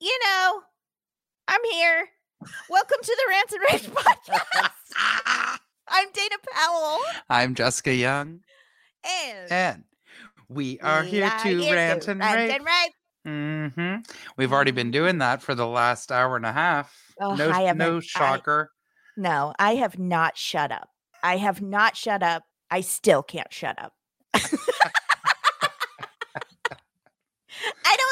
You 0.00 0.18
know, 0.24 0.60
I'm 1.48 1.60
here. 1.72 2.08
Welcome 2.68 2.98
to 3.02 3.16
the 3.16 3.26
Rants 3.30 3.52
and 3.52 3.62
Raves 3.70 3.86
podcast. 3.86 4.70
I'm 5.88 6.08
Dana 6.12 6.36
Powell. 6.52 6.98
I'm 7.30 7.54
Jessica 7.54 7.94
Young, 7.94 8.40
And 9.04 9.52
and 9.52 9.84
we 10.48 10.78
are 10.80 11.02
we 11.02 11.08
here 11.08 11.24
are 11.26 11.38
to 11.42 11.58
here 11.60 11.74
rant 11.74 12.02
to 12.02 12.10
and 12.12 12.20
rant 12.20 12.36
rave. 12.36 12.60
and 13.24 13.72
rave. 13.86 14.02
hmm 14.06 14.12
We've 14.36 14.52
already 14.52 14.70
been 14.72 14.90
doing 14.90 15.18
that 15.18 15.42
for 15.42 15.54
the 15.54 15.66
last 15.66 16.10
hour 16.12 16.36
and 16.36 16.46
a 16.46 16.52
half. 16.52 16.94
Oh, 17.20 17.34
no, 17.34 17.50
I 17.50 17.72
no 17.72 17.98
I- 17.98 18.00
shocker. 18.00 18.70
No, 19.16 19.54
I 19.58 19.76
have 19.76 19.98
not 19.98 20.36
shut 20.36 20.72
up. 20.72 20.88
I 21.22 21.36
have 21.36 21.62
not 21.62 21.96
shut 21.96 22.22
up. 22.22 22.42
I 22.70 22.80
still 22.80 23.22
can't 23.22 23.52
shut 23.52 23.78
up. 23.78 23.92
I 27.86 27.96
don't 27.96 28.03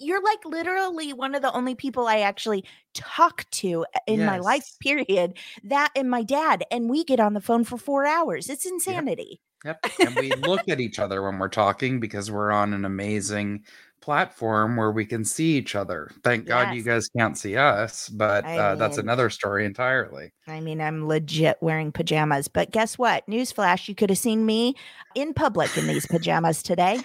You're 0.00 0.22
like 0.22 0.44
literally 0.44 1.12
one 1.12 1.34
of 1.34 1.42
the 1.42 1.52
only 1.52 1.74
people 1.74 2.06
I 2.06 2.20
actually 2.20 2.64
talk 2.94 3.48
to 3.50 3.84
in 4.06 4.24
my 4.24 4.38
life, 4.38 4.76
period. 4.80 5.38
That 5.64 5.90
and 5.96 6.10
my 6.10 6.22
dad. 6.22 6.64
And 6.70 6.90
we 6.90 7.04
get 7.04 7.20
on 7.20 7.34
the 7.34 7.40
phone 7.40 7.64
for 7.64 7.78
four 7.78 8.06
hours. 8.06 8.48
It's 8.48 8.66
insanity. 8.66 9.40
Yep. 9.64 9.86
And 10.00 10.16
we 10.16 10.32
look 10.32 10.68
at 10.68 10.80
each 10.80 10.98
other 10.98 11.22
when 11.22 11.38
we're 11.38 11.48
talking 11.48 12.00
because 12.00 12.30
we're 12.30 12.50
on 12.50 12.72
an 12.72 12.84
amazing 12.84 13.64
platform 14.00 14.76
where 14.76 14.90
we 14.90 15.06
can 15.06 15.24
see 15.24 15.56
each 15.56 15.74
other. 15.74 16.10
Thank 16.24 16.46
God 16.46 16.74
you 16.74 16.82
guys 16.82 17.08
can't 17.16 17.38
see 17.38 17.56
us, 17.56 18.08
but 18.08 18.44
I 18.44 18.58
uh, 18.58 18.74
that's 18.74 18.98
another 18.98 19.30
story 19.30 19.64
entirely. 19.64 20.32
I 20.48 20.60
mean, 20.60 20.80
I'm 20.80 21.06
legit 21.06 21.58
wearing 21.60 21.92
pajamas. 21.92 22.48
But 22.48 22.72
guess 22.72 22.98
what? 22.98 23.24
Newsflash, 23.28 23.88
you 23.88 23.94
could 23.94 24.10
have 24.10 24.18
seen 24.18 24.44
me 24.44 24.74
in 25.14 25.32
public 25.32 25.78
in 25.78 25.86
these 25.86 26.06
pajamas 26.06 26.62
today. 26.62 27.00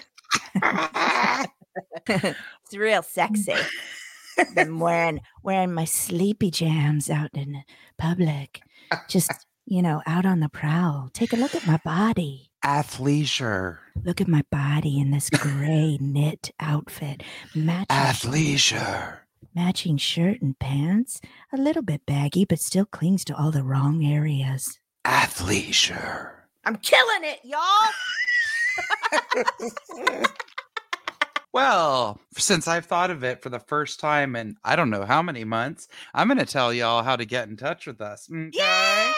it's 2.06 2.76
real 2.76 3.02
sexy. 3.02 3.54
I'm 4.56 4.78
wearing 4.78 5.20
wearing 5.42 5.72
my 5.74 5.84
sleepy 5.84 6.50
jams 6.50 7.10
out 7.10 7.30
in 7.34 7.62
public. 7.98 8.60
Just, 9.08 9.32
you 9.66 9.82
know, 9.82 10.02
out 10.06 10.24
on 10.26 10.40
the 10.40 10.48
prowl. 10.48 11.10
Take 11.12 11.32
a 11.32 11.36
look 11.36 11.54
at 11.54 11.66
my 11.66 11.78
body. 11.84 12.50
Athleisure. 12.64 13.78
Look 14.02 14.20
at 14.20 14.28
my 14.28 14.42
body 14.50 14.98
in 15.00 15.10
this 15.10 15.30
gray 15.30 15.96
knit 16.00 16.50
outfit. 16.60 17.22
Matching, 17.54 17.86
Athleisure. 17.90 19.18
matching 19.54 19.96
shirt 19.96 20.40
and 20.40 20.58
pants. 20.58 21.20
A 21.52 21.56
little 21.56 21.82
bit 21.82 22.04
baggy, 22.06 22.44
but 22.44 22.58
still 22.60 22.84
clings 22.84 23.24
to 23.26 23.36
all 23.36 23.50
the 23.50 23.62
wrong 23.62 24.04
areas. 24.04 24.78
Athleisure. 25.04 26.32
I'm 26.64 26.76
killing 26.76 27.22
it, 27.24 27.40
y'all. 27.44 27.92
Well, 31.52 32.20
since 32.36 32.68
I've 32.68 32.86
thought 32.86 33.10
of 33.10 33.24
it 33.24 33.42
for 33.42 33.48
the 33.48 33.58
first 33.58 34.00
time 34.00 34.36
in 34.36 34.56
I 34.64 34.76
don't 34.76 34.90
know 34.90 35.04
how 35.04 35.22
many 35.22 35.44
months, 35.44 35.88
I'm 36.14 36.28
going 36.28 36.38
to 36.38 36.46
tell 36.46 36.72
y'all 36.72 37.02
how 37.02 37.16
to 37.16 37.24
get 37.24 37.48
in 37.48 37.56
touch 37.56 37.86
with 37.86 38.00
us. 38.00 38.28
Okay? 38.30 38.50
Yeah. 38.52 39.14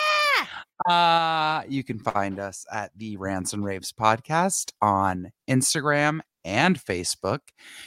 Uh, 0.88 1.62
you 1.68 1.84
can 1.84 1.98
find 1.98 2.38
us 2.38 2.64
at 2.72 2.90
the 2.96 3.16
Rants 3.16 3.52
and 3.52 3.64
Raves 3.64 3.92
podcast 3.92 4.72
on 4.80 5.30
Instagram 5.48 6.20
and 6.44 6.82
Facebook. 6.82 7.40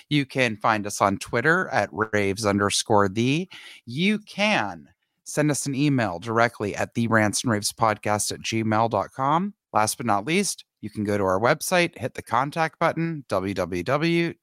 You 0.10 0.26
can 0.26 0.58
find 0.58 0.86
us 0.86 1.02
on 1.02 1.18
Twitter 1.18 1.68
at 1.70 1.90
raves 1.92 2.46
underscore 2.46 3.10
the. 3.10 3.50
You 3.86 4.20
can 4.20 4.90
send 5.24 5.50
us 5.52 5.66
an 5.66 5.74
email 5.74 6.20
directly 6.20 6.76
at 6.76 6.94
the 6.94 7.08
rants 7.08 7.44
and 7.44 7.52
raves 7.52 7.72
podcast 7.72 8.32
at 8.32 8.42
gmail.com. 8.42 9.54
Last 9.72 9.98
but 9.98 10.06
not 10.06 10.26
least, 10.26 10.66
you 10.84 10.90
can 10.90 11.06
go 11.06 11.18
to 11.18 11.24
our 11.24 11.40
website, 11.40 11.98
hit 11.98 12.14
the 12.14 12.22
contact 12.22 12.78
button, 12.78 13.24
www.the 13.30 14.36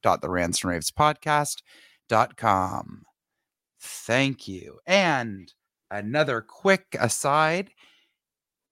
Thank 3.83 4.49
you. 4.49 4.79
And 4.87 5.53
another 5.91 6.41
quick 6.41 6.97
aside 6.99 7.71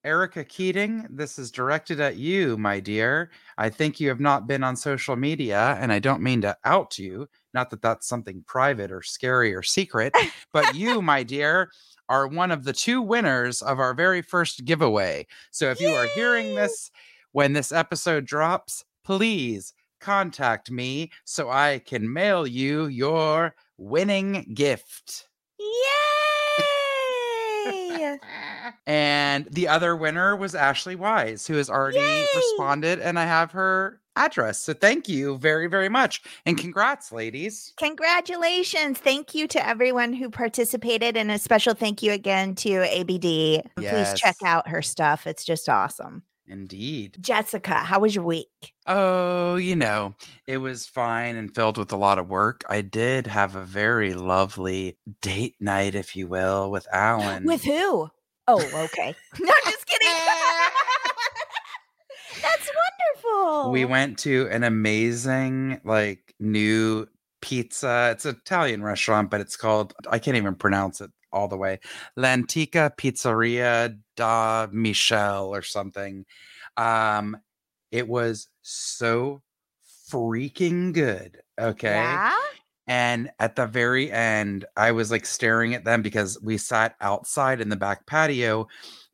Erica 0.03 0.45
Keating, 0.45 1.07
this 1.11 1.39
is 1.39 1.51
directed 1.51 2.01
at 2.01 2.17
you, 2.17 2.57
my 2.57 2.81
dear. 2.81 3.31
I 3.59 3.69
think 3.69 4.01
you 4.01 4.09
have 4.09 4.21
not 4.21 4.47
been 4.47 4.65
on 4.65 4.75
social 4.75 5.17
media, 5.17 5.77
and 5.79 5.93
I 5.93 5.99
don't 5.99 6.23
mean 6.23 6.41
to 6.43 6.57
out 6.65 6.99
you. 6.99 7.29
Not 7.53 7.69
that 7.69 7.83
that's 7.83 8.09
something 8.09 8.45
private 8.47 8.91
or 8.91 9.03
scary 9.03 9.55
or 9.55 9.63
secret, 9.63 10.15
but 10.55 10.75
you, 10.75 11.03
my 11.03 11.23
dear, 11.23 11.71
are 12.09 12.27
one 12.27 12.51
of 12.51 12.65
the 12.65 12.73
two 12.73 13.03
winners 13.03 13.61
of 13.61 13.79
our 13.79 13.93
very 13.93 14.23
first 14.23 14.65
giveaway. 14.65 15.27
So 15.51 15.71
if 15.71 15.81
you 15.81 15.91
are 15.91 16.07
hearing 16.15 16.55
this 16.55 16.91
when 17.33 17.53
this 17.53 17.73
episode 17.73 18.25
drops, 18.25 18.85
please 19.05 19.75
contact 20.01 20.71
me 20.71 21.11
so 21.25 21.51
I 21.51 21.81
can 21.85 22.13
mail 22.13 22.47
you 22.47 22.87
your 22.87 23.55
winning 23.77 24.53
gift. 24.55 25.29
Yay! 25.59 25.69
And 28.87 29.47
the 29.51 29.69
other 29.69 29.95
winner 29.95 30.35
was 30.35 30.55
Ashley 30.55 30.97
Wise, 30.97 31.47
who 31.47 31.55
has 31.55 31.69
already 31.69 31.99
Yay! 31.99 32.27
responded, 32.35 32.99
and 33.01 33.19
I 33.19 33.25
have 33.25 33.53
her 33.53 34.01
address. 34.17 34.61
So 34.61 34.73
thank 34.73 35.09
you 35.09 35.39
very, 35.39 35.67
very 35.67 35.89
much. 35.89 36.23
And 36.45 36.59
congrats, 36.59 37.13
ladies. 37.13 37.73
Congratulations. 37.77 38.99
Thank 38.99 39.35
you 39.35 39.47
to 39.49 39.67
everyone 39.67 40.13
who 40.13 40.31
participated. 40.31 41.17
And 41.17 41.31
a 41.31 41.39
special 41.39 41.75
thank 41.75 42.03
you 42.03 42.13
again 42.13 42.55
to 42.57 42.83
ABD. 43.01 43.63
Please 43.77 44.15
check 44.15 44.37
out 44.45 44.69
her 44.69 44.83
stuff. 44.83 45.27
It's 45.27 45.45
just 45.45 45.69
awesome. 45.69 46.23
Indeed. 46.49 47.19
Jessica, 47.21 47.75
how 47.75 48.01
was 48.01 48.15
your 48.15 48.25
week? 48.25 48.49
Oh, 48.87 49.57
you 49.57 49.77
know, 49.77 50.15
it 50.47 50.59
was 50.59 50.87
fine 50.87 51.37
and 51.37 51.55
filled 51.55 51.77
with 51.77 51.93
a 51.93 51.97
lot 51.97 52.19
of 52.19 52.29
work. 52.29 52.65
I 52.69 52.81
did 52.81 53.27
have 53.27 53.55
a 53.55 53.65
very 53.65 54.15
lovely 54.15 54.97
date 55.21 55.57
night, 55.61 55.95
if 55.95 56.17
you 56.17 56.27
will, 56.27 56.71
with 56.71 56.87
Alan. 56.93 57.45
With 57.45 57.65
who? 57.65 58.09
Oh, 58.47 58.85
okay. 58.85 59.15
no, 59.41 59.53
I'm 59.67 59.73
just 59.73 59.87
kidding. 59.87 60.09
That's 62.43 62.71
wonderful. 63.25 63.73
we 63.73 63.85
went 63.85 64.19
to 64.21 64.49
an 64.51 64.65
amazing 64.65 65.81
like 65.85 66.35
new 66.39 67.07
pizza 67.41 68.11
it's 68.13 68.25
an 68.25 68.37
italian 68.41 68.83
restaurant 68.83 69.31
but 69.31 69.41
it's 69.41 69.57
called 69.57 69.93
i 70.11 70.19
can't 70.19 70.37
even 70.37 70.55
pronounce 70.55 71.01
it 71.01 71.11
all 71.33 71.49
the 71.49 71.57
way. 71.57 71.81
L'antica 72.17 72.93
pizzeria 72.97 73.99
da 74.17 74.67
Michelle 74.73 75.55
or 75.55 75.63
something. 75.63 76.25
Um 76.77 77.37
it 77.91 78.07
was 78.07 78.49
so 78.63 79.43
freaking 80.11 80.93
good 80.93 81.39
okay? 81.59 81.95
Yeah? 81.95 82.35
and 82.89 83.31
at 83.39 83.55
the 83.55 83.67
very 83.67 84.11
end, 84.11 84.65
I 84.75 84.93
was 84.93 85.11
like 85.11 85.27
staring 85.27 85.75
at 85.75 85.85
them 85.85 86.01
because 86.01 86.41
we 86.43 86.57
sat 86.57 86.97
outside 87.03 87.61
in 87.61 87.69
the 87.69 87.77
back 87.77 88.07
patio 88.07 88.67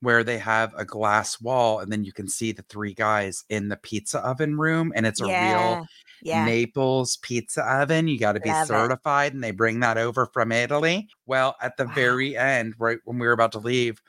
where 0.05 0.23
they 0.23 0.39
have 0.39 0.73
a 0.77 0.85
glass 0.85 1.41
wall 1.41 1.81
and 1.81 1.91
then 1.91 2.05
you 2.05 2.13
can 2.13 2.29
see 2.29 2.53
the 2.53 2.63
three 2.63 2.95
guys 2.95 3.45
in 3.49 3.69
the 3.69 3.77
pizza 3.77 4.21
oven 4.21 4.57
room 4.57 4.93
and 4.95 5.07
it's 5.07 5.21
a 5.21 5.27
yeah. 5.27 5.77
real 5.79 5.87
Yeah. 6.23 6.45
Naples 6.45 7.17
pizza 7.19 7.63
oven. 7.65 8.07
You 8.09 8.19
got 8.19 8.33
to 8.35 8.41
be 8.41 8.49
Love 8.51 8.65
it. 8.65 8.67
certified 8.69 9.35
and 9.35 9.43
they 9.43 9.51
bring 9.51 9.81
that 9.81 9.99
over 9.99 10.27
from 10.27 10.53
Italy. 10.53 11.09
Well, 11.27 11.57
at 11.61 11.77
the 11.77 11.87
Wow. 11.87 11.93
very 11.95 12.37
end, 12.37 12.75
right 12.79 12.99
when 13.05 13.19
we 13.19 13.27
were 13.27 13.33
about 13.33 13.53
to 13.53 13.59
leave, 13.59 14.01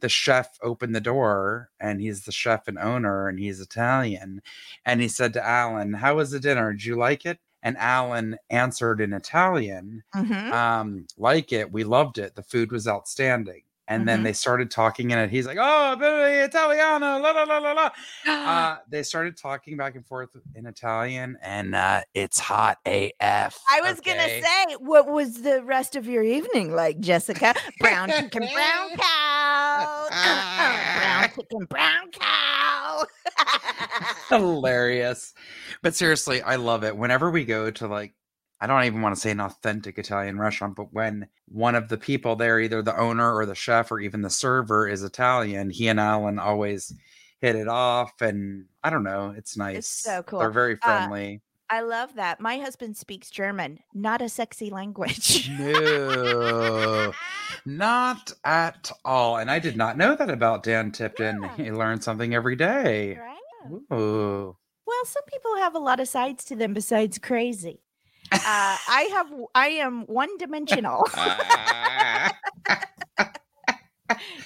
the 0.00 0.08
chef 0.08 0.48
opened 0.62 0.94
the 0.96 1.00
door 1.00 1.70
and 1.78 2.00
he's 2.00 2.24
the 2.24 2.32
chef 2.32 2.66
and 2.66 2.78
owner 2.78 3.28
and 3.28 3.38
he's 3.38 3.60
Italian. 3.60 4.42
And 4.84 5.00
he 5.00 5.08
said 5.08 5.32
to 5.34 5.46
Alan, 5.46 5.92
How 5.94 6.16
was 6.16 6.30
the 6.32 6.40
dinner? 6.40 6.72
Did 6.72 6.84
you 6.84 6.96
like 6.96 7.24
it? 7.26 7.38
And 7.62 7.76
Alan 7.78 8.36
answered 8.50 9.00
in 9.00 9.12
Italian, 9.12 10.02
Mhm. 10.16 10.50
um, 10.52 11.06
like 11.16 11.52
it. 11.52 11.70
We 11.70 11.84
loved 11.84 12.18
it. 12.18 12.34
The 12.34 12.42
food 12.42 12.72
was 12.72 12.88
outstanding. 12.88 13.62
And 13.88 14.06
then 14.06 14.20
Mhm. 14.20 14.24
they 14.24 14.32
started 14.32 14.70
talking 14.70 15.10
in 15.10 15.18
it. 15.18 15.28
He's 15.30 15.46
like, 15.46 15.58
"Oh, 15.60 15.92
Italiano, 16.00 17.18
la 17.18 17.30
la 17.32 17.42
la 17.42 17.58
la 17.58 17.72
la." 17.72 17.90
Uh, 18.26 18.76
they 18.88 19.02
started 19.02 19.36
talking 19.36 19.76
back 19.76 19.94
and 19.96 20.06
forth 20.06 20.30
in 20.54 20.66
Italian, 20.66 21.36
and 21.42 21.74
uh, 21.74 22.00
it's 22.14 22.38
hot 22.38 22.78
AF. 22.86 23.58
I 23.70 23.80
was 23.82 23.98
okay? 23.98 24.12
gonna 24.16 24.28
say, 24.28 24.76
what 24.78 25.06
was 25.08 25.42
the 25.42 25.62
rest 25.64 25.96
of 25.96 26.06
your 26.06 26.22
evening 26.22 26.74
like, 26.74 26.98
Jessica? 27.00 27.54
Brown 27.80 28.08
chicken, 28.10 28.48
brown 28.52 28.90
cow. 28.96 30.08
brown 30.98 31.28
chicken, 31.36 31.64
brown 31.68 32.10
cow. 32.12 33.04
hilarious. 34.28 35.34
But 35.82 35.94
seriously, 35.94 36.42
I 36.42 36.56
love 36.56 36.84
it. 36.84 36.96
Whenever 36.96 37.30
we 37.30 37.44
go 37.44 37.70
to 37.70 37.86
like 37.88 38.14
I 38.62 38.66
don't 38.68 38.84
even 38.84 39.02
want 39.02 39.12
to 39.14 39.20
say 39.20 39.32
an 39.32 39.40
authentic 39.40 39.98
Italian 39.98 40.38
restaurant, 40.38 40.76
but 40.76 40.92
when 40.92 41.26
one 41.48 41.74
of 41.74 41.88
the 41.88 41.98
people 41.98 42.36
there, 42.36 42.60
either 42.60 42.80
the 42.80 42.96
owner 42.96 43.34
or 43.34 43.44
the 43.44 43.56
chef 43.56 43.90
or 43.90 43.98
even 43.98 44.22
the 44.22 44.30
server, 44.30 44.86
is 44.86 45.02
Italian, 45.02 45.68
he 45.70 45.88
and 45.88 45.98
Alan 45.98 46.38
always 46.38 46.92
hit 47.40 47.56
it 47.56 47.66
off. 47.66 48.12
And 48.22 48.66
I 48.84 48.90
don't 48.90 49.02
know, 49.02 49.34
it's 49.36 49.56
nice. 49.56 49.78
It's 49.78 49.88
so 49.88 50.22
cool. 50.22 50.38
They're 50.38 50.50
very 50.50 50.74
Uh, 50.80 50.86
friendly. 50.86 51.42
I 51.68 51.80
love 51.80 52.14
that. 52.14 52.38
My 52.38 52.58
husband 52.58 52.96
speaks 52.96 53.30
German, 53.30 53.80
not 53.94 54.22
a 54.22 54.28
sexy 54.28 54.70
language. 54.70 55.50
no, 55.58 57.12
not 57.66 58.32
at 58.44 58.90
all. 59.04 59.38
And 59.38 59.50
I 59.50 59.58
did 59.58 59.76
not 59.76 59.96
know 59.96 60.14
that 60.14 60.30
about 60.30 60.62
Dan 60.62 60.92
Tipton. 60.92 61.42
Yeah. 61.42 61.56
He 61.56 61.72
learned 61.72 62.04
something 62.04 62.34
every 62.34 62.56
day. 62.56 63.18
right? 63.18 63.92
Ooh. 63.92 64.56
Well, 64.86 65.04
some 65.04 65.22
people 65.24 65.56
have 65.56 65.74
a 65.74 65.78
lot 65.78 65.98
of 66.00 66.08
sides 66.08 66.44
to 66.46 66.56
them 66.56 66.74
besides 66.74 67.18
crazy. 67.18 67.80
Uh, 68.32 68.76
I 68.88 69.08
have. 69.12 69.28
I 69.54 69.68
am 69.68 70.02
one 70.06 70.36
dimensional. 70.38 71.04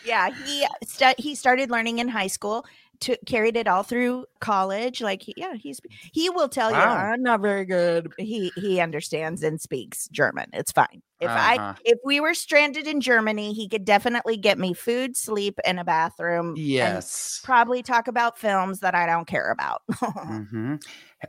yeah, 0.04 0.30
he 0.44 0.66
stu- 0.84 1.14
he 1.18 1.34
started 1.34 1.70
learning 1.70 1.98
in 1.98 2.08
high 2.08 2.26
school. 2.26 2.64
To, 3.00 3.16
carried 3.26 3.56
it 3.56 3.68
all 3.68 3.82
through 3.82 4.26
college. 4.40 5.00
Like, 5.00 5.22
he- 5.22 5.34
yeah, 5.36 5.54
he's 5.54 5.80
he 6.12 6.30
will 6.30 6.48
tell 6.48 6.70
you 6.70 6.76
I'm 6.76 7.22
not 7.22 7.40
very 7.40 7.64
good. 7.64 8.12
He 8.18 8.52
he 8.56 8.80
understands 8.80 9.42
and 9.42 9.60
speaks 9.60 10.08
German. 10.08 10.46
It's 10.52 10.72
fine. 10.72 11.02
If 11.20 11.30
I 11.30 11.56
Uh-huh. 11.56 11.74
if 11.84 11.98
we 12.04 12.20
were 12.20 12.34
stranded 12.34 12.86
in 12.86 13.00
Germany, 13.00 13.52
he 13.54 13.68
could 13.68 13.84
definitely 13.84 14.36
get 14.36 14.58
me 14.58 14.74
food, 14.74 15.16
sleep, 15.16 15.58
and 15.64 15.80
a 15.80 15.84
bathroom. 15.84 16.48
and 16.50 16.58
yes. 16.58 17.40
probably 17.42 17.82
talk 17.82 18.06
about 18.08 18.38
films 18.38 18.80
that 18.80 18.94
I 18.94 19.06
don't 19.06 19.26
care 19.26 19.50
about. 19.50 19.82
mm-hmm. 19.92 20.76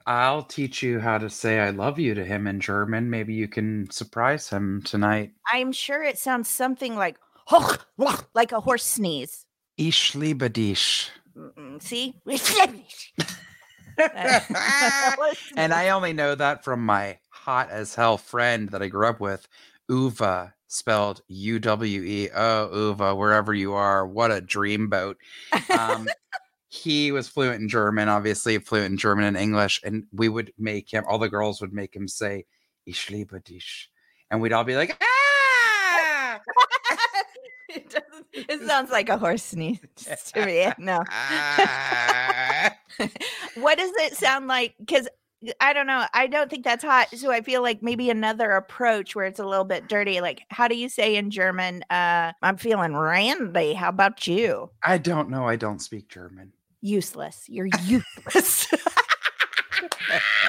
I'll 0.06 0.44
teach 0.44 0.84
you 0.84 1.00
how 1.00 1.18
to 1.18 1.30
say 1.30 1.60
I 1.60 1.70
love 1.70 2.00
you 2.00 2.14
to 2.16 2.26
him 2.26 2.48
in 2.48 2.60
German. 2.60 3.10
Maybe 3.10 3.34
you 3.34 3.48
can 3.48 3.90
surprise 3.90 4.50
him 4.50 4.82
tonight. 4.84 5.32
I'm 5.52 5.72
sure 5.72 6.04
it 6.04 6.18
sounds 6.18 6.50
something 6.50 6.96
like 6.96 7.18
like 8.34 8.52
a 8.52 8.60
horse 8.60 8.84
sneeze. 8.86 9.46
Ich 9.78 10.16
liebe 10.16 10.50
dich. 10.50 11.10
See? 11.80 12.16
and 15.56 15.74
I 15.74 15.90
only 15.90 16.14
know 16.14 16.36
that 16.36 16.64
from 16.64 16.86
my 16.86 17.18
hot 17.30 17.70
as 17.72 17.96
hell 17.96 18.18
friend 18.18 18.70
that 18.70 18.84
I 18.84 18.88
grew 18.88 19.08
up 19.08 19.20
with, 19.20 19.48
Uva, 19.90 20.54
spelled 20.68 21.22
U 21.28 21.60
W 21.60 22.04
E 22.04 22.30
O, 22.34 22.90
Uva, 22.90 23.16
wherever 23.16 23.54
you 23.54 23.74
are. 23.74 24.06
What 24.06 24.32
a 24.32 24.42
dreamboat. 24.42 25.16
Um, 25.70 26.08
he 26.70 27.12
was 27.12 27.28
fluent 27.28 27.62
in 27.62 27.70
German, 27.70 28.10
obviously 28.10 28.58
fluent 28.60 28.92
in 28.92 28.98
German 28.98 29.26
and 29.26 29.38
English, 29.38 29.82
and 29.84 30.04
we 30.12 30.30
would 30.30 30.54
make 30.58 30.92
him, 30.92 31.04
all 31.08 31.18
the 31.18 31.30
girls 31.30 31.62
would 31.62 31.74
make 31.74 31.96
him 31.96 32.08
say, 32.08 32.46
Ich 32.86 33.10
liebe 33.10 33.40
dich. 33.44 33.90
And 34.30 34.42
we'd 34.42 34.54
all 34.54 34.64
be 34.64 34.76
like, 34.76 34.98
ah! 35.02 36.40
It, 38.50 38.68
sounds 38.68 38.92
like 38.92 39.10
a 39.10 39.18
horse 39.18 39.44
sneeze 39.44 39.80
to 40.34 40.46
me. 40.46 40.72
No. 40.78 41.04
What 43.56 43.78
does 43.78 43.92
it 43.96 44.16
sound 44.16 44.48
like? 44.48 44.76
Because 44.80 45.08
I 45.62 45.74
don't 45.74 45.88
know. 45.88 46.06
I 46.14 46.28
don't 46.28 46.50
think 46.50 46.64
that's 46.64 46.84
hot. 46.84 47.10
So 47.16 47.32
I 47.32 47.42
feel 47.42 47.62
like 47.62 47.84
maybe 47.84 48.10
another 48.10 48.52
approach 48.52 49.16
where 49.16 49.26
it's 49.26 49.40
a 49.40 49.46
little 49.46 49.66
bit 49.66 49.88
dirty. 49.88 50.20
Like, 50.20 50.42
how 50.50 50.68
do 50.68 50.76
you 50.76 50.90
say 50.90 51.16
in 51.16 51.30
German? 51.30 51.84
Uh, 51.90 52.32
I'm 52.42 52.58
feeling 52.58 52.96
randy. 52.96 53.74
How 53.74 53.90
about 53.90 54.28
you? 54.28 54.72
I 54.84 54.98
don't 54.98 55.30
know. 55.30 55.48
I 55.48 55.56
don't 55.56 55.80
speak 55.80 56.10
German. 56.10 56.54
Useless. 56.82 57.46
You're 57.48 57.70
useless. 57.86 58.68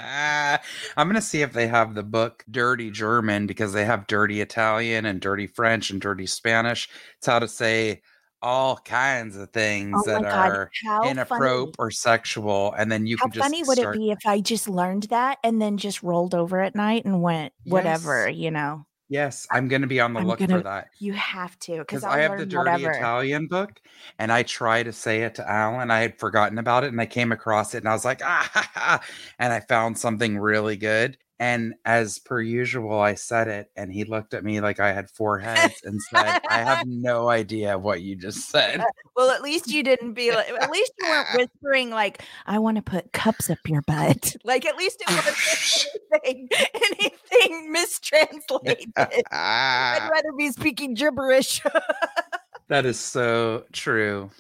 I'm 0.09 1.09
gonna 1.09 1.21
see 1.21 1.43
if 1.43 1.53
they 1.53 1.67
have 1.69 1.95
the 1.95 2.03
book 2.03 2.45
Dirty 2.51 2.91
German 2.91 3.47
because 3.47 3.73
they 3.73 3.85
have 3.85 4.07
Dirty 4.07 4.41
Italian 4.41 5.07
and 5.07 5.21
Dirty 5.21 5.47
French 5.47 5.91
and 5.91 6.01
Dirty 6.01 6.27
Spanish. 6.27 6.89
It's 7.19 7.27
how 7.27 7.39
to 7.39 7.49
say 7.49 8.03
all 8.41 8.77
kinds 8.77 9.37
of 9.37 9.51
things 9.51 10.01
oh 10.07 10.11
that 10.11 10.23
god! 10.23 10.51
are 10.51 10.71
How 10.85 11.03
inappropriate 11.03 11.75
or 11.79 11.91
sexual, 11.91 12.73
and 12.79 12.91
then 12.91 13.07
you 13.07 13.17
How 13.19 13.25
can 13.27 13.33
just 13.33 13.45
funny 13.45 13.63
would 13.65 13.79
start. 13.79 13.97
it 13.97 13.99
be 13.99 14.11
if 14.11 14.19
I 14.27 14.41
just 14.41 14.69
learned 14.69 15.05
that 15.05 15.39
and 15.43 15.61
then 15.61 15.77
just 15.77 16.03
rolled 16.03 16.35
over 16.35 16.61
at 16.61 16.75
night 16.75 17.05
and 17.05 17.23
went 17.23 17.53
whatever, 17.65 18.29
you 18.29 18.51
know? 18.51 18.85
Yes, 19.09 19.47
I'm 19.51 19.69
gonna 19.69 19.87
be 19.87 20.01
on 20.01 20.13
the 20.13 20.21
I'm 20.21 20.27
look 20.27 20.39
gonna- 20.39 20.59
for 20.59 20.63
that 20.65 20.89
You 20.99 21.15
have 21.15 21.59
to 21.61 21.79
because 21.79 22.05
I'll 22.05 22.19
have 22.19 22.39
the 22.39 22.45
Dirty 22.47 22.71
whatever. 22.71 22.91
Italian 22.91 23.47
book, 23.47 23.81
and 24.19 24.31
I 24.31 24.43
try 24.43 24.83
to 24.83 24.93
say 24.93 25.23
it 25.23 25.35
to 25.37 25.51
Alan. 25.51 25.91
I 25.91 26.01
had 26.01 26.19
forgotten 26.19 26.59
about 26.59 26.85
it, 26.85 26.89
and 26.89 27.01
I 27.01 27.07
came 27.07 27.33
across 27.33 27.75
it, 27.75 27.79
and 27.79 27.89
I 27.89 27.93
was 27.93 28.05
like, 28.05 28.21
ah, 28.23 28.51
ha, 28.53 28.71
ha," 28.75 29.01
and 29.39 29.53
I 29.53 29.61
found 29.61 29.99
something 29.99 30.39
really 30.39 30.77
good. 30.77 31.17
And 31.41 31.75
as 31.85 32.19
per 32.19 32.41
usual, 32.41 32.99
I 32.99 33.15
said 33.15 33.47
it, 33.47 33.71
and 33.77 33.93
he 33.93 34.05
looked 34.05 34.35
at 34.35 34.43
me 34.43 34.61
like 34.61 34.81
I 34.81 34.93
had 34.93 35.09
four 35.09 35.39
heads 35.39 35.81
and 35.85 36.03
said, 36.03 36.41
"I 36.49 36.59
have 36.59 36.87
no 36.87 37.29
idea 37.29 37.79
what 37.79 38.03
you 38.03 38.17
just 38.17 38.49
said." 38.51 38.81
Uh, 38.81 38.85
well, 39.17 39.31
at 39.31 39.43
least 39.43 39.69
you 39.69 39.83
didn't 39.85 40.15
be 40.15 40.33
like. 40.33 40.49
At 40.49 40.71
least 40.71 40.93
you 40.99 41.09
weren't 41.09 41.29
whispering 41.35 41.91
like, 41.91 42.23
"I 42.47 42.59
want 42.59 42.77
to 42.77 42.83
put 42.83 43.13
cups 43.13 43.51
up 43.51 43.59
your 43.67 43.83
butt." 43.83 44.37
Like 44.49 44.65
at 44.65 44.77
least 44.77 45.03
it 45.07 45.11
wasn't 45.11 45.87
anything, 46.25 46.49
anything 46.75 47.71
mistranslated. 47.71 48.93
I'd 48.97 50.09
rather 50.11 50.33
be 50.39 50.51
speaking 50.51 50.95
gibberish. 50.95 51.61
That 52.69 52.85
is 52.85 52.99
so 52.99 53.65
true. 53.73 54.31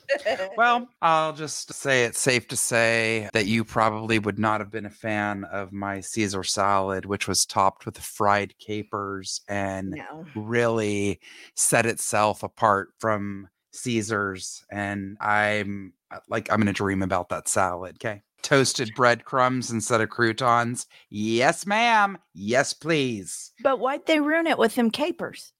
Well, 0.56 0.88
I'll 1.02 1.32
just 1.32 1.72
say 1.72 2.04
it's 2.04 2.20
safe 2.20 2.46
to 2.48 2.56
say 2.56 3.28
that 3.32 3.46
you 3.46 3.64
probably 3.64 4.18
would 4.18 4.38
not 4.38 4.60
have 4.60 4.70
been 4.70 4.86
a 4.86 4.90
fan 4.90 5.44
of 5.44 5.72
my 5.72 6.00
Caesar 6.00 6.44
salad, 6.44 7.06
which 7.06 7.26
was 7.26 7.46
topped 7.46 7.86
with 7.86 7.98
fried 7.98 8.56
capers 8.58 9.40
and 9.48 9.90
no. 9.90 10.26
really 10.34 11.20
set 11.56 11.86
itself 11.86 12.42
apart 12.42 12.90
from 12.98 13.48
Caesar's. 13.72 14.64
And 14.70 15.16
I'm 15.20 15.94
uh, 16.10 16.18
like, 16.28 16.50
I'm 16.50 16.58
going 16.58 16.66
to 16.66 16.72
dream 16.72 17.02
about 17.02 17.30
that 17.30 17.48
salad. 17.48 17.96
Okay. 17.96 18.22
Toasted 18.42 18.92
breadcrumbs 18.94 19.70
instead 19.70 20.00
of 20.00 20.10
croutons. 20.10 20.86
Yes, 21.10 21.66
ma'am. 21.66 22.18
Yes, 22.34 22.72
please. 22.72 23.52
But 23.62 23.80
why'd 23.80 24.06
they 24.06 24.20
ruin 24.20 24.46
it 24.46 24.58
with 24.58 24.76
them 24.76 24.90
capers? 24.90 25.52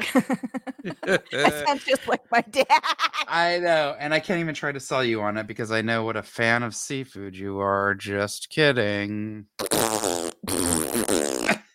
that 1.04 1.64
sounds 1.66 1.84
just 1.84 2.06
like 2.06 2.22
my 2.30 2.40
dad. 2.42 2.66
I 3.28 3.58
know, 3.58 3.96
and 3.98 4.12
I 4.14 4.20
can't 4.20 4.40
even 4.40 4.54
try 4.54 4.72
to 4.72 4.80
sell 4.80 5.04
you 5.04 5.20
on 5.22 5.36
it 5.36 5.46
because 5.46 5.70
I 5.70 5.82
know 5.82 6.04
what 6.04 6.16
a 6.16 6.22
fan 6.22 6.62
of 6.62 6.74
seafood 6.74 7.36
you 7.36 7.58
are. 7.60 7.94
Just 7.94 8.50
kidding. 8.50 9.46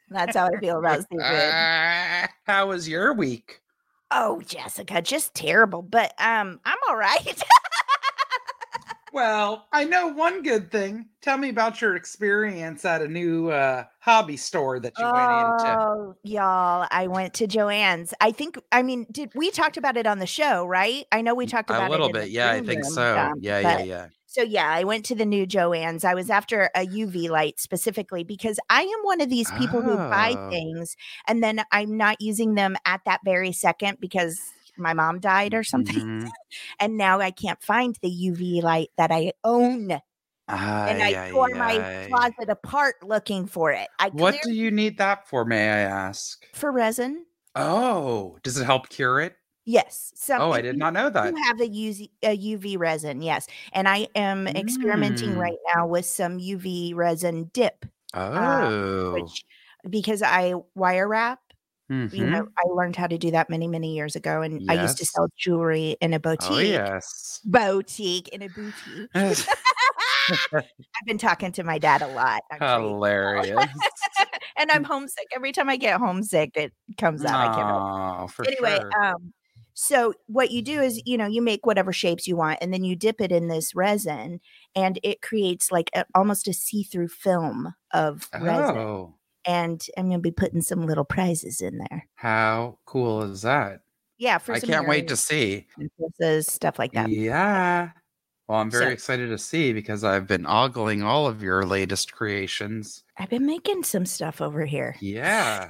That's 0.10 0.38
how 0.38 0.48
I 0.48 0.60
feel 0.60 0.79
about 0.79 1.00
seafood. 1.01 1.22
Ah, 1.22 2.27
how 2.46 2.67
was 2.70 2.88
your 2.88 3.13
week? 3.13 3.62
Oh, 4.12 4.41
Jessica, 4.41 5.01
just 5.01 5.34
terrible. 5.34 5.82
But 5.82 6.13
um, 6.20 6.60
I'm 6.63 6.77
all 6.88 6.96
right. 6.96 7.44
Well, 9.15 9.65
I 9.72 9.86
know 9.86 10.10
one 10.10 10.43
good 10.43 10.69
thing. 10.69 11.05
Tell 11.22 11.38
me 11.38 11.48
about 11.48 11.79
your 11.79 11.95
experience 11.95 12.84
at 12.84 13.01
a 13.01 13.07
new 13.07 13.48
uh, 13.48 13.86
hobby 14.01 14.36
store 14.36 14.77
that 14.81 14.91
you 15.00 15.05
went 15.05 15.31
into. 15.31 15.79
Oh, 15.79 16.15
y'all, 16.24 16.86
I 16.91 17.07
went 17.07 17.34
to 17.36 17.48
Joanne's. 17.48 18.13
I 18.19 18.34
think, 18.34 18.60
I 18.74 18.84
mean, 18.84 19.07
did 19.10 19.31
we 19.34 19.51
talked 19.51 19.77
about 19.77 19.95
it 19.95 20.05
on 20.05 20.19
the 20.19 20.25
show, 20.25 20.65
right? 20.65 21.05
I 21.13 21.22
know 21.22 21.34
we 21.34 21.45
talked 21.45 21.69
about 21.69 21.84
it. 21.84 21.88
A 21.88 21.91
little 21.91 22.12
bit, 22.12 22.29
yeah, 22.29 22.51
I 22.51 22.60
think 22.60 22.84
room, 22.84 22.91
so. 22.91 23.17
um, 23.17 23.36
yeah, 23.39 23.60
yeah, 23.60 23.84
yeah. 23.84 24.07
So 24.25 24.41
yeah, 24.41 24.69
I 24.69 24.84
went 24.84 25.05
to 25.05 25.15
the 25.15 25.25
new 25.25 25.45
Joanne's. 25.45 26.03
I 26.03 26.13
was 26.13 26.29
after 26.29 26.69
a 26.75 26.86
UV 26.86 27.29
light 27.29 27.57
specifically 27.57 28.25
because 28.25 28.60
I 28.69 28.81
am 28.81 29.00
one 29.03 29.22
of 29.22 29.29
these 29.29 29.50
people 29.51 29.81
who 29.81 29.95
buy 29.95 30.36
Oh. 30.38 30.50
things 30.50 30.98
and 31.25 31.41
then 31.41 31.63
I'm 31.72 31.95
not 31.95 32.19
using 32.19 32.55
them 32.55 32.75
at 32.86 33.00
that 33.05 33.22
very 33.24 33.53
second 33.53 34.00
because 34.01 34.51
my 34.77 34.94
mom 34.94 35.20
died 35.20 35.53
or 35.53 35.63
something. 35.63 35.96
Mhm. 36.22 36.29
And 36.79 36.98
now 36.98 37.20
I 37.20 37.32
can't 37.32 37.62
find 37.62 37.98
the 38.01 38.10
UV 38.10 38.62
light 38.63 38.89
that 38.98 39.12
I 39.12 39.34
own. 39.44 39.91
and 40.48 41.01
I 41.03 41.25
Ay, 41.27 41.29
tore 41.32 41.50
ay, 41.55 41.58
my 41.58 42.08
closet 42.08 42.50
apart 42.50 42.96
looking 43.03 43.46
for 43.48 43.72
it. 43.72 43.88
I 44.00 44.10
What 44.10 44.36
do 44.44 44.51
you 44.53 44.70
need 44.72 44.98
that 45.00 45.27
for, 45.27 45.44
may 45.46 45.70
I 45.70 45.79
ask? 45.79 46.46
for 46.53 46.72
resin. 46.72 47.25
Oh, 47.55 48.38
does 48.44 48.58
it 48.58 48.65
help 48.65 48.89
cure 48.89 49.20
it? 49.22 49.36
Yes. 49.65 50.12
Some, 50.15 50.41
Oh, 50.41 50.51
I 50.51 50.62
did 50.62 50.77
not 50.77 50.94
know 50.94 51.10
that. 51.10 51.34
You 51.34 51.44
have 51.44 51.60
a, 51.60 51.67
UZ, 51.67 52.08
a 52.22 52.38
UV 52.38 52.77
resin, 52.77 53.22
yes. 53.24 53.48
And 53.74 53.88
I 53.89 54.08
am 54.15 54.48
experimenting 54.48 55.32
Mm. 55.32 55.38
right 55.38 55.58
now 55.75 55.88
with 55.88 56.05
some 56.05 56.38
UV 56.38 56.94
resin 56.94 57.50
dip, 57.51 57.86
Oh. 58.13 59.13
which 59.13 59.44
because 59.89 60.22
I 60.22 60.53
wire 60.75 61.08
wrap, 61.08 61.39
you 61.89 62.25
Mhm. 62.25 62.32
know, 62.32 62.48
I 62.58 62.63
learned 62.70 62.96
how 62.96 63.08
to 63.08 63.18
do 63.18 63.32
that 63.32 63.50
many, 63.50 63.68
many 63.68 63.94
years 63.96 64.15
ago. 64.15 64.42
And 64.42 64.70
I 64.70 64.75
used 64.82 64.98
to 64.98 65.06
sell 65.06 65.27
jewelry 65.38 65.98
in 66.01 66.13
a 66.13 66.20
boutique. 66.20 66.50
Oh, 66.51 66.60
yes. 66.60 67.42
Boutique 67.46 68.27
in 68.30 68.42
a 68.42 68.50
boutique. 68.50 69.10
I've 70.54 71.06
been 71.06 71.18
talking 71.18 71.51
to 71.54 71.63
my 71.63 71.77
dad 71.77 72.01
a 72.01 72.08
lot. 72.08 72.42
Hilarious. 72.60 73.70
and 74.58 74.72
I'm 74.72 74.84
homesick. 74.84 75.27
Every 75.36 75.51
time 75.51 75.70
I 75.70 75.77
get 75.77 76.00
homesick, 76.00 76.51
it 76.56 76.74
comes 76.98 77.24
out. 77.24 77.36
I 77.36 77.56
can't 77.56 78.32
for 78.32 78.46
anyway, 78.48 78.80
sure. 78.80 79.04
um, 79.04 79.34
so 79.74 80.13
what 80.27 80.51
you 80.51 80.62
do 80.62 80.82
is, 80.82 81.01
you 81.06 81.18
know, 81.18 81.27
you 81.27 81.42
make 81.42 81.65
whatever 81.65 81.92
shapes 81.94 82.27
you 82.27 82.36
want, 82.38 82.60
and 82.62 82.74
then 82.74 82.84
you 82.84 82.96
dip 82.96 83.20
it 83.22 83.32
in 83.32 83.50
this 83.50 83.75
resin, 83.75 84.39
and 84.75 85.00
it 85.04 85.22
creates 85.22 85.72
like 85.72 85.89
a, 85.94 86.06
almost 86.15 86.48
a 86.48 86.54
see-through 86.54 87.10
film 87.10 87.74
of 87.94 88.30
resin. 88.39 89.13
And 89.46 89.86
I'm 89.98 90.06
going 90.08 90.20
to 90.20 90.22
be 90.24 90.32
putting 90.32 90.62
some 90.62 90.86
little 90.86 91.04
prizes 91.06 91.62
in 91.62 91.78
there. 91.78 92.08
How 92.16 92.78
cool 92.86 93.24
is 93.24 93.42
that? 93.44 93.82
Yeah, 94.18 94.38
for 94.38 94.54
I 94.54 94.60
can't 94.60 94.88
wait 94.88 95.08
to 95.10 95.16
see. 95.18 95.68
stuff 96.42 96.80
like 96.80 96.94
that. 96.94 97.10
Yeah. 97.10 97.90
Well, 98.48 98.60
I'm 98.60 98.70
very 98.72 98.86
So- 98.86 98.90
excited 98.92 99.30
to 99.30 99.38
see 99.38 99.74
because 99.74 100.04
I've 100.04 100.28
been 100.28 100.46
ogling 100.46 101.04
all 101.04 101.28
of 101.28 101.42
your 101.42 101.66
latest 101.66 102.14
creations. 102.14 103.04
I've 103.18 103.30
been 103.30 103.46
making 103.46 103.84
some 103.84 104.06
stuff 104.06 104.42
over 104.42 104.66
here. 104.66 104.96
Yeah. 105.02 105.70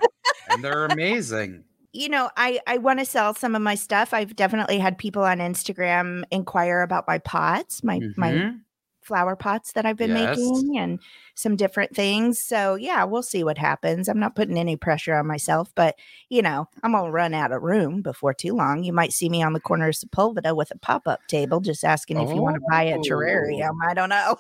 and 0.50 0.64
they're 0.64 0.86
amazing. 0.86 1.64
you 1.94 2.10
know, 2.10 2.30
I 2.38 2.60
I 2.68 2.78
want 2.78 3.00
to 3.00 3.06
sell 3.06 3.34
some 3.34 3.56
of 3.56 3.62
my 3.62 3.76
stuff. 3.76 4.14
I've 4.14 4.36
definitely 4.36 4.78
had 4.80 4.98
people 4.98 5.24
on 5.24 5.38
Instagram 5.40 6.24
inquire 6.32 6.82
about 6.82 7.08
my 7.08 7.18
pots, 7.20 7.84
my 7.84 8.02
my 8.18 8.32
Mhm. 8.34 8.60
Flower 9.06 9.36
pots 9.36 9.72
that 9.74 9.86
I've 9.86 9.98
been 9.98 10.14
Yes. 10.14 10.38
making 10.38 10.78
and 10.78 11.00
some 11.36 11.56
different 11.56 11.96
things. 11.96 12.40
So, 12.40 12.76
yeah, 12.76 13.04
we'll 13.04 13.24
see 13.24 13.44
what 13.44 13.58
happens. 13.58 14.08
I'm 14.08 14.20
not 14.20 14.36
putting 14.36 14.58
any 14.58 14.76
pressure 14.76 15.14
on 15.16 15.28
myself, 15.28 15.72
but 15.76 15.96
you 16.30 16.42
know, 16.42 16.68
I'm 16.84 16.92
going 16.94 17.06
to 17.06 17.12
run 17.12 17.34
out 17.34 17.52
of 17.52 17.62
room 17.62 18.02
before 18.02 18.34
too 18.34 18.54
long. 18.56 18.84
You 18.84 18.94
might 18.94 19.14
see 19.14 19.30
me 19.30 19.42
on 19.44 19.54
the 19.54 19.60
corner 19.60 19.88
of 19.90 19.96
Sepulveda 19.96 20.56
with 20.56 20.72
a 20.72 20.78
pop-up 20.78 21.28
table 21.28 21.60
just 21.62 21.84
asking 21.84 22.18
if 22.18 22.34
you 22.34 22.42
want 22.42 22.56
to 22.56 22.62
buy 22.70 22.84
a 22.84 22.96
Oh. 22.98 23.02
terrarium. 23.02 23.76
I 23.88 23.94
don't 23.94 24.10
know. 24.10 24.38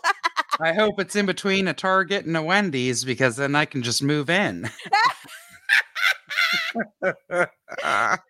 I 0.61 0.73
hope 0.73 0.99
it's 0.99 1.15
in 1.17 1.25
between 1.25 1.67
a 1.67 1.73
Target 1.73 2.25
and 2.25 2.37
a 2.37 2.41
Wendy's 2.41 3.03
because 3.03 3.35
then 3.35 3.55
I 3.55 3.65
can 3.65 3.83
just 3.83 4.01
move 4.01 4.29
in. 4.29 4.69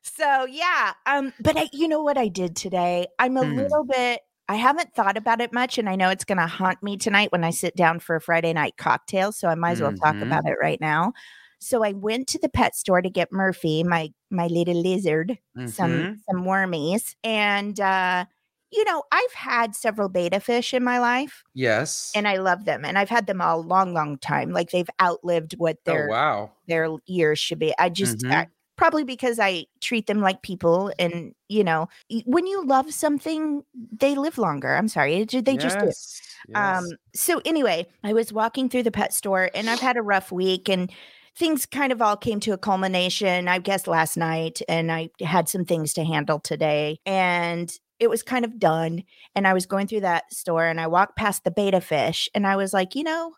So 0.04 0.46
yeah, 0.46 0.94
um, 1.06 1.34
but 1.42 1.58
I, 1.58 1.70
you 1.74 1.88
know 1.88 2.01
what 2.01 2.18
I 2.18 2.27
did 2.30 2.56
today? 2.56 3.08
I'm 3.20 3.36
a 3.38 3.44
Hmm. 3.44 3.56
little 3.58 3.84
bit. 3.84 4.22
I 4.48 4.56
haven't 4.56 4.94
thought 4.94 5.18
about 5.18 5.42
it 5.42 5.52
much, 5.54 5.78
and 5.78 5.90
I 5.90 5.96
know 5.96 6.10
it's 6.10 6.24
going 6.25 6.38
to 6.38 6.46
haunt 6.48 6.84
me 6.84 6.98
tonight 6.98 7.32
when 7.32 7.44
I 7.44 7.50
sit 7.50 7.75
down 7.75 8.00
for 8.00 8.16
a 8.16 8.22
Friday 8.22 8.54
night 8.54 8.78
cocktail. 8.78 9.32
So 9.32 9.48
I 9.48 9.56
might 9.56 9.72
as 9.72 9.82
well 9.82 9.94
talk 9.94 10.18
about 10.22 10.46
it 10.46 10.58
right 10.62 10.80
now. 10.80 11.14
So 11.60 11.84
I 11.84 11.94
went 11.94 12.28
to 12.30 12.40
the 12.40 12.50
pet 12.50 12.75
store 12.75 13.02
to 13.02 13.10
get 13.10 13.32
Murphy, 13.32 13.84
my 13.84 14.12
my 14.30 14.48
little 14.48 14.75
lizard, 14.82 15.40
some 15.66 16.06
Mhm. 16.06 16.25
some 16.30 16.44
wormies, 16.44 17.16
and 17.24 17.80
uh, 17.80 18.25
you 18.72 18.84
know 18.86 19.04
I've 19.12 19.34
had 19.34 19.75
several 19.75 20.10
betta 20.10 20.40
fish 20.40 20.74
in 20.75 20.84
my 20.84 21.00
life, 21.00 21.44
Yes. 21.56 22.16
and 22.16 22.28
I 22.28 22.38
love 22.38 22.66
them, 22.66 22.86
and 22.86 22.98
I've 23.00 23.10
had 23.10 23.28
them 23.28 23.42
a 23.42 23.58
long, 23.58 23.94
long 23.94 24.18
time. 24.20 24.52
Like 24.52 24.72
they've 24.72 24.90
outlived 25.02 25.54
what 25.58 25.78
oh, 25.88 25.96
their 25.96 26.08
wow. 26.08 26.52
their 26.68 26.90
years 27.08 27.40
should 27.40 27.60
be. 27.60 27.74
I 27.80 27.90
just 27.90 28.24
Mhm. 28.24 28.32
I, 28.32 28.48
probably 28.75 29.03
because 29.03 29.39
I 29.39 29.65
treat 29.82 30.08
them 30.08 30.22
like 30.22 30.41
people, 30.41 30.91
and 31.00 31.34
you 31.48 31.63
know, 31.63 31.88
when 32.25 32.48
you 32.48 32.65
love 32.65 32.94
something, 32.94 33.63
they 33.74 34.15
live 34.15 34.38
longer. 34.38 34.75
I'm 34.75 34.88
sorry, 34.88 35.24
they 35.25 35.58
just 35.58 35.79
do. 35.79 35.86
Yes, 35.86 36.22
Um. 36.53 36.86
So 37.13 37.41
anyway, 37.46 37.88
I 38.03 38.13
was 38.13 38.34
walking 38.34 38.70
through 38.70 38.84
the 38.84 38.91
pet 38.91 39.13
store, 39.13 39.50
and 39.55 39.70
I've 39.70 39.79
had 39.79 39.98
a 39.98 40.01
rough 40.01 40.32
week, 40.32 40.70
and 40.70 40.91
things 41.38 41.65
kind 41.65 41.91
of 41.91 42.01
all 42.01 42.17
came 42.17 42.39
to 42.41 42.51
a 42.53 42.58
culmination. 42.58 43.48
I 43.48 43.60
guess 43.60 43.88
last 43.88 44.17
night, 44.17 44.62
and 44.67 44.91
I 44.91 45.10
had 45.22 45.50
some 45.50 45.65
things 45.65 45.94
to 45.94 46.03
handle 46.03 46.39
today, 46.39 47.00
and. 47.05 47.72
It 47.98 48.10
was 48.10 48.24
kind 48.24 48.44
of 48.44 48.60
done. 48.60 49.03
And 49.36 49.48
I 49.48 49.53
was 49.53 49.65
going 49.65 49.88
through 49.88 50.01
that 50.01 50.34
store 50.34 50.65
and 50.65 50.82
I 50.82 50.88
walked 50.88 51.15
past 51.15 51.46
the 51.46 51.50
betta 51.50 51.79
fish 51.79 52.27
and 52.36 52.46
I 52.46 52.58
was 52.58 52.74
like, 52.74 52.94
you 52.94 53.05
know, 53.05 53.36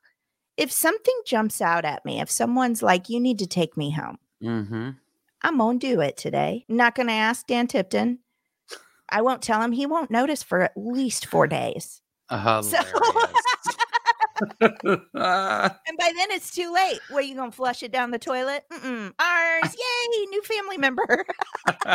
if 0.57 0.71
something 0.71 1.13
jumps 1.27 1.61
out 1.61 1.85
at 1.85 2.03
me, 2.05 2.19
if 2.19 2.31
someone's 2.31 2.81
like, 2.81 3.07
you 3.07 3.19
need 3.19 3.37
to 3.37 3.45
take 3.45 3.77
me 3.77 3.91
home, 3.91 4.17
Mm-hmm. 4.43 4.89
I'm 5.43 5.57
gonna 5.57 5.79
do 5.79 6.01
it 6.01 6.17
today. 6.17 6.65
Not 6.67 6.95
gonna 6.95 7.11
ask 7.13 7.45
Dan 7.47 7.67
Tipton. 7.67 8.19
I 9.09 9.21
won't 9.21 9.41
tell 9.41 9.61
him. 9.61 9.71
He 9.71 9.85
won't 9.85 10.11
notice 10.11 10.43
for 10.43 10.61
at 10.61 10.73
least 10.75 11.25
four 11.27 11.47
days. 11.47 12.01
So- 12.29 12.77
And 14.59 15.97
by 15.97 16.11
then 16.15 16.29
it's 16.31 16.53
too 16.53 16.71
late. 16.71 16.99
Where 17.09 17.23
you 17.23 17.35
gonna 17.35 17.51
flush 17.51 17.81
it 17.83 17.91
down 17.91 18.11
the 18.11 18.19
toilet? 18.19 18.65
Mm-mm. 18.71 19.11
Ours, 19.19 19.75
yay, 19.75 20.25
new 20.27 20.41
family 20.43 20.77
member. 20.77 21.25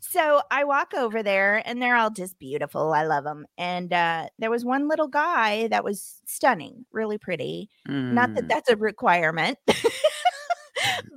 so 0.00 0.40
I 0.50 0.64
walk 0.64 0.94
over 0.94 1.22
there, 1.22 1.62
and 1.66 1.82
they're 1.82 1.96
all 1.96 2.10
just 2.10 2.38
beautiful. 2.38 2.92
I 2.94 3.04
love 3.04 3.24
them. 3.24 3.44
And 3.58 3.92
uh, 3.92 4.28
there 4.38 4.50
was 4.50 4.64
one 4.64 4.88
little 4.88 5.08
guy 5.08 5.68
that 5.68 5.84
was 5.84 6.20
stunning, 6.26 6.86
really 6.92 7.18
pretty. 7.18 7.68
Not 7.86 8.34
that 8.34 8.44
Mm. 8.44 8.48
that's 8.48 8.70
a 8.70 8.76
requirement, 8.76 9.58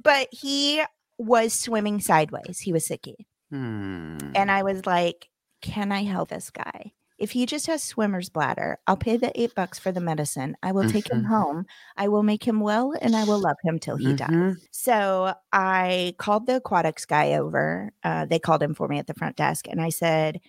but 0.01 0.27
he 0.31 0.83
was 1.17 1.53
swimming 1.53 1.99
sideways. 1.99 2.59
He 2.59 2.71
was 2.73 2.87
sicky. 2.87 3.25
Mm. 3.53 4.31
And 4.35 4.51
I 4.51 4.63
was 4.63 4.85
like, 4.85 5.29
can 5.61 5.91
I 5.91 6.03
help 6.03 6.29
this 6.29 6.49
guy? 6.49 6.93
If 7.17 7.31
he 7.31 7.45
just 7.45 7.67
has 7.67 7.83
swimmer's 7.83 8.29
bladder, 8.29 8.79
I'll 8.87 8.95
pay 8.95 9.17
the 9.17 9.37
eight 9.39 9.53
bucks 9.53 9.77
for 9.77 9.91
the 9.91 9.99
medicine. 9.99 10.55
I 10.63 10.71
will 10.71 10.89
take 10.89 11.11
him 11.11 11.23
Mhm. 11.23 11.27
home. 11.27 11.65
I 11.97 12.07
will 12.07 12.23
make 12.23 12.47
him 12.47 12.61
well 12.61 12.93
and 13.01 13.13
I 13.13 13.25
will 13.25 13.39
love 13.39 13.57
him 13.61 13.77
till 13.77 13.97
he 13.97 14.13
dies. 14.13 14.29
Mhm. 14.29 14.55
So 14.71 15.33
I 15.51 16.15
called 16.17 16.45
the 16.47 16.55
aquatics 16.57 17.05
guy 17.05 17.33
over. 17.33 17.91
Uh, 18.05 18.25
they 18.25 18.39
called 18.39 18.63
him 18.63 18.73
for 18.73 18.87
me 18.87 18.99
at 18.99 19.07
the 19.07 19.13
front 19.13 19.35
desk. 19.35 19.67
And 19.67 19.81
I 19.81 19.89
said, 19.89 20.39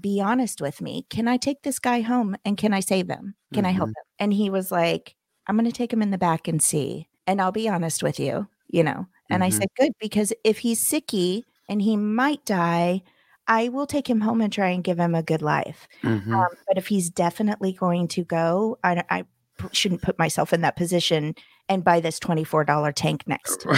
be 0.00 0.20
honest 0.20 0.60
with 0.60 0.80
me. 0.80 1.06
Can 1.10 1.28
I 1.28 1.36
take 1.36 1.62
this 1.62 1.78
guy 1.78 2.00
home 2.00 2.34
and 2.44 2.58
can 2.58 2.74
I 2.74 2.80
save 2.80 3.08
him? 3.08 3.36
Can 3.54 3.64
I 3.64 3.70
help 3.70 3.90
him? 3.90 3.94
And 4.18 4.32
he 4.32 4.50
was 4.50 4.72
like, 4.72 5.14
I'm 5.46 5.56
going 5.56 5.70
to 5.70 5.72
take 5.72 5.92
him 5.92 6.02
in 6.02 6.10
the 6.10 6.18
back 6.18 6.48
and 6.48 6.60
see. 6.60 7.08
And 7.28 7.40
I'll 7.40 7.52
be 7.52 7.68
honest 7.68 8.02
with 8.02 8.18
you, 8.18 8.48
you 8.68 8.82
know. 8.82 9.06
And 9.30 9.42
I 9.44 9.48
Mhm. 9.48 9.52
said, 9.54 9.68
good, 9.78 9.92
because 10.00 10.32
if 10.44 10.58
he's 10.58 10.82
sicky 10.84 11.42
and 11.68 11.82
he 11.82 11.96
might 11.96 12.44
die, 12.44 13.02
I 13.48 13.68
will 13.68 13.86
take 13.86 14.08
him 14.08 14.20
home 14.20 14.40
and 14.40 14.52
try 14.52 14.68
and 14.70 14.82
give 14.84 14.98
him 14.98 15.14
a 15.14 15.22
good 15.22 15.42
life. 15.42 15.86
Mhm. 16.02 16.32
Um, 16.34 16.48
but 16.66 16.78
if 16.78 16.86
he's 16.88 17.10
definitely 17.10 17.72
going 17.72 18.08
to 18.08 18.24
go, 18.24 18.78
I, 18.84 19.02
I 19.10 19.24
shouldn't 19.72 20.02
put 20.02 20.18
myself 20.18 20.52
in 20.52 20.60
that 20.62 20.76
position 20.76 21.34
and 21.68 21.82
buy 21.84 22.00
this 22.00 22.18
$24 22.20 22.92
tank 22.92 23.24
next. 23.26 23.66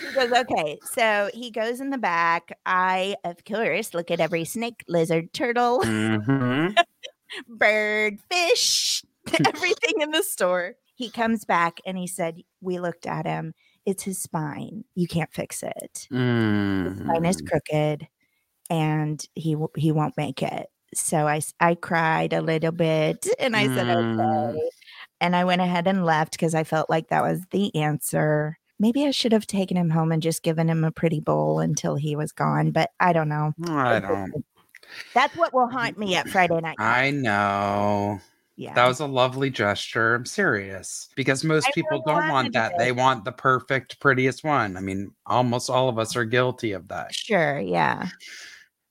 He 0.00 0.12
goes, 0.14 0.30
okay. 0.32 0.78
So 0.92 1.30
he 1.32 1.50
goes 1.50 1.80
in 1.80 1.90
the 1.90 1.98
back. 1.98 2.58
I, 2.66 3.16
of 3.24 3.44
course, 3.44 3.94
look 3.94 4.10
at 4.10 4.20
every 4.20 4.44
snake, 4.44 4.84
lizard, 4.88 5.32
turtle, 5.32 5.80
Mhm. 5.80 6.76
bird, 7.48 8.18
fish, 8.30 9.02
everything 9.46 10.00
in 10.00 10.10
the 10.10 10.22
store. 10.22 10.74
He 11.00 11.10
comes 11.10 11.46
back 11.46 11.80
and 11.86 11.96
he 11.96 12.06
said, 12.06 12.42
We 12.60 12.78
looked 12.78 13.06
at 13.06 13.24
him. 13.26 13.54
It's 13.86 14.02
his 14.02 14.20
spine. 14.20 14.84
You 14.94 15.08
can't 15.08 15.32
fix 15.32 15.62
it. 15.62 16.06
His 16.84 16.98
spine 16.98 17.24
is 17.24 17.40
Mhm. 17.42 17.48
crooked 17.48 18.08
and 18.70 19.24
he 19.34 19.52
w- 19.54 19.68
he 19.76 19.92
won't 19.92 20.16
make 20.16 20.42
it. 20.42 20.66
So 20.94 21.26
I, 21.28 21.40
I 21.60 21.74
cried 21.76 22.32
a 22.32 22.42
little 22.42 22.72
bit 22.72 23.26
and 23.38 23.56
I 23.56 23.66
said 23.68 23.86
Mm. 23.86 24.20
okay. 24.52 24.70
And 25.20 25.36
I 25.36 25.44
went 25.44 25.62
ahead 25.62 25.86
and 25.86 26.04
left 26.04 26.32
because 26.32 26.54
I 26.54 26.64
felt 26.64 26.90
like 26.90 27.08
that 27.08 27.22
was 27.22 27.40
the 27.50 27.74
answer. 27.74 28.58
Maybe 28.78 29.06
I 29.06 29.10
should 29.10 29.32
have 29.32 29.46
taken 29.46 29.76
him 29.76 29.90
home 29.90 30.12
and 30.12 30.22
just 30.22 30.42
given 30.42 30.68
him 30.68 30.84
a 30.84 30.90
pretty 30.92 31.20
bowl 31.20 31.60
until 31.60 31.96
he 31.96 32.16
was 32.16 32.32
gone, 32.32 32.72
but 32.72 32.90
I 33.00 33.12
don't 33.14 33.28
know. 33.28 33.52
I 33.68 34.00
don't. 34.00 34.44
That's 35.14 35.36
what 35.36 35.54
will 35.54 35.68
haunt 35.68 35.98
me 35.98 36.16
at 36.16 36.28
Friday 36.28 36.60
night. 36.60 36.76
I 36.78 37.10
know. 37.12 38.20
Yeah. 38.60 38.74
That 38.74 38.86
was 38.86 39.00
a 39.00 39.06
lovely 39.06 39.48
gesture. 39.48 40.14
I'm 40.14 40.26
serious 40.26 41.08
because 41.16 41.42
most 41.44 41.66
I 41.68 41.70
people 41.72 42.02
don't 42.06 42.28
want 42.28 42.52
that. 42.52 42.76
They 42.76 42.92
want 42.92 43.24
the 43.24 43.32
perfect, 43.32 43.98
prettiest 44.00 44.44
one. 44.44 44.76
I 44.76 44.80
mean, 44.80 45.12
almost 45.26 45.70
all 45.70 45.88
of 45.88 45.98
us 45.98 46.14
are 46.14 46.26
guilty 46.26 46.72
of 46.72 46.88
that. 46.88 47.14
Sure, 47.14 47.58
yeah. 47.58 48.08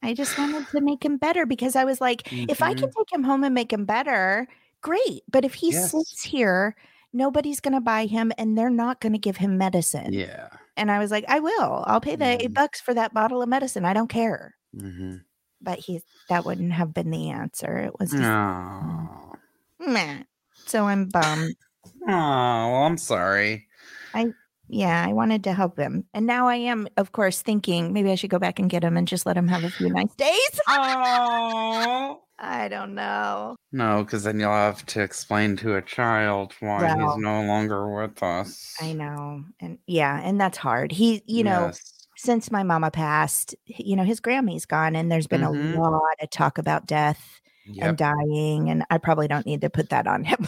I 0.01 0.13
just 0.15 0.38
wanted 0.38 0.67
to 0.69 0.81
make 0.81 1.03
him 1.05 1.17
better 1.17 1.45
because 1.45 1.75
I 1.75 1.83
was 1.83 2.01
like, 2.01 2.31
if 2.31 2.63
I 2.63 2.73
can 2.73 2.89
take 2.89 3.11
him 3.11 3.23
home 3.23 3.43
and 3.43 3.53
make 3.53 3.71
him 3.71 3.85
better, 3.85 4.47
great. 4.81 5.21
But 5.29 5.45
if 5.45 5.53
he 5.53 5.71
Yes. 5.71 5.91
sits 5.91 6.23
here, 6.23 6.75
nobody's 7.13 7.59
going 7.59 7.73
to 7.75 7.81
buy 7.81 8.05
him 8.07 8.31
and 8.38 8.57
they're 8.57 8.69
not 8.71 9.01
going 9.01 9.13
to 9.13 9.19
give 9.19 9.38
him 9.38 9.57
medicine. 9.57 10.13
Yeah. 10.13 10.49
And 10.77 10.89
I 10.89 10.97
was 10.99 11.11
like, 11.11 11.25
I 11.27 11.39
will. 11.41 11.83
I'll 11.85 12.01
pay 12.01 12.15
the 12.15 12.25
Mhm. 12.25 12.41
eight 12.41 12.53
bucks 12.53 12.81
for 12.81 12.93
that 12.95 13.13
bottle 13.13 13.41
of 13.41 13.49
medicine. 13.49 13.85
I 13.85 13.93
don't 13.93 14.07
care. 14.09 14.55
hmm 14.73 15.17
But 15.61 15.79
he 15.79 16.01
that 16.29 16.45
wouldn't 16.45 16.71
have 16.71 16.93
been 16.93 17.09
the 17.11 17.29
answer. 17.31 17.77
It 17.77 17.99
was 17.99 18.11
just 18.11 18.23
Oh. 18.23 19.33
Meh. 19.79 20.24
So 20.65 20.86
I'm 20.86 21.07
bummed. 21.09 21.55
Oh, 21.86 21.91
well, 22.07 22.83
I'm 22.83 22.98
sorry. 22.98 23.67
I 24.13 24.27
yeah, 24.67 25.03
I 25.07 25.13
wanted 25.13 25.43
to 25.45 25.53
help 25.53 25.77
him. 25.79 26.05
And 26.13 26.27
now 26.27 26.48
I 26.48 26.55
am, 26.55 26.88
of 26.98 27.12
course, 27.12 27.41
thinking 27.41 27.91
maybe 27.91 28.12
I 28.12 28.15
should 28.15 28.29
go 28.29 28.38
back 28.39 28.59
and 28.59 28.69
get 28.69 28.83
him 28.83 28.98
and 28.98 29.07
just 29.07 29.25
let 29.25 29.36
him 29.38 29.48
have 29.48 29.63
a 29.63 29.69
few 29.71 29.89
nice 29.89 30.13
days. 30.15 30.59
Oh. 30.67 32.21
I 32.41 32.69
don't 32.69 32.95
know. 32.95 33.55
No, 33.74 34.03
because 34.03 34.24
then 34.24 34.39
you'll 34.39 34.51
have 34.53 34.86
to 34.88 35.01
explain 35.01 35.57
to 35.57 35.75
a 35.75 35.81
child 35.81 36.53
why 36.62 36.83
Well, 36.83 37.15
he's 37.15 37.21
no 37.21 37.43
longer 37.43 37.93
with 37.93 38.24
us. 38.24 38.75
I 38.79 38.93
know. 38.93 39.43
And 39.59 39.77
yeah, 39.88 40.21
and 40.24 40.39
that's 40.39 40.57
hard. 40.57 40.91
He, 40.93 41.21
you 41.25 41.43
know, 41.43 41.65
Yes. 41.65 42.07
since 42.15 42.50
my 42.51 42.63
mama 42.63 42.91
passed, 42.91 43.55
you 43.65 43.95
know, 43.98 44.03
his 44.03 44.21
Grammy's 44.21 44.65
gone 44.65 44.95
and 44.95 45.12
there's 45.12 45.27
been 45.27 45.41
Mhm. 45.41 45.75
a 45.75 45.79
lot 45.79 46.01
of 46.21 46.29
talk 46.29 46.57
about 46.57 46.86
death 46.86 47.38
and 47.69 47.77
Yep, 47.77 47.97
dying. 47.97 48.69
And 48.69 48.83
I 48.89 48.97
probably 48.97 49.27
don't 49.27 49.45
need 49.45 49.61
to 49.61 49.69
put 49.69 49.89
that 49.89 50.07
on 50.07 50.23
him. 50.23 50.47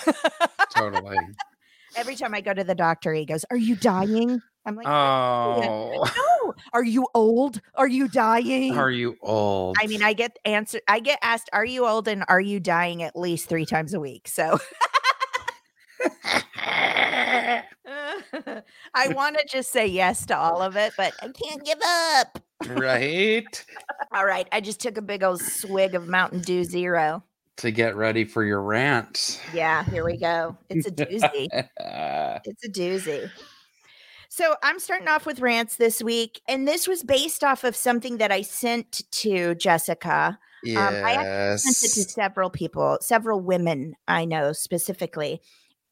totally. 0.75 1.17
Every 1.95 2.15
time 2.15 2.33
I 2.33 2.41
go 2.41 2.53
to 2.53 2.63
the 2.63 2.75
doctor, 2.75 3.13
he 3.13 3.25
goes, 3.25 3.45
Are 3.51 3.57
you 3.57 3.75
dying? 3.75 4.41
I'm 4.65 4.75
like, 4.75 4.87
Oh, 4.87 6.09
No. 6.15 6.53
Are 6.73 6.83
you 6.83 7.07
old? 7.13 7.61
Are 7.75 7.87
you 7.87 8.07
dying? 8.07 8.77
are 8.77 8.91
you 8.91 9.17
old? 9.21 9.77
I 9.79 9.87
mean, 9.87 10.03
I 10.03 10.13
get 10.13 10.37
answer 10.45 10.79
I 10.87 10.99
get 10.99 11.19
asked, 11.21 11.49
Are 11.53 11.65
you 11.65 11.85
old 11.85 12.07
and 12.07 12.23
are 12.27 12.41
you 12.41 12.59
dying 12.59 13.03
at 13.03 13.15
least 13.15 13.49
three 13.49 13.65
times 13.65 13.93
a 13.93 13.99
week? 13.99 14.27
So 14.27 14.57
I 18.93 19.07
want 19.09 19.37
to 19.37 19.45
just 19.47 19.71
say 19.71 19.87
yes 19.87 20.25
to 20.27 20.37
all 20.37 20.61
of 20.61 20.75
it, 20.75 20.93
but 20.97 21.13
I 21.21 21.29
can't 21.29 21.63
give 21.65 21.79
up. 21.83 22.43
Right? 22.69 23.65
All 24.13 24.25
right. 24.25 24.47
I 24.51 24.61
just 24.61 24.79
took 24.79 24.97
a 24.97 25.01
big 25.01 25.23
old 25.23 25.41
swig 25.41 25.95
of 25.95 26.07
Mountain 26.07 26.41
Dew 26.41 26.63
Zero. 26.63 27.23
To 27.57 27.71
get 27.71 27.95
ready 27.95 28.23
for 28.25 28.43
your 28.43 28.61
rant. 28.61 29.39
Yeah, 29.53 29.83
here 29.83 30.05
we 30.05 30.17
go. 30.17 30.57
It's 30.69 30.87
a 30.87 30.91
doozy. 30.91 31.47
it's 31.51 32.65
a 32.65 32.69
doozy. 32.69 33.29
So 34.29 34.55
I'm 34.63 34.79
starting 34.79 35.09
off 35.09 35.25
with 35.25 35.41
rants 35.41 35.75
this 35.75 36.01
week, 36.01 36.41
and 36.47 36.65
this 36.67 36.87
was 36.87 37.03
based 37.03 37.43
off 37.43 37.65
of 37.65 37.75
something 37.75 38.17
that 38.17 38.31
I 38.31 38.41
sent 38.41 39.03
to 39.11 39.53
Jessica. 39.55 40.39
yes. 40.63 40.77
Um, 40.77 41.05
I 41.05 41.13
actually 41.15 41.57
sent 41.57 41.91
it 41.91 41.95
to 41.95 42.09
several 42.09 42.49
people, 42.49 42.97
several 43.01 43.41
women 43.41 43.93
I 44.07 44.23
know 44.25 44.53
specifically. 44.53 45.41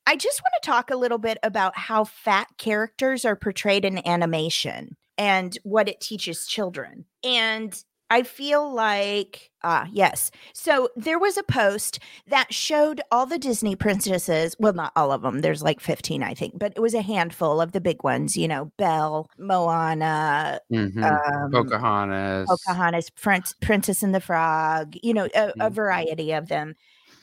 I 0.07 0.15
just 0.15 0.41
want 0.41 0.53
to 0.63 0.65
talk 0.65 0.89
a 0.89 0.95
little 0.95 1.17
bit 1.17 1.37
about 1.43 1.77
how 1.77 2.05
fat 2.05 2.47
characters 2.57 3.25
are 3.25 3.35
portrayed 3.35 3.85
in 3.85 4.07
animation 4.07 4.95
and 5.19 5.55
what 5.63 5.87
it 5.87 6.01
teaches 6.01 6.47
children. 6.47 7.05
And 7.23 7.75
I 8.09 8.23
feel 8.23 8.73
like, 8.73 9.51
ah, 9.63 9.87
yes. 9.91 10.31
So 10.53 10.89
there 10.95 11.19
was 11.19 11.37
a 11.37 11.43
post 11.43 11.99
that 12.27 12.51
showed 12.51 13.01
all 13.11 13.27
the 13.27 13.37
Disney 13.37 13.75
princesses. 13.75 14.55
Well, 14.57 14.73
not 14.73 14.93
all 14.95 15.11
of 15.11 15.21
them. 15.21 15.41
There's 15.41 15.61
like 15.61 15.79
15, 15.79 16.23
I 16.23 16.33
think, 16.33 16.57
but 16.57 16.73
it 16.75 16.79
was 16.81 16.95
a 16.95 17.03
handful 17.03 17.61
of 17.61 17.71
the 17.73 17.81
big 17.81 18.03
ones, 18.03 18.35
you 18.35 18.47
know, 18.47 18.71
Belle, 18.79 19.27
Moana, 19.37 20.59
Mhm. 20.71 21.03
um, 21.03 21.51
Pocahontas. 21.51 22.49
Pocahontas, 22.49 23.09
Prince, 23.11 23.53
Princess 23.61 24.01
and 24.01 24.15
the 24.15 24.21
Frog, 24.21 24.95
you 25.03 25.13
know, 25.13 25.27
a, 25.35 25.53
a 25.59 25.69
Mhm. 25.69 25.73
variety 25.73 26.31
of 26.31 26.47
them. 26.47 26.73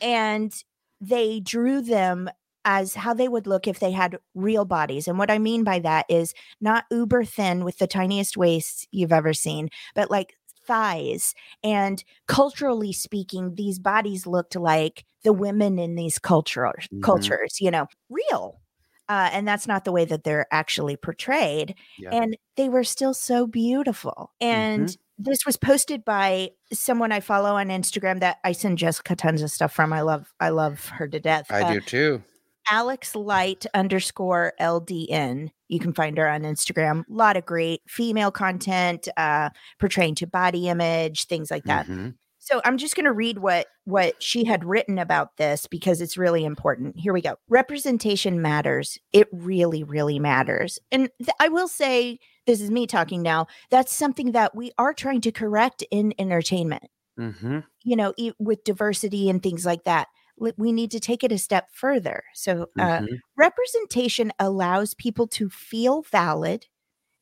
And 0.00 0.52
they 1.00 1.40
drew 1.40 1.80
them 1.80 2.30
as 2.66 2.94
how 2.96 3.14
they 3.14 3.28
would 3.28 3.46
look 3.46 3.66
if 3.66 3.78
they 3.78 3.92
had 3.92 4.18
real 4.34 4.64
bodies. 4.66 5.08
And 5.08 5.18
what 5.18 5.30
I 5.30 5.38
mean 5.38 5.64
by 5.64 5.78
that 5.78 6.04
is 6.10 6.34
not 6.60 6.84
uber 6.90 7.24
thin 7.24 7.64
with 7.64 7.78
the 7.78 7.86
tiniest 7.86 8.36
waists 8.36 8.86
you've 8.90 9.12
ever 9.12 9.32
seen, 9.32 9.70
but 9.94 10.10
like 10.10 10.34
thighs. 10.66 11.32
And 11.62 12.02
culturally 12.26 12.92
speaking, 12.92 13.54
these 13.54 13.78
bodies 13.78 14.26
looked 14.26 14.56
like 14.56 15.04
the 15.22 15.32
women 15.32 15.78
in 15.78 15.94
these 15.94 16.18
cultures, 16.18 16.88
Mhm. 16.92 17.02
cultures, 17.02 17.60
you 17.60 17.70
know, 17.70 17.86
real. 18.10 18.60
Uh, 19.08 19.30
and 19.32 19.46
that's 19.46 19.68
not 19.68 19.84
the 19.84 19.92
way 19.92 20.04
that 20.04 20.24
they're 20.24 20.48
actually 20.50 20.96
portrayed 20.96 21.76
Yeah. 21.98 22.10
and 22.12 22.36
they 22.56 22.68
were 22.68 22.82
still 22.82 23.14
so 23.14 23.46
beautiful. 23.46 24.32
And 24.40 24.88
Mm-hmm. 24.88 25.22
this 25.22 25.46
was 25.46 25.56
posted 25.56 26.04
by 26.04 26.50
someone 26.72 27.12
I 27.12 27.20
follow 27.20 27.54
on 27.54 27.68
Instagram 27.68 28.18
that 28.20 28.38
I 28.42 28.50
send 28.50 28.78
Jessica 28.78 29.14
tons 29.14 29.42
of 29.42 29.52
stuff 29.52 29.72
from. 29.72 29.92
I 29.92 30.00
love 30.00 30.34
I 30.40 30.48
love 30.48 30.86
her 30.86 31.06
to 31.06 31.20
death. 31.20 31.46
I 31.50 31.62
Uh, 31.62 31.72
do 31.74 31.80
too. 31.80 32.22
Alex 32.70 33.14
Light 33.14 33.66
underscore 33.74 34.52
LDN. 34.60 35.50
You 35.68 35.78
can 35.78 35.92
find 35.92 36.16
her 36.18 36.28
on 36.28 36.42
Instagram. 36.42 37.00
A 37.00 37.12
lot 37.12 37.36
of 37.36 37.44
great 37.46 37.80
female 37.88 38.30
content, 38.30 39.08
uh, 39.16 39.50
portraying 39.78 40.14
to 40.16 40.26
body 40.26 40.68
image, 40.68 41.26
things 41.26 41.50
like 41.50 41.64
that. 41.64 41.86
Mhm. 41.86 42.14
So 42.38 42.60
I'm 42.64 42.78
just 42.78 42.94
going 42.94 43.06
to 43.06 43.12
read 43.12 43.38
what 43.38 43.66
what 43.84 44.22
she 44.22 44.44
had 44.44 44.64
written 44.64 44.98
about 44.98 45.36
this 45.36 45.66
because 45.66 46.00
it's 46.00 46.16
really 46.16 46.44
important. 46.44 46.98
Here 46.98 47.12
we 47.12 47.20
go. 47.20 47.36
Representation 47.48 48.40
matters. 48.40 48.98
It 49.12 49.28
really 49.32 49.82
really 49.82 50.18
matters. 50.20 50.78
And 50.92 51.10
th- 51.18 51.30
I 51.40 51.48
will 51.48 51.68
say 51.68 52.18
this 52.46 52.60
is 52.60 52.70
me 52.70 52.86
talking 52.86 53.22
now. 53.22 53.46
That's 53.70 53.92
something 53.92 54.30
that 54.32 54.54
we 54.54 54.70
are 54.78 54.94
trying 54.94 55.20
to 55.22 55.32
correct 55.32 55.82
in 55.90 56.14
entertainment. 56.18 56.84
Mhm. 57.18 57.64
You 57.82 57.96
know, 57.96 58.12
e- 58.16 58.32
with 58.38 58.62
diversity 58.64 59.28
and 59.28 59.42
things 59.42 59.66
like 59.66 59.84
that. 59.84 60.06
We 60.38 60.72
need 60.72 60.90
to 60.92 61.00
take 61.00 61.24
it 61.24 61.32
a 61.32 61.38
step 61.38 61.68
further. 61.72 62.24
So 62.34 62.68
uh, 62.78 63.02
Mhm. 63.02 63.20
representation 63.36 64.32
allows 64.38 64.94
people 64.94 65.26
to 65.28 65.48
feel 65.48 66.02
valid, 66.02 66.66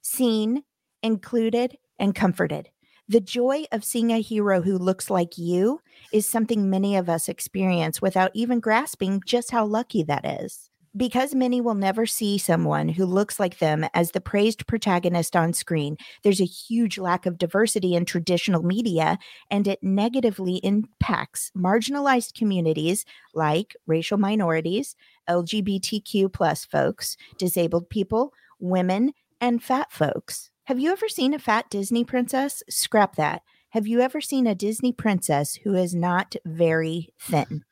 seen, 0.02 0.64
included, 1.02 1.78
and 1.98 2.14
comforted. 2.14 2.70
The 3.08 3.20
joy 3.20 3.66
of 3.72 3.84
seeing 3.84 4.12
a 4.12 4.20
hero 4.20 4.62
who 4.62 4.78
looks 4.78 5.10
like 5.10 5.38
you 5.38 5.80
is 6.12 6.28
something 6.28 6.70
many 6.70 6.96
of 6.96 7.08
us 7.08 7.28
experience 7.28 8.02
without 8.02 8.30
even 8.34 8.60
grasping 8.60 9.22
just 9.26 9.50
how 9.50 9.66
lucky 9.66 10.02
that 10.04 10.24
is. 10.24 10.70
Because 10.96 11.34
many 11.34 11.60
will 11.60 11.74
never 11.74 12.06
see 12.06 12.38
someone 12.38 12.88
who 12.88 13.04
looks 13.04 13.40
like 13.40 13.58
them 13.58 13.84
as 13.94 14.12
the 14.12 14.20
praised 14.20 14.66
protagonist 14.68 15.34
on 15.34 15.52
screen, 15.52 15.96
there's 16.22 16.40
a 16.40 16.44
huge 16.44 16.98
lack 16.98 17.26
of 17.26 17.36
diversity 17.36 17.94
in 17.96 18.04
traditional 18.04 18.62
media, 18.62 19.18
and 19.50 19.66
it 19.66 19.82
negatively 19.82 20.56
impacts 20.58 21.50
marginalized 21.56 22.34
communities 22.34 23.04
like 23.34 23.74
racial 23.88 24.18
minorities, 24.18 24.94
LGBTQ 25.28 26.32
plus 26.32 26.64
folks, 26.64 27.16
disabled 27.38 27.90
people, 27.90 28.32
women, 28.60 29.12
and 29.40 29.64
fat 29.64 29.90
folks. 29.90 30.50
Have 30.64 30.78
you 30.78 30.92
ever 30.92 31.08
seen 31.08 31.34
a 31.34 31.40
fat 31.40 31.68
Disney 31.70 32.04
princess? 32.04 32.62
Scrap 32.70 33.16
that. 33.16 33.42
Have 33.70 33.88
you 33.88 34.00
ever 34.00 34.20
seen 34.20 34.46
a 34.46 34.54
Disney 34.54 34.92
princess 34.92 35.56
who 35.56 35.74
is 35.74 35.92
not 35.92 36.36
very 36.44 37.10
thin? 37.18 37.64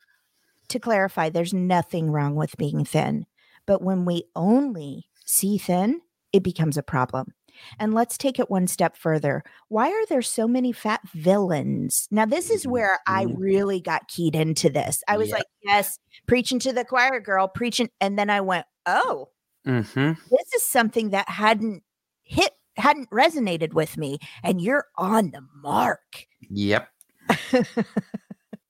To 0.69 0.79
clarify, 0.79 1.29
there's 1.29 1.53
nothing 1.53 2.09
wrong 2.11 2.35
with 2.35 2.57
being 2.57 2.83
thin, 2.85 3.25
but 3.65 3.81
when 3.81 4.05
we 4.05 4.23
only 4.35 5.07
see 5.25 5.57
thin, 5.57 6.01
it 6.31 6.43
becomes 6.43 6.77
a 6.77 6.83
problem. 6.83 7.33
And 7.79 7.93
let's 7.93 8.17
take 8.17 8.39
it 8.39 8.49
one 8.49 8.65
step 8.65 8.97
further. 8.97 9.43
Why 9.67 9.89
are 9.89 10.05
there 10.07 10.23
so 10.23 10.47
many 10.47 10.71
fat 10.71 11.01
villains? 11.13 12.07
Now, 12.09 12.25
this 12.25 12.49
is 12.49 12.65
where 12.65 12.99
I 13.05 13.25
Mhm. 13.25 13.35
really 13.37 13.79
got 13.79 14.07
keyed 14.07 14.35
into 14.35 14.69
this. 14.71 15.03
I 15.07 15.17
was 15.17 15.29
Yeah. 15.29 15.35
like, 15.35 15.45
yes, 15.63 15.99
preaching 16.25 16.57
to 16.59 16.73
the 16.73 16.83
choir 16.83 17.19
girl, 17.19 17.47
preaching. 17.47 17.89
And 18.01 18.17
then 18.17 18.31
I 18.31 18.41
went, 18.41 18.65
oh, 18.87 19.29
Mhm. 19.67 20.17
this 20.31 20.53
is 20.55 20.63
something 20.63 21.11
that 21.11 21.29
hadn't 21.29 21.83
hit, 22.23 22.53
hadn't 22.77 23.11
resonated 23.11 23.73
with 23.73 23.97
me. 23.97 24.17
And 24.41 24.59
you're 24.59 24.85
on 24.97 25.29
the 25.29 25.45
mark. 25.61 26.25
Yep. 26.49 26.89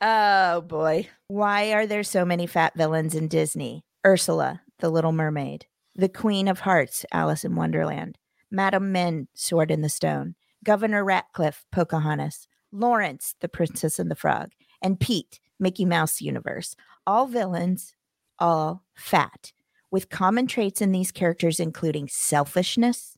Oh 0.06 0.60
boy. 0.60 1.08
Why 1.28 1.72
are 1.72 1.88
there 1.88 2.04
so 2.04 2.26
many 2.26 2.46
fat 2.46 2.74
villains 2.76 3.16
in 3.16 3.30
Disney? 3.30 3.86
Ursula, 4.06 4.62
the 4.80 4.90
Little 4.90 5.14
Mermaid, 5.14 5.66
the 5.96 6.10
Queen 6.10 6.50
of 6.50 6.60
Hearts, 6.60 7.06
Alice 7.14 7.46
in 7.46 7.56
Wonderland, 7.56 8.18
Madam 8.52 8.92
Mim, 8.92 9.30
Sword 9.34 9.72
in 9.72 9.80
the 9.82 9.88
Stone, 9.88 10.36
Governor 10.62 11.06
Ratcliffe, 11.06 11.64
Pocahontas, 11.72 12.50
Lawrence, 12.70 13.36
the 13.40 13.48
Princess 13.48 13.98
and 13.98 14.12
the 14.12 14.16
Frog, 14.16 14.52
and 14.82 15.00
Pete, 15.00 15.40
Mickey 15.58 15.86
Mouse 15.86 16.20
Universe. 16.20 16.76
All 17.08 17.26
villains, 17.26 17.96
all 18.40 18.84
fat, 18.96 19.54
with 19.90 20.10
common 20.10 20.48
traits 20.48 20.82
in 20.82 20.92
these 20.92 21.14
characters 21.14 21.62
including 21.62 22.10
selfishness, 22.10 23.18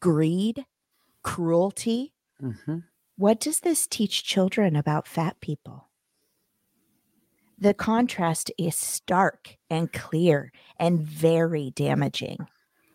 greed, 0.00 0.66
cruelty. 1.22 2.12
Mhm. 2.42 2.82
What 3.16 3.38
does 3.38 3.60
this 3.60 3.86
teach 3.86 4.24
children 4.24 4.74
about 4.74 5.06
fat 5.06 5.38
people? 5.40 5.90
The 7.58 7.74
contrast 7.74 8.50
is 8.58 8.74
stark 8.74 9.56
and 9.70 9.92
clear 9.92 10.52
and 10.78 11.00
very 11.00 11.70
damaging 11.70 12.46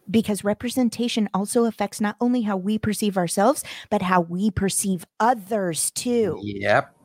because 0.10 0.44
representation 0.44 1.30
also 1.34 1.66
affects 1.66 2.02
not 2.02 2.16
only 2.20 2.42
how 2.42 2.58
we 2.58 2.78
perceive 2.78 3.18
ourselves, 3.18 3.64
but 3.90 4.02
how 4.02 4.22
we 4.22 4.52
perceive 4.52 5.06
others 5.20 5.92
too. 5.92 6.40
Yep. 6.42 6.96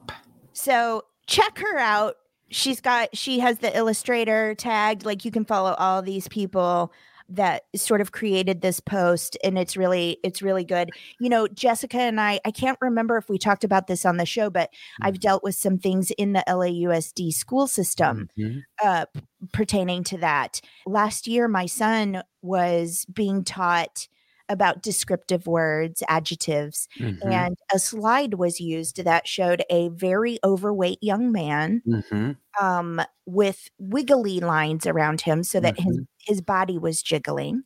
So 0.52 1.04
check 1.26 1.58
her 1.58 1.78
out. 1.78 2.16
She's 2.50 2.80
got, 2.80 3.16
she 3.16 3.40
has 3.40 3.58
the 3.58 3.76
illustrator 3.76 4.54
tagged. 4.54 5.04
Like 5.04 5.24
you 5.24 5.30
can 5.30 5.44
follow 5.44 5.74
all 5.74 6.02
these 6.02 6.28
people 6.28 6.92
that 7.34 7.64
sort 7.74 8.00
of 8.00 8.12
created 8.12 8.60
this 8.60 8.80
post 8.80 9.36
and 9.44 9.58
it's 9.58 9.76
really 9.76 10.18
it's 10.22 10.40
really 10.42 10.64
good 10.64 10.90
you 11.20 11.28
know 11.28 11.46
jessica 11.48 11.98
and 11.98 12.20
i 12.20 12.40
i 12.44 12.50
can't 12.50 12.78
remember 12.80 13.16
if 13.16 13.28
we 13.28 13.38
talked 13.38 13.64
about 13.64 13.86
this 13.86 14.04
on 14.04 14.16
the 14.16 14.26
show 14.26 14.48
but 14.50 14.70
i've 15.02 15.18
dealt 15.20 15.42
with 15.42 15.54
some 15.54 15.78
things 15.78 16.10
in 16.12 16.32
the 16.32 16.44
lausd 16.48 17.32
school 17.32 17.66
system 17.66 18.28
Mhm. 18.38 18.62
uh, 18.82 19.06
pertaining 19.52 20.04
to 20.04 20.16
that. 20.18 20.60
Last 20.86 21.26
year, 21.26 21.48
my 21.48 21.66
son 21.66 22.22
was 22.42 23.04
being 23.12 23.44
taught 23.44 24.08
about 24.48 24.82
descriptive 24.82 25.46
words, 25.46 26.02
adjectives, 26.08 26.88
Mhm. 27.00 27.32
and 27.32 27.56
a 27.72 27.78
slide 27.78 28.34
was 28.34 28.60
used 28.60 29.02
that 29.04 29.26
showed 29.28 29.64
a 29.70 29.88
very 29.90 30.38
overweight 30.44 30.98
young 31.02 31.32
man 31.32 31.82
Mhm. 31.86 32.36
um, 32.60 33.00
with 33.26 33.70
wiggly 33.78 34.40
lines 34.40 34.86
around 34.86 35.22
him 35.22 35.42
so 35.42 35.60
that 35.60 35.78
his, 35.78 35.98
his 36.20 36.40
body 36.42 36.78
was 36.78 37.02
jiggling. 37.02 37.64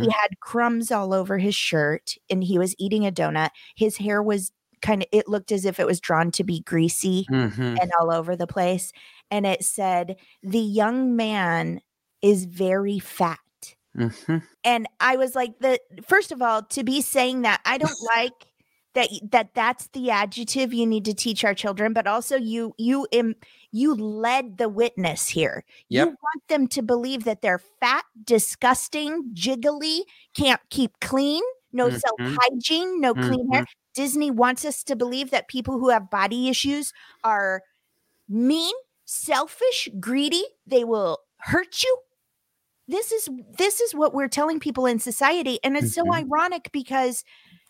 He 0.00 0.10
had 0.10 0.40
crumbs 0.40 0.90
all 0.92 1.12
over 1.14 1.38
his 1.38 1.54
shirt 1.54 2.14
and 2.30 2.44
he 2.44 2.58
was 2.58 2.74
eating 2.78 3.06
a 3.06 3.12
donut. 3.12 3.50
His 3.76 3.96
hair 3.98 4.22
was 4.22 4.52
kind 4.80 5.02
of, 5.02 5.08
it 5.12 5.28
looked 5.28 5.52
as 5.52 5.64
if 5.64 5.78
it 5.80 5.86
was 5.86 6.00
drawn 6.00 6.30
to 6.32 6.44
be 6.44 6.60
greasy 6.62 7.26
Mhm. 7.30 7.78
and 7.80 7.92
all 8.00 8.10
over 8.12 8.36
the 8.36 8.46
place. 8.46 8.92
And 9.30 9.46
it 9.46 9.64
said, 9.64 10.16
The 10.42 10.58
young 10.60 11.14
man 11.16 11.80
is 12.22 12.44
very 12.46 12.98
fat. 12.98 13.38
Mhm. 13.94 14.42
And 14.64 14.86
I 15.00 15.16
was 15.16 15.34
like, 15.34 15.58
the 15.60 15.80
first 16.06 16.32
of 16.32 16.40
all, 16.42 16.62
to 16.64 16.84
be 16.84 17.00
saying 17.00 17.42
that, 17.42 17.60
I 17.64 17.78
don't 17.78 18.00
like 18.16 18.32
that 18.94 19.08
that 19.30 19.54
that's 19.54 19.88
the 19.88 20.10
adjective 20.10 20.72
you 20.74 20.86
need 20.86 21.04
to 21.06 21.14
teach 21.14 21.44
our 21.44 21.54
children 21.54 21.94
but 21.94 22.06
also 22.06 22.36
you 22.36 22.74
you 22.76 23.06
im, 23.10 23.34
you 23.70 23.94
led 23.94 24.58
the 24.58 24.68
witness 24.68 25.28
here 25.28 25.64
Yep. 25.88 26.08
you 26.08 26.16
want 26.22 26.42
them 26.48 26.66
to 26.68 26.82
believe 26.82 27.24
that 27.24 27.40
they're 27.40 27.58
fat 27.80 28.04
disgusting 28.24 29.30
jiggly 29.34 30.00
can't 30.36 30.60
keep 30.70 30.92
clean 31.00 31.42
no 31.72 31.88
Mhm. 31.88 32.00
self 32.04 32.20
hygiene 32.42 33.00
no 33.00 33.14
clean 33.14 33.50
hair 33.52 33.64
disney 33.94 34.30
wants 34.30 34.64
us 34.64 34.84
to 34.84 34.94
believe 34.94 35.30
that 35.30 35.48
people 35.48 35.78
who 35.78 35.88
have 35.88 36.10
body 36.10 36.48
issues 36.50 36.92
are 37.24 37.62
mean 38.28 38.74
selfish 39.04 39.88
greedy 40.00 40.44
they 40.66 40.84
will 40.84 41.18
hurt 41.38 41.82
you 41.82 41.98
this 42.88 43.12
is 43.12 43.28
this 43.58 43.80
is 43.80 43.94
what 43.94 44.12
we're 44.14 44.28
telling 44.28 44.60
people 44.60 44.86
in 44.86 44.98
society 44.98 45.58
and 45.64 45.76
it's 45.76 45.94
so 45.94 46.02
Mhm. 46.04 46.24
ironic 46.24 46.70
because 46.72 47.24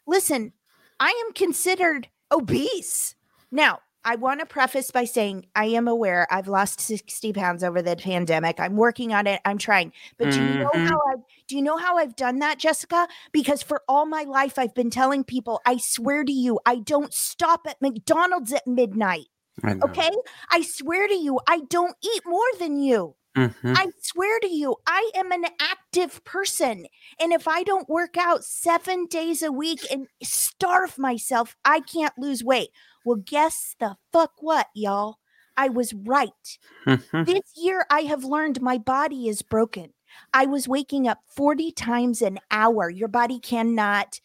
listen 0.07 0.53
i 1.01 1.11
am 1.27 1.33
considered 1.35 2.09
obese. 2.31 3.15
Now 3.51 3.81
i 4.05 4.17
want 4.17 4.41
to 4.41 4.47
preface 4.47 4.91
by 4.91 5.05
saying 5.05 5.47
i 5.55 5.67
am 5.67 5.87
aware 5.87 6.27
i've 6.31 6.49
lost 6.49 6.81
60 6.81 7.33
pounds 7.33 7.63
over 7.63 7.83
the 7.83 7.95
pandemic. 7.97 8.59
I'm 8.59 8.75
working 8.77 9.13
on 9.13 9.27
it. 9.27 9.41
I'm 9.45 9.59
trying. 9.59 9.93
But 10.19 10.31
do 10.31 10.41
you 10.41 10.55
know 10.59 10.71
Mhm. 10.75 10.89
how 10.89 10.97
i 11.13 11.15
do 11.47 11.57
you 11.57 11.63
know 11.63 11.77
how 11.77 11.99
i've 11.99 12.17
done 12.17 12.39
that 12.41 12.59
jessica? 12.59 13.07
Because 13.33 13.63
for 13.63 13.83
all 13.89 14.07
my 14.07 14.23
life 14.25 14.59
i've 14.59 14.75
been 14.75 14.91
telling 14.91 15.25
people 15.25 15.61
i 15.67 15.77
swear 15.77 16.25
to 16.25 16.33
you 16.33 16.59
i 16.67 16.77
don't 16.77 17.13
stop 17.13 17.67
at 17.69 17.81
mcdonald's 17.83 18.53
at 18.53 18.67
midnight. 18.67 19.27
I 19.63 19.75
okay? 19.85 20.11
I 20.51 20.63
swear 20.63 21.07
to 21.07 21.15
you 21.15 21.39
i 21.47 21.61
don't 21.69 21.97
eat 22.03 22.23
more 22.27 22.51
than 22.59 22.79
you 22.79 23.15
Mhm. 23.37 23.75
I 23.77 23.87
swear 24.03 24.41
to 24.41 24.49
you, 24.49 24.77
I 24.87 25.11
am 25.15 25.33
an 25.33 25.47
active 25.61 26.23
person. 26.25 26.87
And 27.19 27.33
if 27.33 27.49
I 27.49 27.63
don't 27.63 27.89
work 27.89 28.17
out 28.19 28.45
seven 28.45 29.07
days 29.07 29.43
a 29.43 29.51
week 29.51 29.81
and 29.91 30.07
starve 30.23 30.99
myself, 30.99 31.57
I 31.65 31.81
can't 31.81 32.17
lose 32.19 32.45
weight. 32.45 32.71
Well, 33.05 33.17
guess 33.17 33.75
the 33.79 33.97
fuck 34.13 34.33
what, 34.41 34.69
y'all? 34.75 35.19
I 35.57 35.69
was 35.71 35.95
right. 35.95 36.59
Mhm. 36.87 37.27
This 37.27 37.43
year, 37.57 37.87
I 37.91 38.03
have 38.03 38.25
learned 38.25 38.61
my 38.63 38.79
body 38.79 39.29
is 39.29 39.43
broken. 39.43 39.95
I 40.35 40.47
was 40.47 40.69
waking 40.69 41.09
up 41.09 41.21
40 41.27 41.73
times 41.73 42.23
an 42.23 42.39
hour. 42.51 42.91
Your 42.91 43.09
body 43.09 43.39
cannot 43.39 44.21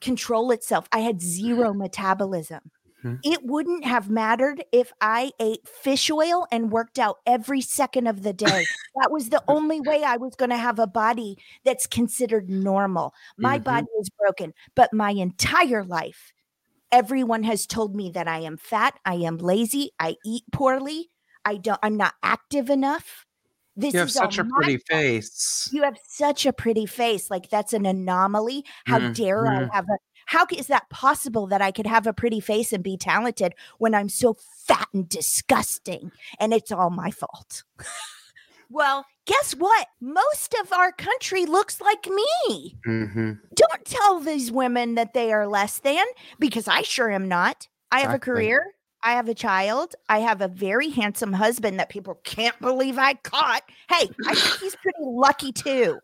control 0.00 0.50
itself. 0.52 0.88
I 0.92 1.00
had 1.00 1.20
zero 1.22 1.74
metabolism. 1.74 2.70
Mhm. 3.02 3.22
It 3.22 3.40
wouldn't 3.44 3.84
have 3.84 4.10
mattered 4.10 4.64
if 4.72 4.92
I 5.00 5.32
ate 5.40 5.66
fish 5.68 6.10
oil 6.10 6.46
and 6.52 6.72
worked 6.72 6.98
out 6.98 7.18
every 7.26 7.60
second 7.60 8.06
of 8.08 8.22
the 8.22 8.32
day. 8.32 8.68
that 9.00 9.10
was 9.12 9.30
the 9.30 9.42
only 9.48 9.80
way 9.80 10.02
I 10.04 10.16
was 10.18 10.34
going 10.36 10.50
to 10.50 10.56
have 10.58 10.78
a 10.78 10.86
body 10.86 11.38
that's 11.64 11.86
considered 11.86 12.50
normal. 12.50 13.14
My 13.38 13.58
Mhm. 13.58 13.64
body 13.64 13.86
is 14.00 14.10
broken, 14.18 14.52
but 14.74 14.92
my 14.92 15.10
entire 15.12 15.84
life, 15.84 16.32
everyone 16.92 17.44
has 17.44 17.66
told 17.66 17.96
me 17.96 18.10
that 18.12 18.28
I 18.28 18.40
am 18.40 18.56
fat, 18.58 18.98
I 19.06 19.16
am 19.16 19.38
lazy, 19.38 19.92
I 20.00 20.16
eat 20.24 20.44
poorly, 20.52 21.10
I 21.44 21.56
don't 21.58 21.80
I'm 21.82 21.96
not 21.96 22.14
active 22.22 22.70
enough. 22.70 23.26
This 23.76 23.94
You 23.94 24.00
have 24.00 24.10
is 24.10 24.14
such 24.14 24.38
a 24.38 24.44
pretty 24.44 24.78
fault. 24.78 24.86
face. 24.88 25.70
You 25.70 25.82
have 25.84 25.98
such 26.06 26.46
a 26.46 26.52
pretty 26.52 26.86
face. 26.86 27.30
Like 27.30 27.48
that's 27.50 27.72
an 27.72 27.86
anomaly. 27.86 28.64
How 28.86 29.00
dare 29.00 29.46
I 29.48 29.60
Mhm. 29.60 29.70
have 29.72 29.86
a 29.88 29.98
how 30.26 30.46
c- 30.46 30.58
is 30.58 30.66
that 30.68 30.88
possible 30.90 31.46
that 31.48 31.62
I 31.62 31.70
could 31.70 31.86
have 31.86 32.06
a 32.06 32.12
pretty 32.12 32.40
face 32.40 32.72
and 32.72 32.82
be 32.82 32.96
talented 32.96 33.54
when 33.78 33.94
I'm 33.94 34.08
so 34.08 34.36
fat 34.66 34.88
and 34.92 35.08
disgusting 35.08 36.12
and 36.38 36.52
it's 36.52 36.72
all 36.72 36.90
my 36.90 37.10
fault? 37.10 37.64
well, 38.70 39.04
guess 39.26 39.52
what? 39.52 39.88
Most 40.00 40.54
of 40.62 40.72
our 40.72 40.92
country 40.92 41.44
looks 41.44 41.80
like 41.80 42.06
me. 42.06 42.76
Mhm. 42.86 43.38
Don't 43.54 43.84
tell 43.84 44.20
these 44.20 44.50
women 44.50 44.94
that 44.94 45.12
they 45.14 45.32
are 45.32 45.46
less 45.46 45.78
than 45.78 46.04
because 46.38 46.68
I 46.68 46.82
sure 46.82 47.10
am 47.10 47.28
not. 47.28 47.68
I 47.90 48.00
have 48.00 48.14
a 48.14 48.18
career. 48.18 48.74
I 49.04 49.12
have 49.14 49.28
a 49.28 49.34
child. 49.34 49.94
I 50.08 50.20
have 50.20 50.40
a 50.40 50.48
very 50.48 50.88
handsome 50.90 51.32
husband 51.32 51.78
that 51.80 51.88
people 51.88 52.20
can't 52.24 52.58
believe 52.60 52.98
I 52.98 53.14
caught. 53.14 53.62
Hey, 53.90 54.08
I 54.26 54.34
think 54.34 54.60
he's 54.60 54.76
pretty 54.76 54.98
lucky 55.00 55.52
too. 55.52 55.98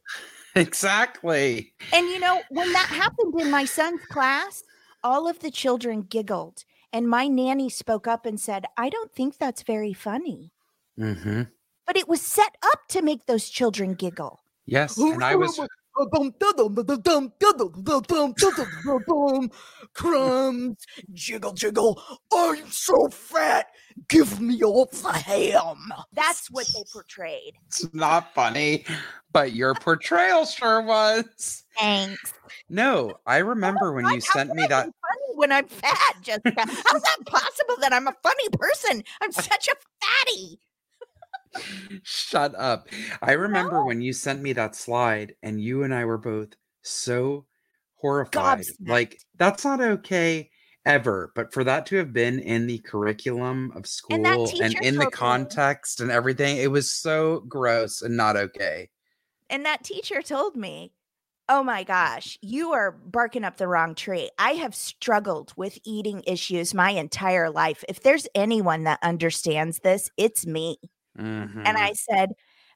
Exactly. 0.59 1.73
And 1.93 2.09
you 2.09 2.19
know, 2.19 2.43
when 2.51 2.73
that 2.73 2.89
happened 2.89 3.41
in 3.41 3.51
my 3.51 3.65
son's 3.65 4.05
class, 4.07 4.63
all 5.03 5.29
of 5.29 5.41
the 5.41 5.51
children 5.51 6.03
giggled. 6.03 6.65
And 6.93 7.09
my 7.09 7.29
nanny 7.29 7.69
spoke 7.69 8.07
up 8.07 8.27
and 8.27 8.41
said, 8.41 8.65
I 8.77 8.89
don't 8.89 9.13
think 9.13 9.39
that's 9.39 9.63
very 9.63 9.93
funny. 9.93 10.53
hmm 10.97 11.43
But 11.87 11.97
it 11.97 12.09
was 12.09 12.21
set 12.21 12.57
up 12.63 12.89
to 12.89 13.03
make 13.03 13.27
those 13.27 13.49
children 13.49 13.95
giggle. 13.95 14.41
Yes, 14.67 14.99
and 14.99 15.25
I 15.25 15.35
was 15.35 15.59
Crumbs, 19.95 20.77
jiggle, 21.13 21.53
jiggle. 21.53 22.01
I'm 22.33 22.71
so 22.71 23.09
fat. 23.09 23.67
Give 24.09 24.41
me 24.41 24.63
all 24.63 24.87
the 24.87 25.13
ham. 25.13 25.93
That's 26.13 26.51
what 26.51 26.67
they 26.69 26.85
portrayed. 26.93 27.55
it's 27.67 27.93
not 27.93 28.35
funny, 28.35 28.85
but 29.33 29.53
your 29.53 29.75
portrayal 29.75 30.45
sure 30.45 30.83
was. 30.83 31.65
Thanks. 31.79 32.35
No, 32.69 33.15
I 33.27 33.39
remember 33.39 33.93
when 33.93 34.09
you 34.09 34.21
sent 34.21 34.51
can 34.51 34.57
me 34.57 34.65
I 34.65 34.69
that. 34.69 34.87
be 34.87 34.93
funny 34.93 35.37
when 35.37 35.53
I'm 35.53 35.67
fat, 35.67 36.17
Jessica. 36.23 36.55
How's 36.57 37.03
that 37.03 37.19
possible 37.27 37.77
that 37.81 37.93
I'm 37.93 38.07
a 38.07 38.15
funny 38.23 38.49
person? 38.53 39.03
I'm 39.21 39.33
such 39.33 39.69
a 39.69 39.75
fatty. 40.05 40.59
Shut 42.03 42.55
up. 42.57 42.89
I 43.23 43.33
remember 43.33 43.85
when 43.85 44.01
you 44.01 44.13
sent 44.13 44.43
me 44.43 44.53
that 44.55 44.77
slide 44.77 45.35
and 45.43 45.61
you 45.61 45.83
and 45.83 45.95
I 45.95 46.05
were 46.05 46.19
both 46.19 46.51
so 46.83 47.47
horrified. 47.97 48.61
Gobsmacked. 48.61 48.89
Like, 48.89 49.21
that's 49.37 49.65
not 49.65 49.81
okay 49.81 50.51
ever. 50.89 51.33
But 51.35 51.53
for 51.53 51.63
that 51.65 51.87
to 51.87 51.97
have 51.97 52.13
been 52.13 52.39
in 52.41 52.67
the 52.67 52.79
curriculum 52.79 53.73
of 53.77 53.87
school 53.87 54.17
And 54.17 54.61
and, 54.63 54.75
in 54.85 54.95
the 54.95 55.01
told 55.03 55.13
me- 55.13 55.17
context 55.17 56.01
and 56.01 56.11
everything, 56.11 56.57
it 56.57 56.71
was 56.71 56.91
so 56.91 57.41
gross 57.41 58.03
and 58.03 58.17
not 58.17 58.37
okay. 58.37 58.91
And 59.51 59.65
that 59.65 59.85
teacher 59.85 60.23
told 60.23 60.57
me, 60.57 60.93
Oh 61.51 61.63
my 61.63 61.83
gosh, 61.83 62.39
you 62.43 62.73
are 62.73 62.93
barking 62.93 63.45
up 63.45 63.57
the 63.57 63.69
wrong 63.69 63.95
tree. 63.95 64.31
I 64.39 64.53
have 64.53 64.75
struggled 64.75 65.53
with 65.57 65.79
eating 65.85 66.23
issues 66.27 66.75
my 66.75 66.91
entire 66.91 67.51
life. 67.51 67.85
If 67.89 68.03
there's 68.03 68.29
anyone 68.35 68.85
that 68.85 68.99
understands 69.03 69.79
this, 69.81 70.11
it's 70.19 70.47
me. 70.47 70.77
And 71.17 71.77
Mhm. 71.77 71.77
I 71.79 71.93
said, 71.95 72.31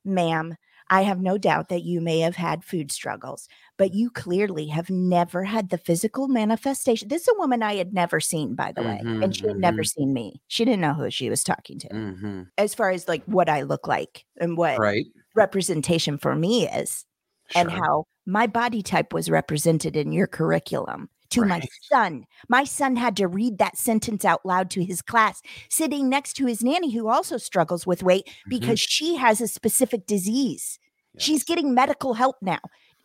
Ma'am, 0.04 0.56
I 0.92 1.02
have 1.02 1.20
no 1.22 1.38
doubt 1.38 1.70
that 1.70 1.84
you 1.84 2.00
may 2.02 2.20
have 2.20 2.36
had 2.36 2.64
food 2.64 2.92
struggles, 2.92 3.48
but 3.78 3.94
you 3.94 4.10
clearly 4.10 4.68
have 4.68 4.90
never 4.90 5.44
had 5.44 5.70
the 5.70 5.78
physical 5.78 6.28
manifestation. 6.28 7.08
This 7.08 7.22
is 7.22 7.28
a 7.28 7.38
woman 7.38 7.62
I 7.62 7.76
had 7.76 7.94
never 7.94 8.20
seen, 8.20 8.54
by 8.56 8.72
the 8.72 8.84
way, 8.84 9.08
and 9.22 9.34
she 9.36 9.48
had 9.48 9.58
never 9.58 9.84
Mhm, 9.84 9.84
seen 9.84 10.12
me. 10.12 10.42
She 10.48 10.64
didn't 10.66 10.82
know 10.82 10.94
who 10.94 11.10
she 11.10 11.30
was 11.30 11.44
talking 11.44 11.78
to, 11.80 11.90
Mhm. 11.92 12.50
as 12.58 12.74
far 12.74 12.90
as 12.90 13.08
like 13.08 13.24
what 13.26 13.48
I 13.48 13.62
look 13.62 13.88
like 13.88 14.26
and 14.40 14.56
what 14.58 14.82
Right. 14.82 15.06
representation 15.34 16.18
for 16.18 16.34
me 16.36 16.68
is 16.68 17.06
and 17.54 17.70
how 17.70 18.04
my 18.26 18.46
body 18.46 18.82
type 18.82 19.12
was 19.14 19.30
represented 19.30 19.96
in 19.96 20.12
your 20.12 20.26
curriculum 20.26 21.10
to 21.30 21.44
my 21.44 21.60
son. 21.92 22.24
My 22.48 22.64
son 22.64 22.96
had 22.96 23.16
to 23.16 23.28
read 23.28 23.58
that 23.58 23.78
sentence 23.78 24.24
out 24.24 24.44
loud 24.46 24.70
to 24.72 24.84
his 24.84 25.02
class, 25.02 25.42
sitting 25.70 26.08
next 26.08 26.34
to 26.34 26.46
his 26.46 26.62
nanny, 26.62 26.92
who 26.92 27.08
also 27.08 27.38
struggles 27.38 27.86
with 27.86 28.02
weight 28.02 28.28
because 28.48 28.80
she 28.80 29.16
has 29.16 29.40
a 29.40 29.48
specific 29.48 30.06
disease. 30.06 30.78
She's 31.18 31.44
getting 31.44 31.74
medical 31.74 32.14
help 32.14 32.36
now. 32.40 32.60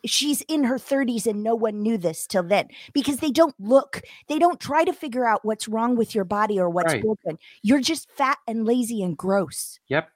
She's 0.06 0.42
in 0.42 0.64
her 0.64 0.78
30s 0.78 1.26
and 1.26 1.42
no 1.42 1.54
one 1.56 1.82
knew 1.82 1.98
this 1.98 2.26
till 2.26 2.44
then 2.44 2.68
because 2.92 3.16
they 3.16 3.30
don't 3.30 3.54
look, 3.58 4.00
they 4.28 4.38
don't 4.38 4.60
try 4.60 4.84
to 4.84 4.92
figure 4.92 5.26
out 5.26 5.44
what's 5.44 5.66
wrong 5.66 5.96
with 5.96 6.14
your 6.14 6.24
body 6.24 6.58
or 6.58 6.70
what's 6.70 6.92
Right. 6.92 7.02
broken. 7.02 7.36
You're 7.62 7.80
just 7.80 8.08
fat 8.12 8.38
and 8.46 8.64
lazy 8.64 9.02
and 9.02 9.16
gross. 9.16 9.80
Yep. 9.88 10.08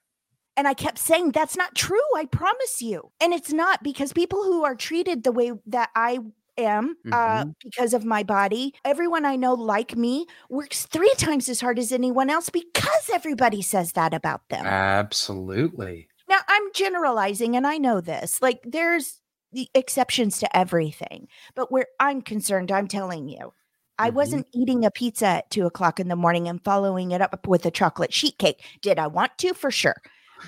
And 0.57 0.69
I 0.69 0.75
kept 0.75 0.99
saying, 0.99 1.33
that's 1.33 1.57
not 1.57 1.75
true. 1.75 1.99
I 2.17 2.27
promise 2.27 2.81
you. 2.81 3.11
And 3.21 3.33
it's 3.33 3.53
not 3.53 3.83
because 3.83 4.13
people 4.13 4.43
who 4.45 4.65
are 4.65 4.77
treated 4.77 5.25
the 5.25 5.33
way 5.33 5.53
that 5.67 5.91
I 5.97 6.21
am 6.59 6.97
uh, 7.11 7.45
Mhm. 7.45 7.55
because 7.65 7.95
of 7.95 8.05
my 8.05 8.23
body, 8.23 8.75
everyone 8.85 9.25
I 9.25 9.37
know 9.37 9.55
like 9.55 9.97
me 9.97 10.27
works 10.51 10.85
three 10.87 11.13
times 11.17 11.49
as 11.49 11.61
hard 11.63 11.79
as 11.79 11.91
anyone 11.91 12.29
else 12.31 12.51
because 12.51 13.09
everybody 13.13 13.63
says 13.63 13.93
that 13.93 14.13
about 14.15 14.47
them. 14.51 14.67
Absolutely. 14.67 16.09
Now, 16.33 16.39
I'm 16.49 16.73
generalizing 16.73 17.57
and 17.57 17.67
I 17.67 17.77
know 17.77 18.01
this. 18.01 18.41
Like, 18.41 18.61
there's 18.65 19.21
the 19.53 19.69
exceptions 19.75 20.39
to 20.39 20.57
everything. 20.57 21.29
But 21.55 21.71
where 21.71 21.89
I'm 22.01 22.23
concerned, 22.23 22.73
I'm 22.73 22.89
telling 22.89 23.29
you, 23.29 23.53
I 23.99 24.09
Mhm. 24.09 24.15
wasn't 24.15 24.47
eating 24.55 24.83
a 24.87 24.91
pizza 24.91 25.27
at 25.27 25.51
two 25.51 25.67
o'clock 25.67 26.01
in 26.01 26.09
the 26.09 26.17
morning 26.17 26.49
and 26.49 26.65
following 26.65 27.11
it 27.11 27.21
up 27.21 27.47
with 27.47 27.67
a 27.67 27.71
chocolate 27.71 28.15
sheet 28.15 28.39
cake. 28.39 28.65
Did 28.81 28.99
I 28.99 29.09
want 29.09 29.37
to? 29.41 29.53
For 29.53 29.71
sure. 29.71 29.97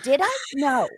Did 0.00 0.22
I? 0.22 0.30
No. 0.54 0.88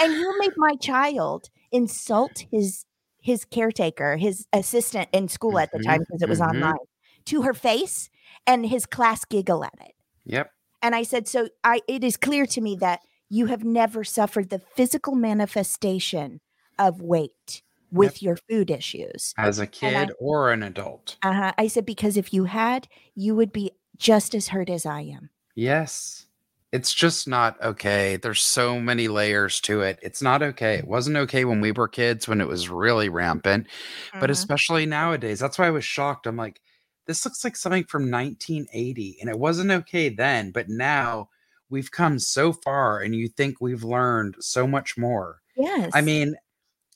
and 0.00 0.14
you 0.14 0.34
made 0.38 0.52
my 0.56 0.74
child 0.76 1.50
insult 1.72 2.46
his 2.50 2.86
his 3.20 3.44
caretaker 3.44 4.16
his 4.16 4.46
assistant 4.54 5.10
in 5.12 5.28
school 5.28 5.58
at 5.58 5.70
the 5.72 5.78
Mhm, 5.78 5.84
time 5.84 6.00
because 6.00 6.22
it 6.22 6.28
was 6.30 6.40
mhm. 6.40 6.48
online 6.48 6.86
to 7.26 7.42
her 7.42 7.52
face 7.54 8.08
and 8.46 8.66
his 8.66 8.86
class 8.86 9.26
giggle 9.26 9.62
at 9.62 9.74
it 9.80 9.94
yep. 10.24 10.50
And 10.82 10.94
i 10.94 11.02
said 11.02 11.26
so 11.28 11.48
i 11.64 11.80
it 11.88 12.02
is 12.04 12.16
clear 12.16 12.44
to 12.46 12.60
me 12.60 12.76
that 12.76 13.00
you 13.30 13.46
have 13.46 13.64
never 13.64 14.04
suffered 14.04 14.50
the 14.50 14.58
physical 14.58 15.14
manifestation 15.14 16.40
of 16.78 17.00
weight 17.00 17.62
with 17.90 18.22
your 18.22 18.36
food 18.48 18.70
issues. 18.70 19.34
As 19.38 19.58
a 19.58 19.66
kid 19.66 20.12
or 20.18 20.50
an 20.50 20.62
adult. 20.62 21.16
Uh-huh. 21.22 21.52
I 21.58 21.66
said, 21.66 21.84
because 21.86 22.16
if 22.16 22.32
you 22.32 22.44
had, 22.44 22.88
you 23.14 23.34
would 23.34 23.52
be 23.52 23.70
just 23.98 24.34
as 24.34 24.48
hurt 24.48 24.70
as 24.70 24.84
I 24.86 25.02
am. 25.02 25.28
Yes. 25.54 26.26
It's 26.72 26.92
just 26.94 27.28
not 27.28 27.60
okay. 27.62 28.16
There's 28.16 28.40
so 28.42 28.80
many 28.80 29.08
layers 29.08 29.60
to 29.62 29.82
it. 29.82 29.98
It's 30.02 30.22
not 30.22 30.42
okay. 30.42 30.76
It 30.76 30.86
wasn't 30.88 31.18
okay 31.18 31.44
when 31.44 31.60
we 31.60 31.72
were 31.72 31.88
kids 31.88 32.26
when 32.26 32.40
it 32.40 32.48
was 32.48 32.70
really 32.70 33.10
rampant, 33.10 33.66
but 34.18 34.28
Mhm. 34.30 34.32
especially 34.32 34.86
nowadays. 34.86 35.38
That's 35.38 35.58
why 35.58 35.66
I 35.66 35.70
was 35.70 35.84
shocked. 35.84 36.26
I'm 36.26 36.36
like, 36.36 36.60
this 37.06 37.24
looks 37.24 37.44
like 37.44 37.56
something 37.56 37.84
from 37.84 38.10
1980 38.10 39.18
and 39.20 39.30
it 39.30 39.38
wasn't 39.38 39.70
okay 39.70 40.08
then, 40.08 40.50
but 40.50 40.68
now 40.68 41.28
we've 41.70 41.90
come 41.90 42.18
so 42.18 42.52
far 42.52 43.00
and 43.00 43.14
you 43.14 43.28
think 43.28 43.60
we've 43.60 43.84
learned 43.84 44.36
so 44.40 44.66
much 44.66 44.96
more. 44.96 45.40
yes. 45.56 45.90
I 45.94 46.00
mean, 46.00 46.36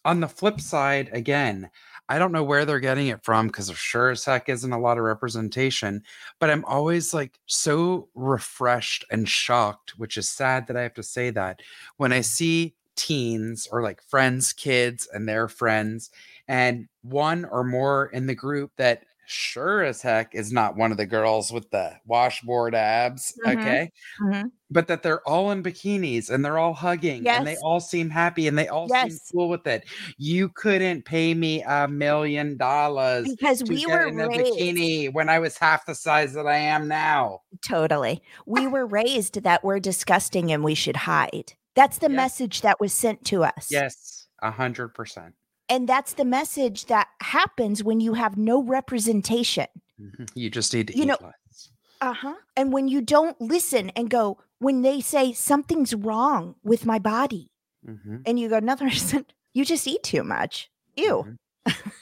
on 0.05 0.21
the 0.21 0.29
flip 0.29 0.61
side, 0.61 1.11
again, 1.13 1.69
I 2.09 2.19
don't 2.19 2.31
know 2.31 2.45
where 2.45 2.65
they're 2.65 2.79
getting 2.79 3.09
it 3.09 3.25
from 3.25 3.49
because 3.49 3.67
there 3.67 3.75
sure 3.75 4.11
as 4.11 4.25
heck 4.25 4.49
isn't 4.49 4.73
a 4.73 4.79
lot 4.79 4.99
of 4.99 5.05
representation. 5.05 6.03
But 6.39 6.51
I'm 6.51 6.65
always 6.65 7.13
like 7.13 7.41
so 7.47 8.09
refreshed 8.15 9.05
and 9.11 9.29
shocked, 9.29 9.99
which 9.99 10.17
is 10.17 10.29
sad 10.29 10.69
that 10.69 10.77
I 10.77 10.83
have 10.83 10.95
to 10.95 11.03
say 11.03 11.31
that 11.31 11.61
when 11.97 12.13
I 12.13 12.21
see 12.21 12.77
teens 12.95 13.67
or 13.71 13.83
like 13.83 14.01
friends, 14.03 14.53
kids, 14.53 15.09
and 15.13 15.29
their 15.29 15.49
friends, 15.49 16.11
and 16.47 16.87
one 17.03 17.45
or 17.45 17.65
more 17.65 18.07
in 18.07 18.27
the 18.27 18.35
group 18.35 18.71
that 18.77 19.05
sure 19.27 19.83
as 19.83 20.01
heck 20.03 20.35
is 20.35 20.53
not 20.53 20.77
one 20.77 20.91
of 20.93 20.97
the 20.99 21.07
girls 21.07 21.51
with 21.53 21.71
the 21.71 21.93
washboard 22.07 22.75
abs. 22.75 23.33
Mhm. 23.45 23.53
Okay. 23.61 23.93
Mhm. 24.23 24.51
But 24.71 24.89
that 24.89 25.03
they're 25.03 25.27
all 25.29 25.51
in 25.53 25.63
bikinis 25.63 26.31
and 26.31 26.45
they're 26.45 26.59
all 26.59 26.75
hugging 26.75 27.27
and 27.29 27.47
they 27.47 27.57
all 27.63 27.79
seem 27.81 28.11
happy 28.11 28.49
and 28.49 28.57
they 28.59 28.67
all 28.69 28.89
seem 28.89 29.19
cool 29.33 29.49
with 29.49 29.67
it. 29.67 29.85
You 30.19 30.49
couldn't 30.49 31.05
pay 31.05 31.35
me 31.35 31.63
a 31.63 31.87
million 31.87 32.57
dollars 32.57 33.29
because 33.29 33.63
we 33.65 33.87
were 33.87 34.07
in 34.09 34.19
a 34.21 34.29
bikini 34.29 35.13
when 35.13 35.29
I 35.29 35.39
was 35.39 35.57
half 35.59 35.87
the 35.87 35.95
size 35.95 36.33
that 36.35 36.47
I 36.47 36.57
am 36.57 36.89
now. 36.89 37.43
totally. 37.65 38.23
We 38.47 38.67
were 38.67 38.87
raised 38.87 39.43
that 39.43 39.63
we're 39.65 39.81
disgusting 39.81 40.51
and 40.53 40.65
we 40.65 40.75
should 40.75 40.97
hide. 40.97 41.53
That's 41.75 41.99
the 41.99 42.09
Yes. 42.11 42.17
message 42.17 42.61
that 42.63 42.81
was 42.81 42.93
sent 42.93 43.25
to 43.27 43.45
us. 43.45 43.69
Yes, 43.71 44.27
a 44.43 44.51
hundred 44.51 44.89
percent. 44.95 45.35
And 45.69 45.89
that's 45.89 46.13
the 46.15 46.25
message 46.25 46.87
that 46.87 47.09
happens 47.21 47.83
when 47.83 48.01
you 48.01 48.15
have 48.15 48.37
no 48.37 48.63
representation. 48.63 49.67
Mhm. 50.01 50.31
You 50.35 50.51
just 50.51 50.73
need 50.73 50.89
to 50.89 50.97
You 50.99 51.07
know- 51.07 51.19
less. 51.21 51.71
Uh-huh. 52.01 52.35
And 52.57 52.73
when 52.73 52.89
you 52.89 53.01
don't 53.01 53.41
listen 53.41 53.91
and 53.91 54.11
go, 54.11 54.39
when 54.59 54.83
they 54.83 55.01
say 55.01 55.33
something's 55.33 55.95
wrong 55.95 56.55
with 56.63 56.85
my 56.87 56.99
body, 56.99 57.51
Mhm, 57.87 58.23
and 58.27 58.39
you 58.39 58.49
go, 58.49 58.59
nothing 58.59 58.89
isn't, 58.93 59.33
you 59.55 59.65
just 59.65 59.87
eat 59.87 60.03
too 60.03 60.23
much. 60.23 60.71
Ew. 60.97 61.25
mhm. 61.67 61.93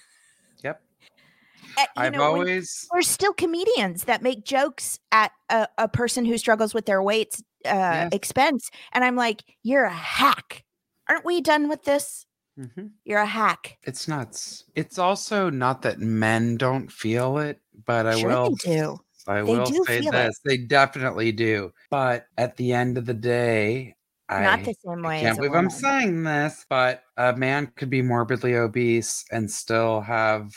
yep. 0.62 0.83
Uh, 1.79 1.83
you 1.83 1.87
I've 1.96 2.12
know, 2.12 2.22
always 2.22 2.87
there's 2.92 3.09
still 3.09 3.33
comedians 3.33 4.05
that 4.05 4.22
make 4.22 4.44
jokes 4.44 4.98
at 5.12 5.33
a, 5.48 5.68
a 5.79 5.88
person 5.88 6.24
who 6.24 6.38
struggles 6.38 6.74
with 6.74 6.87
their 6.87 7.03
weights 7.03 7.40
uh, 7.64 7.70
Yes. 7.70 8.09
expense. 8.12 8.70
And 8.92 9.05
I'm 9.05 9.16
like, 9.16 9.42
you're 9.62 9.85
a 9.85 9.92
hack. 9.92 10.64
Aren't 11.09 11.24
we 11.24 11.40
done 11.40 11.68
with 11.68 11.85
this? 11.85 12.23
Mhm. 12.58 12.94
You're 13.04 13.20
a 13.20 13.26
hack. 13.26 13.78
it's 13.82 14.08
nuts. 14.08 14.64
It's 14.74 14.98
also 14.98 15.50
not 15.50 15.82
that 15.82 15.98
men 16.00 16.56
don't 16.56 16.90
feel 16.90 17.38
it, 17.38 17.60
but 17.86 18.06
I 18.06 18.16
Sure 18.16 18.36
will 18.36 18.50
they 18.50 18.54
do. 18.64 18.98
I 19.26 19.42
They 19.44 19.58
will 19.58 19.60
do 19.60 19.84
say 19.86 20.00
feel 20.00 20.18
it. 20.18 20.30
this. 20.30 20.40
They 20.44 20.58
definitely 20.58 21.32
do. 21.32 21.72
But 21.90 22.28
at 22.38 22.56
the 22.56 22.72
end 22.74 22.98
of 22.98 23.06
the 23.06 23.14
day, 23.14 23.96
Not 24.38 24.62
I, 24.62 24.64
the 24.64 24.74
same 24.84 25.02
I 25.04 25.08
way. 25.08 25.26
can't 25.26 25.36
as 25.38 25.38
a 25.38 25.42
believe 25.42 25.54
I'm 25.54 25.70
saying 25.70 26.24
this, 26.24 26.66
but 26.70 27.04
a 27.16 27.36
man 27.36 27.68
could 27.76 27.90
be 27.90 28.02
morbidly 28.02 28.54
obese 28.56 29.24
and 29.32 29.50
still 29.50 30.00
have, 30.02 30.52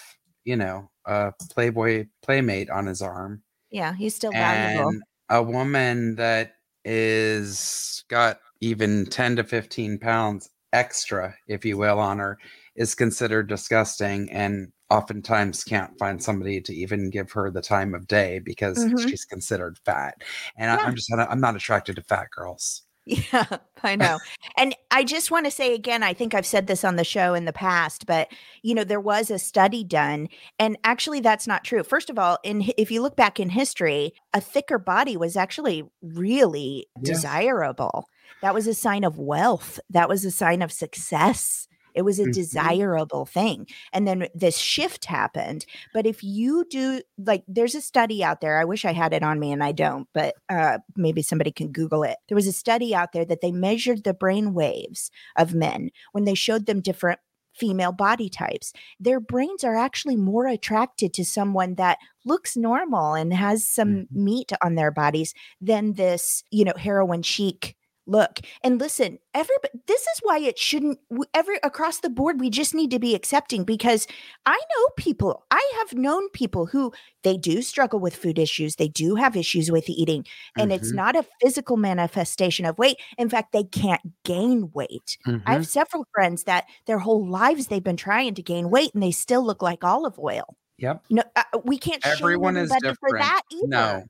you 0.45 0.55
know, 0.57 0.91
a 1.05 1.33
Playboy 1.51 2.07
playmate 2.23 2.69
on 2.69 2.87
his 2.87 3.01
arm. 3.01 3.43
Yeah, 3.69 3.93
he's 3.93 4.15
still 4.15 4.33
valuable. 4.33 4.93
And 4.93 5.03
a 5.29 5.43
woman 5.43 6.15
that 6.15 6.55
is 6.85 8.03
got 8.09 8.39
even 8.61 9.05
10 9.07 9.35
to 9.37 9.43
15 9.43 9.99
pounds 9.99 10.49
extra, 10.73 11.33
if 11.47 11.65
you 11.65 11.77
will, 11.77 11.99
on 11.99 12.19
her 12.19 12.37
is 12.75 12.93
considered 12.95 13.47
disgusting 13.47 14.29
and 14.31 14.71
oftentimes 14.89 15.63
can't 15.63 15.97
find 15.99 16.21
somebody 16.23 16.61
to 16.61 16.73
even 16.73 17.09
give 17.09 17.31
her 17.31 17.51
the 17.51 17.61
time 17.61 17.93
of 17.93 18.07
day 18.07 18.39
because 18.39 18.77
Mhm. 18.77 19.09
she's 19.09 19.25
considered 19.25 19.77
fat. 19.85 20.15
And 20.57 20.71
I, 20.71 20.75
Yeah. 20.75 20.83
I'm 20.83 20.95
just 20.95 21.09
not- 21.11 21.29
I'm 21.29 21.41
not 21.41 21.55
attracted 21.55 21.95
to 21.97 22.03
fat 22.03 22.27
girls. 22.31 22.83
Yeah, 23.05 23.45
I 23.83 23.95
know. 23.95 24.19
and 24.57 24.75
I 24.91 25.05
just 25.05 25.31
want 25.31 25.45
to 25.45 25.51
say 25.51 25.73
again, 25.73 26.03
I 26.03 26.13
think 26.13 26.33
I've 26.33 26.45
said 26.45 26.67
this 26.67 26.83
on 26.83 26.97
the 26.97 27.05
show 27.05 27.33
in 27.33 27.45
the 27.45 27.53
past, 27.53 28.05
but 28.05 28.27
you 28.63 28.75
know, 28.75 28.83
there 28.83 28.99
was 28.99 29.31
a 29.31 29.39
study 29.39 29.83
done 29.85 30.27
and 30.59 30.77
actually 30.83 31.21
that's 31.21 31.47
not 31.47 31.63
true. 31.63 31.83
First 31.83 32.09
of 32.09 32.19
all, 32.19 32.37
in 32.43 32.69
if 32.77 32.91
you 32.91 33.01
look 33.01 33.15
back 33.15 33.39
in 33.39 33.49
history, 33.49 34.11
a 34.33 34.41
thicker 34.41 34.77
body 34.77 35.15
was 35.17 35.37
actually 35.37 35.83
really 36.01 36.85
Yeah. 37.01 37.13
desirable. 37.13 38.09
That 38.41 38.53
was 38.53 38.67
a 38.67 38.73
sign 38.73 39.03
of 39.03 39.17
wealth. 39.17 39.79
That 39.89 40.09
was 40.09 40.25
a 40.25 40.31
sign 40.31 40.61
of 40.61 40.71
success. 40.71 41.67
It 41.93 42.03
was 42.03 42.19
a 42.19 42.27
Mhm. 42.27 42.31
desirable 42.31 43.25
thing. 43.25 43.67
And 43.91 44.07
then 44.07 44.27
this 44.35 44.57
shift 44.57 45.05
happened. 45.05 45.65
But 45.93 46.05
if 46.05 46.23
you 46.23 46.63
do, 46.69 47.01
like, 47.17 47.43
there's 47.47 47.73
a 47.73 47.81
study 47.81 48.23
out 48.23 48.39
there. 48.39 48.59
I 48.59 48.65
wish 48.65 48.85
I 48.85 48.93
had 48.93 49.13
it 49.13 49.23
on 49.23 49.39
me 49.39 49.51
and 49.51 49.63
I 49.63 49.71
don't, 49.71 50.07
but 50.13 50.35
uh, 50.47 50.77
maybe 50.95 51.23
somebody 51.23 51.51
can 51.51 51.71
Google 51.71 52.03
it. 52.03 52.17
There 52.27 52.35
was 52.35 52.45
a 52.45 52.51
study 52.51 52.93
out 52.93 53.13
there 53.13 53.25
that 53.25 53.41
they 53.41 53.51
measured 53.51 54.03
the 54.03 54.13
brain 54.13 54.53
waves 54.53 55.09
of 55.37 55.55
men 55.55 55.89
when 56.11 56.25
they 56.25 56.35
showed 56.35 56.67
them 56.67 56.81
different 56.81 57.19
female 57.55 57.91
body 57.91 58.29
types. 58.29 58.71
Their 58.99 59.19
brains 59.19 59.63
are 59.63 59.75
actually 59.75 60.15
more 60.17 60.45
attracted 60.45 61.13
to 61.15 61.25
someone 61.25 61.73
that 61.75 61.97
looks 62.25 62.55
normal 62.55 63.15
and 63.15 63.33
has 63.33 63.67
some 63.67 64.05
Mhm. 64.11 64.11
meat 64.11 64.51
on 64.61 64.75
their 64.75 64.91
bodies 64.91 65.33
than 65.59 65.93
this, 65.93 66.43
you 66.51 66.63
know, 66.63 66.73
heroin 66.77 67.23
chic 67.23 67.75
look 68.07 68.39
and 68.63 68.79
listen 68.79 69.19
everybody 69.33 69.69
this 69.87 70.01
is 70.01 70.19
why 70.23 70.39
it 70.39 70.57
shouldn't 70.57 70.99
every 71.33 71.57
across 71.63 71.99
the 71.99 72.09
board 72.09 72.39
we 72.39 72.49
just 72.49 72.73
need 72.73 72.89
to 72.91 72.99
be 72.99 73.13
accepting 73.15 73.63
because 73.63 74.07
i 74.45 74.53
know 74.57 74.87
people 74.97 75.45
i 75.51 75.71
have 75.79 75.93
known 75.93 76.29
people 76.29 76.65
who 76.65 76.91
they 77.23 77.37
do 77.37 77.61
struggle 77.61 77.99
with 77.99 78.15
food 78.15 78.39
issues 78.39 78.75
they 78.77 78.87
do 78.87 79.15
have 79.15 79.35
issues 79.35 79.69
with 79.71 79.89
eating 79.89 80.25
and 80.57 80.71
it's 80.71 80.91
Mhm, 80.91 80.95
not 80.95 81.15
a 81.15 81.25
physical 81.41 81.77
manifestation 81.77 82.65
of 82.65 82.77
weight 82.77 82.97
in 83.17 83.29
fact 83.29 83.51
they 83.51 83.63
can't 83.65 84.01
gain 84.23 84.71
weight 84.73 85.17
i 85.25 85.29
mhm. 85.31 85.43
have 85.45 85.67
several 85.67 86.05
friends 86.13 86.43
that 86.45 86.65
their 86.85 86.99
whole 86.99 87.27
lives 87.27 87.67
they've 87.67 87.83
been 87.83 87.97
trying 87.97 88.33
to 88.33 88.41
gain 88.41 88.69
weight 88.69 88.93
and 88.93 89.03
they 89.03 89.11
still 89.11 89.45
look 89.45 89.61
like 89.61 89.83
Olive 89.83 90.17
Oyl 90.19 90.55
Yep. 90.79 91.03
no 91.09 91.23
uh, 91.35 91.43
we 91.65 91.77
can't 91.77 92.05
Everyone 92.05 92.55
is 92.57 92.69
different. 92.69 93.19
that 93.19 93.41
either 93.51 93.67
No. 93.67 94.03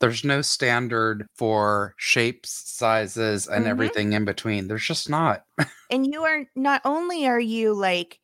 There's 0.00 0.24
no 0.24 0.42
standard 0.42 1.26
for 1.36 1.94
shapes, 1.96 2.50
sizes, 2.66 3.46
and 3.46 3.64
Mhm. 3.64 3.68
everything 3.68 4.12
in 4.12 4.24
between. 4.24 4.68
There's 4.68 4.84
just 4.86 5.08
not. 5.08 5.44
and 5.90 6.06
you 6.12 6.22
are 6.24 6.44
not 6.56 6.80
only 6.84 7.26
are 7.26 7.40
you 7.40 7.72
like 7.74 8.18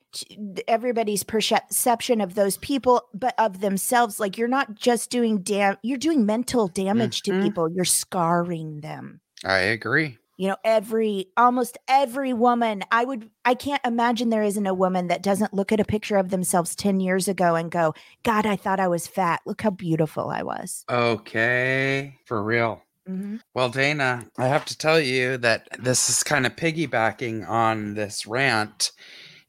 everybody's 0.67 1.23
perception 1.23 2.21
of 2.21 2.35
those 2.35 2.57
people 2.57 3.09
but 3.15 3.33
of 3.39 3.61
themselves 3.61 4.19
like 4.19 4.37
you're 4.37 4.49
not 4.49 4.75
just 4.75 5.09
doing 5.09 5.39
dam 5.41 5.77
you're 5.83 5.97
doing 5.97 6.27
mental 6.27 6.67
damage 6.67 7.21
Mhm. 7.21 7.25
to 7.25 7.43
people 7.43 7.69
you're 7.73 7.85
scarring 7.85 8.81
them 8.81 9.21
I 9.45 9.59
agree. 9.59 10.19
You 10.41 10.49
know 10.49 10.57
every 10.65 11.27
almost 11.37 11.77
every 11.87 12.33
woman 12.33 12.83
i 12.91 13.05
would 13.05 13.29
i 13.45 13.53
can't 13.55 13.83
imagine 13.85 14.31
there 14.31 14.43
isn't 14.43 14.67
a 14.67 14.73
woman 14.73 15.09
that 15.09 15.23
doesn't 15.23 15.53
look 15.53 15.71
at 15.71 15.79
a 15.81 15.85
picture 15.85 16.17
of 16.17 16.31
themselves 16.31 16.75
10 16.75 16.99
years 16.99 17.29
ago 17.29 17.55
and 17.57 17.71
go 17.71 17.93
god 18.23 18.47
i 18.47 18.57
thought 18.57 18.81
i 18.81 18.89
was 18.89 19.07
fat 19.07 19.41
look 19.45 19.61
how 19.61 19.71
beautiful 19.71 20.31
i 20.31 20.43
was 20.43 20.85
Okay. 20.91 22.15
For 22.25 22.43
real. 22.43 22.83
Mhm. 23.09 23.41
Well, 23.55 23.69
Dana, 23.69 24.27
I 24.39 24.47
have 24.47 24.65
to 24.67 24.79
tell 24.79 24.99
you 25.01 25.37
that 25.39 25.69
this 25.79 26.09
is 26.09 26.23
kind 26.23 26.47
of 26.47 26.57
piggybacking 26.57 27.49
on 27.49 27.95
this 27.95 28.27
rant. 28.27 28.93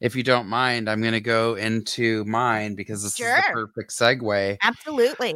If 0.00 0.16
you 0.16 0.22
don't 0.22 0.48
mind, 0.48 0.90
I'm 0.90 1.00
going 1.00 1.12
to 1.12 1.20
go 1.20 1.54
into 1.54 2.24
mine 2.24 2.74
because 2.74 3.02
this 3.02 3.12
is 3.12 3.18
Sure. 3.18 3.36
the 3.36 3.42
perfect 3.52 3.90
segue. 3.92 4.56
absolutely 4.62 5.34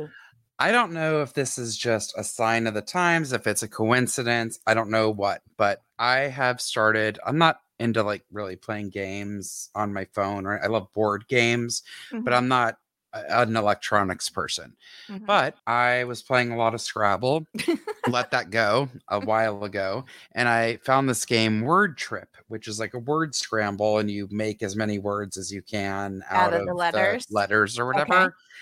I 0.59 0.73
don't 0.73 0.93
know 0.93 1.21
if 1.23 1.35
this 1.35 1.59
is 1.59 1.77
just 1.77 2.15
a 2.17 2.25
sign 2.25 2.67
of 2.67 2.75
the 2.75 2.81
times, 2.83 3.33
if 3.33 3.47
it's 3.47 3.63
a 3.63 3.69
coincidence. 3.69 4.59
I 4.67 4.75
don't 4.75 4.91
know 4.91 5.11
what, 5.11 5.43
but 5.59 5.83
I 5.99 6.21
have 6.21 6.61
started. 6.61 7.19
I'm 7.27 7.37
not 7.39 7.61
into 7.79 8.03
like 8.03 8.25
really 8.33 8.57
playing 8.57 8.89
games 8.91 9.69
on 9.75 9.93
my 9.93 10.07
phone, 10.15 10.45
right? 10.47 10.61
I 10.63 10.69
love 10.69 10.93
board 10.95 11.29
games, 11.29 11.83
but 12.11 12.33
Mhm. 12.33 12.37
I'm 12.37 12.49
not 12.49 12.79
a- 13.13 13.41
an 13.43 13.55
electronics 13.55 14.31
person. 14.31 14.77
Mhm. 15.09 15.27
But 15.27 15.57
I 15.67 16.05
was 16.05 16.23
playing 16.23 16.53
a 16.53 16.57
lot 16.57 16.73
of 16.75 16.81
Scrabble, 16.81 17.47
let 18.09 18.31
that 18.31 18.51
go 18.51 18.89
a 19.09 19.21
while 19.21 19.65
ago, 19.65 20.05
and 20.33 20.49
I 20.49 20.77
found 20.79 21.09
this 21.09 21.25
game 21.25 21.63
Word 21.63 21.97
Trip, 21.97 22.29
which 22.49 22.69
is 22.69 22.79
like 22.81 22.95
a 22.95 22.99
word 22.99 23.35
scramble, 23.35 23.99
and 23.99 24.11
you 24.11 24.29
make 24.31 24.63
as 24.63 24.77
many 24.77 24.99
words 24.99 25.37
as 25.37 25.53
you 25.53 25.63
can 25.63 26.23
out, 26.31 26.53
of 26.55 26.67
the 26.67 26.75
letters? 26.75 27.27
letters 27.31 27.79
or 27.79 27.87
whatever. 27.87 28.13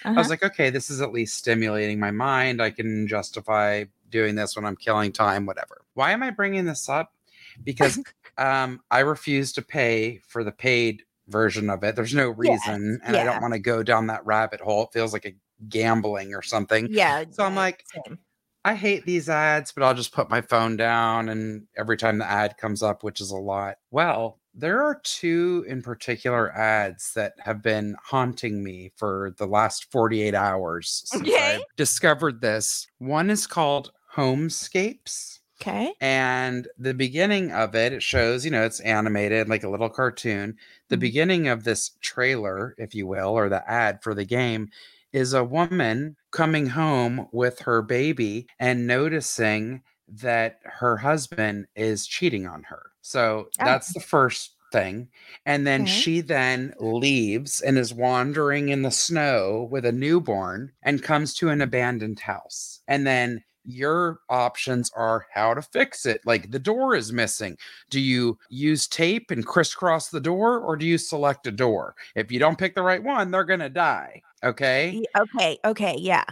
I 0.05 0.09
Uh-huh. 0.09 0.15
was 0.19 0.29
like, 0.29 0.43
okay, 0.43 0.71
this 0.71 0.91
is 0.91 1.01
at 1.01 1.13
least 1.13 1.37
stimulating 1.37 1.99
my 1.99 2.11
mind. 2.11 2.61
I 2.61 2.71
can 2.71 3.07
justify 3.09 3.85
doing 4.11 4.35
this 4.35 4.57
when 4.57 4.65
I'm 4.65 4.77
killing 4.77 5.13
time, 5.13 5.47
whatever. 5.47 5.83
Why 5.95 6.13
am 6.13 6.23
I 6.23 6.31
bringing 6.31 6.65
this 6.65 6.89
up? 6.89 7.13
Because 7.63 7.99
um, 8.39 8.81
I 8.91 9.01
refuse 9.01 9.53
to 9.55 9.63
pay 9.63 10.21
for 10.27 10.45
the 10.45 10.53
paid 10.53 11.03
version 11.29 11.71
of 11.71 11.83
it. 11.85 11.97
There's 11.97 12.15
no 12.15 12.29
reason, 12.31 13.01
and 13.05 13.17
I 13.17 13.25
don't 13.25 13.41
want 13.41 13.55
to 13.55 13.61
go 13.61 13.83
down 13.83 14.09
that 14.09 14.27
rabbit 14.27 14.61
hole. 14.61 14.85
It 14.85 14.93
feels 14.93 15.13
like 15.13 15.25
a 15.25 15.35
gambling 15.69 16.35
or 16.35 16.43
something. 16.43 16.89
Yeah. 16.91 17.25
So 17.31 17.45
I'm 17.45 17.55
like, 17.55 17.85
same. 18.07 18.19
I 18.65 18.75
hate 18.75 19.05
these 19.05 19.29
ads, 19.29 19.73
but 19.73 19.83
I'll 19.83 19.95
just 19.95 20.13
put 20.15 20.31
my 20.31 20.41
phone 20.41 20.77
down 20.77 21.29
and 21.29 21.67
every 21.77 21.97
time 21.99 22.19
the 22.19 22.31
ad 22.31 22.57
comes 22.57 22.83
up, 22.83 23.03
which 23.03 23.21
is 23.21 23.31
a 23.31 23.37
lot. 23.37 23.77
Well, 23.91 24.41
there 24.55 24.81
are 24.83 25.01
two 25.03 25.65
in 25.69 25.83
particular 25.83 26.51
ads 26.57 27.13
that 27.15 27.35
have 27.41 27.61
been 27.63 27.97
haunting 28.03 28.63
me 28.65 28.93
for 28.97 29.35
the 29.37 29.47
last 29.47 29.91
48 29.93 30.35
hours 30.35 31.03
since 31.07 31.29
Okay. 31.29 31.57
I've 31.57 31.63
discovered 31.77 32.41
this. 32.41 32.87
One 32.99 33.29
is 33.31 33.47
called 33.47 33.93
Homescapes. 34.17 35.41
Okay. 35.61 35.93
And 36.01 36.67
the 36.79 36.95
beginning 36.95 37.53
of 37.53 37.75
it, 37.75 37.93
it 37.93 38.03
shows, 38.03 38.45
you 38.45 38.51
know, 38.51 38.65
it's 38.65 38.81
animated 38.81 39.49
like 39.49 39.63
a 39.63 39.69
little 39.71 39.89
cartoon. 39.89 40.57
The 40.89 40.97
Mhm. 40.97 41.01
beginning 41.01 41.49
of 41.49 41.65
this 41.65 41.91
trailer, 42.01 42.75
if 42.79 42.95
you 42.95 43.07
will, 43.07 43.31
or 43.31 43.49
the 43.49 43.69
ad 43.71 44.03
for 44.03 44.15
the 44.15 44.25
game, 44.25 44.69
is 45.15 45.33
a 45.33 45.45
woman 45.45 46.17
coming 46.33 46.67
home 46.67 47.29
with 47.33 47.61
her 47.61 47.83
baby 47.83 48.49
and 48.59 48.87
noticing 48.87 49.83
that 50.09 50.61
her 50.65 50.99
husband 50.99 51.67
is 51.77 52.07
cheating 52.07 52.47
on 52.47 52.65
her. 52.65 52.93
So 53.01 53.51
Oh. 53.59 53.65
that's 53.65 53.93
the 53.95 54.01
first 54.01 54.57
thing. 54.73 55.09
And 55.47 55.67
then 55.67 55.87
Okay. 55.87 55.87
she 55.87 56.21
then 56.21 56.75
leaves 56.79 57.61
and 57.63 57.79
is 57.79 57.95
wandering 57.95 58.69
in 58.69 58.83
the 58.83 58.91
snow 58.91 59.69
with 59.71 59.87
a 59.87 59.93
newborn 59.93 60.73
and 60.83 61.03
comes 61.03 61.35
to 61.37 61.49
an 61.51 61.61
abandoned 61.63 62.21
house. 62.21 62.81
And 62.89 63.07
then 63.07 63.45
your 63.65 64.21
options 64.29 64.91
are 64.95 65.27
how 65.33 65.55
to 65.55 65.63
fix 65.63 66.07
it. 66.07 66.21
Like 66.25 66.51
the 66.51 66.59
door 66.59 66.95
is 66.95 67.13
missing. 67.13 67.57
Do 67.91 68.01
you 68.01 68.39
use 68.49 68.87
tape 68.87 69.31
and 69.31 69.47
crisscross 69.47 70.09
the 70.09 70.21
door 70.21 70.61
or 70.61 70.77
do 70.77 70.87
you 70.87 70.99
select 70.99 71.47
a 71.47 71.53
door? 71.53 71.95
If 72.15 72.31
you 72.31 72.39
don't 72.39 72.59
pick 72.59 72.75
the 72.75 72.83
right 72.83 73.03
one, 73.03 73.31
they're 73.31 73.45
going 73.45 73.61
to 73.61 73.69
die. 73.69 74.23
Okay. 74.43 75.03
Okay. 75.17 75.59
Okay. 75.65 75.97
Yeah. 75.99 76.25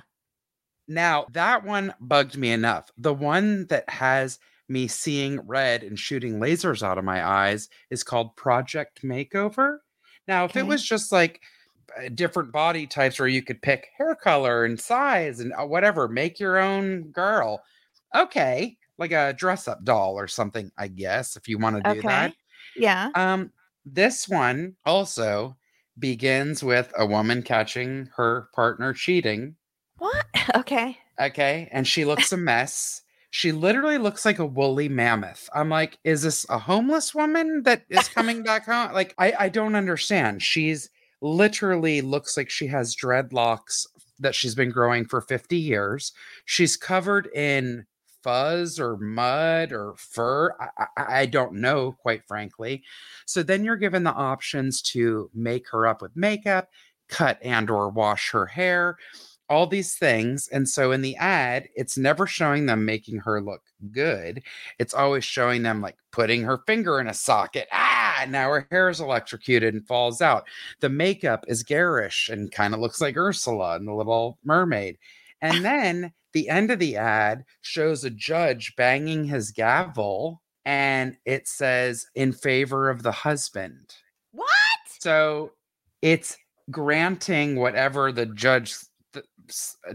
Now, 0.89 1.27
that 1.33 1.65
one 1.65 1.95
bugged 2.01 2.37
me 2.37 2.53
enough. 2.53 2.91
The 2.99 3.15
one 3.15 3.67
that 3.67 3.89
has 3.89 4.39
me 4.69 4.89
seeing 4.89 5.41
red 5.47 5.83
and 5.83 5.99
shooting 5.99 6.39
lasers 6.41 6.83
out 6.83 6.99
of 6.99 7.05
my 7.05 7.27
eyes 7.27 7.69
is 7.91 8.03
called 8.03 8.37
Project 8.37 9.03
Makeover. 9.03 9.79
Now, 10.29 10.45
if 10.45 10.57
it 10.57 10.67
was 10.67 10.83
just 10.83 11.13
like 11.13 11.41
different 12.15 12.53
body 12.53 12.87
types 12.87 13.19
where 13.19 13.29
you 13.29 13.43
could 13.43 13.63
pick 13.63 13.89
hair 13.97 14.15
color 14.15 14.65
and 14.65 14.81
size 14.81 15.41
and 15.41 15.53
uh, 15.53 15.65
whatever, 15.65 16.09
make 16.09 16.39
your 16.41 16.59
own 16.59 17.11
girl, 17.11 17.63
okay, 18.15 18.77
like 18.99 19.13
a 19.13 19.33
dress 19.33 19.69
up 19.69 19.85
doll 19.85 20.15
or 20.15 20.29
something, 20.29 20.71
I 20.79 20.89
guess, 20.89 21.37
if 21.37 21.49
you 21.49 21.59
want 21.59 21.83
to 21.83 21.95
do 21.95 22.03
that. 22.03 22.35
Yeah. 22.77 23.11
Um, 23.15 23.53
this 23.85 24.29
one 24.29 24.77
also 24.87 25.57
begins 25.99 26.63
with 26.63 26.93
a 26.97 27.07
woman 27.07 27.43
catching 27.43 28.09
her 28.17 28.49
partner 28.55 28.93
cheating. 28.93 29.57
What? 29.99 30.27
Okay. 30.57 30.99
Okay. 31.21 31.69
And 31.71 31.87
she 31.87 32.05
looks 32.05 32.33
a 32.33 32.37
mess. 32.37 33.03
She 33.31 33.53
literally 33.53 33.97
looks 33.97 34.25
like 34.25 34.41
a 34.41 34.47
woolly 34.47 34.89
mammoth. 34.89 35.49
I'm 35.55 35.69
like, 35.69 35.99
is 36.05 36.23
this 36.23 36.45
a 36.51 36.59
homeless 36.59 37.15
woman 37.15 37.63
that 37.63 37.85
is 37.89 38.09
coming 38.15 38.43
back 38.43 38.67
home? 38.67 38.93
Like, 38.93 39.15
I, 39.19 39.33
I 39.39 39.49
don't 39.49 39.77
understand. 39.77 40.43
She's 40.43 40.91
literally 41.23 42.01
looks 42.01 42.37
like 42.37 42.51
she 42.51 42.67
has 42.67 42.97
dreadlocks 42.97 43.87
that 44.19 44.35
she's 44.35 44.55
been 44.55 44.71
growing 44.71 45.05
for 45.05 45.21
50 45.21 45.57
years. 45.57 46.13
She's 46.45 46.77
covered 46.77 47.29
in 47.35 47.87
fuzz 48.23 48.79
or 48.79 48.97
mud 48.99 49.73
or 49.73 49.95
fur. 49.97 50.55
I, 50.61 50.87
I, 50.97 51.21
I 51.21 51.27
don't 51.27 51.55
know, 51.55 51.93
quite 51.93 52.27
frankly. 52.27 52.83
So 53.27 53.43
then 53.43 53.65
you're 53.65 53.77
given 53.77 54.05
the 54.05 54.13
options 54.13 54.83
to 54.83 55.31
make 55.35 55.69
her 55.71 55.87
up 55.87 56.03
with 56.03 56.17
makeup, 56.17 56.69
cut 57.09 57.39
and 57.43 57.71
or 57.71 57.89
wash 57.89 58.31
her 58.31 58.47
hair 58.47 58.97
all 59.53 59.67
these 59.67 59.97
things. 59.97 60.49
And 60.49 60.67
so 60.67 60.93
in 60.93 61.03
the 61.03 61.15
ad, 61.17 61.69
it's 61.75 61.99
never 61.99 62.27
showing 62.27 62.65
them 62.65 62.87
making 62.87 63.19
her 63.19 63.43
look 63.43 63.61
good. 63.91 64.43
It's 64.79 64.95
always 64.95 65.25
showing 65.25 65.63
them 65.63 65.83
like 65.83 65.99
putting 66.11 66.43
her 66.45 66.63
finger 66.67 66.99
in 67.01 67.07
a 67.07 67.13
socket. 67.13 67.69
Ah, 67.71 68.02
now 68.29 68.51
her 68.51 68.67
hair 68.71 68.89
is 68.89 69.01
electrocuted 69.01 69.75
and 69.75 69.87
falls 69.87 70.21
out. 70.21 70.47
The 70.81 70.89
makeup 70.89 71.45
is 71.49 71.63
garish 71.63 72.29
and 72.29 72.53
kind 72.53 72.75
of 72.75 72.81
looks 72.81 73.01
like 73.01 73.17
Ursula 73.17 73.77
and 73.77 73.87
The 73.87 73.95
Little 73.95 74.39
Mermaid. 74.45 74.99
And 75.45 75.65
then 75.65 76.13
the 76.35 76.49
end 76.49 76.71
of 76.71 76.79
the 76.79 76.97
ad 76.97 77.45
shows 77.63 78.05
a 78.05 78.11
judge 78.11 78.77
banging 78.77 79.25
his 79.25 79.51
gavel 79.51 80.41
and 80.65 81.17
it 81.25 81.49
says 81.49 82.07
in 82.15 82.33
favor 82.33 82.89
of 82.89 83.03
the 83.03 83.11
husband. 83.11 83.97
What? 84.31 84.47
So 85.01 85.51
it's 86.01 86.39
granting 86.71 87.57
whatever 87.57 88.13
the 88.13 88.27
judge 88.27 88.77
th- 89.13 89.27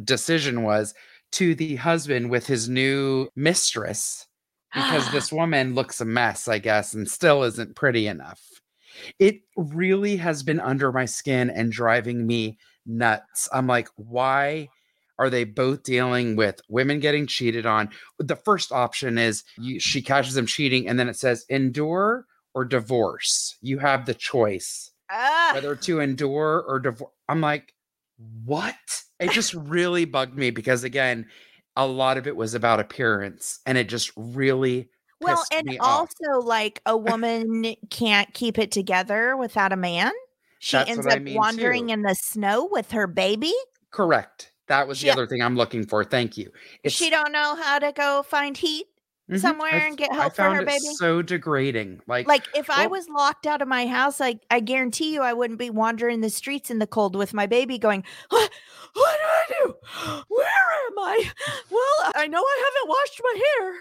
decision 0.04 0.64
was 0.64 0.94
to 1.34 1.56
the 1.56 1.78
husband 1.78 2.30
with 2.30 2.48
his 2.48 2.70
new 2.70 3.30
mistress 3.36 4.27
because 4.74 5.10
this 5.12 5.32
woman 5.32 5.76
looks 5.76 6.02
a 6.02 6.06
mess, 6.06 6.48
I 6.48 6.60
guess, 6.60 6.94
and 6.94 7.10
still 7.10 7.44
isn't 7.44 7.76
pretty 7.76 8.08
enough. 8.08 8.42
It 9.20 9.42
really 9.56 10.18
has 10.18 10.42
been 10.44 10.60
under 10.60 10.92
my 10.92 11.06
skin 11.06 11.50
and 11.50 11.72
driving 11.72 12.26
me 12.26 12.58
nuts. 12.86 13.48
I'm 13.54 13.68
like, 13.68 13.90
why 13.96 14.70
are 15.20 15.30
they 15.30 15.44
both 15.44 15.84
dealing 15.84 16.36
with 16.36 16.62
women 16.70 17.00
getting 17.00 17.28
cheated 17.28 17.66
on? 17.66 17.90
The 18.20 18.36
first 18.36 18.72
option 18.72 19.18
is 19.18 19.44
you, 19.58 19.80
she 19.80 20.02
catches 20.02 20.34
them 20.34 20.46
cheating, 20.48 20.88
and 20.88 21.00
then 21.00 21.10
it 21.10 21.16
says 21.16 21.46
endure 21.50 22.26
or 22.56 22.66
divorce. 22.66 23.56
You 23.62 23.78
have 23.80 24.06
the 24.06 24.16
choice 24.16 24.92
Ah. 25.12 25.52
whether 25.54 25.76
to 25.76 26.00
endure 26.00 26.64
or 26.68 26.80
divorce. 26.80 27.12
I'm 27.30 27.40
like, 27.42 27.74
what? 28.46 28.76
It 29.20 29.32
just 29.32 29.54
really 29.54 30.06
bugged 30.06 30.36
me 30.38 30.50
because 30.50 30.84
again, 30.84 31.28
a 31.78 31.88
lot 31.88 32.18
of 32.18 32.28
it 32.28 32.36
was 32.36 32.54
about 32.54 32.82
appearance, 32.82 33.62
and 33.66 33.78
it 33.78 33.88
just 33.88 34.12
really 34.18 34.90
well, 35.22 35.44
and 35.54 35.66
me 35.66 35.78
off. 35.78 36.10
also 36.26 36.46
like 36.46 36.82
a 36.86 36.98
woman 36.98 37.76
can't 37.90 38.34
keep 38.34 38.58
it 38.60 38.72
together 38.72 39.38
without 39.38 39.72
a 39.72 39.78
man. 39.78 40.12
She 40.60 40.76
That's 40.76 40.90
ends 40.90 41.06
what 41.06 41.14
I 41.14 41.18
up 41.18 41.24
mean, 41.24 41.36
wandering 41.36 41.88
too. 41.88 41.94
in 41.94 42.02
the 42.02 42.16
snow 42.16 42.68
with 42.70 42.92
her 42.92 43.08
baby. 43.08 43.54
correct. 43.92 44.52
That 44.68 44.86
was 44.88 45.00
the 45.00 45.10
other 45.12 45.26
thing 45.28 45.42
I'm 45.42 45.56
looking 45.56 45.86
for. 45.86 46.04
Thank 46.04 46.36
you. 46.38 46.52
she 46.88 47.10
don't 47.10 47.32
know 47.32 47.56
how 47.56 47.80
to 47.80 47.94
go 47.94 48.22
find 48.28 48.58
heat. 48.58 48.88
Mhm. 49.30 49.40
somewhere 49.40 49.74
I 49.74 49.88
and 49.88 49.98
get 49.98 50.12
help 50.14 50.36
for 50.36 50.44
her 50.54 50.64
baby? 50.64 50.86
So 50.96 51.22
degrading. 51.22 52.02
Like, 52.08 52.28
Like 52.28 52.48
if 52.56 52.70
I 52.70 52.88
was 52.88 53.10
locked 53.10 53.46
out 53.46 53.62
of 53.62 53.68
my 53.68 53.86
house, 53.88 54.20
like 54.20 54.40
I 54.50 54.60
guarantee 54.62 55.14
you 55.14 55.22
I 55.22 55.34
wouldn't 55.34 55.60
be 55.60 55.70
wandering 55.70 56.22
the 56.22 56.30
streets 56.30 56.70
in 56.70 56.80
the 56.80 56.88
cold 56.88 57.16
with 57.16 57.34
my 57.34 57.46
baby 57.46 57.78
going, 57.78 58.04
What 58.30 58.50
what 58.94 59.18
do 59.20 59.28
I 59.28 59.66
do? 59.66 59.76
Where 60.30 60.48
am 60.88 61.00
I? 61.00 61.32
Well, 61.70 62.12
I 62.16 62.28
know 62.28 62.40
I 62.42 62.64
haven't 62.66 62.90
washed 62.90 63.22
my 63.24 63.42
hair. 63.60 63.74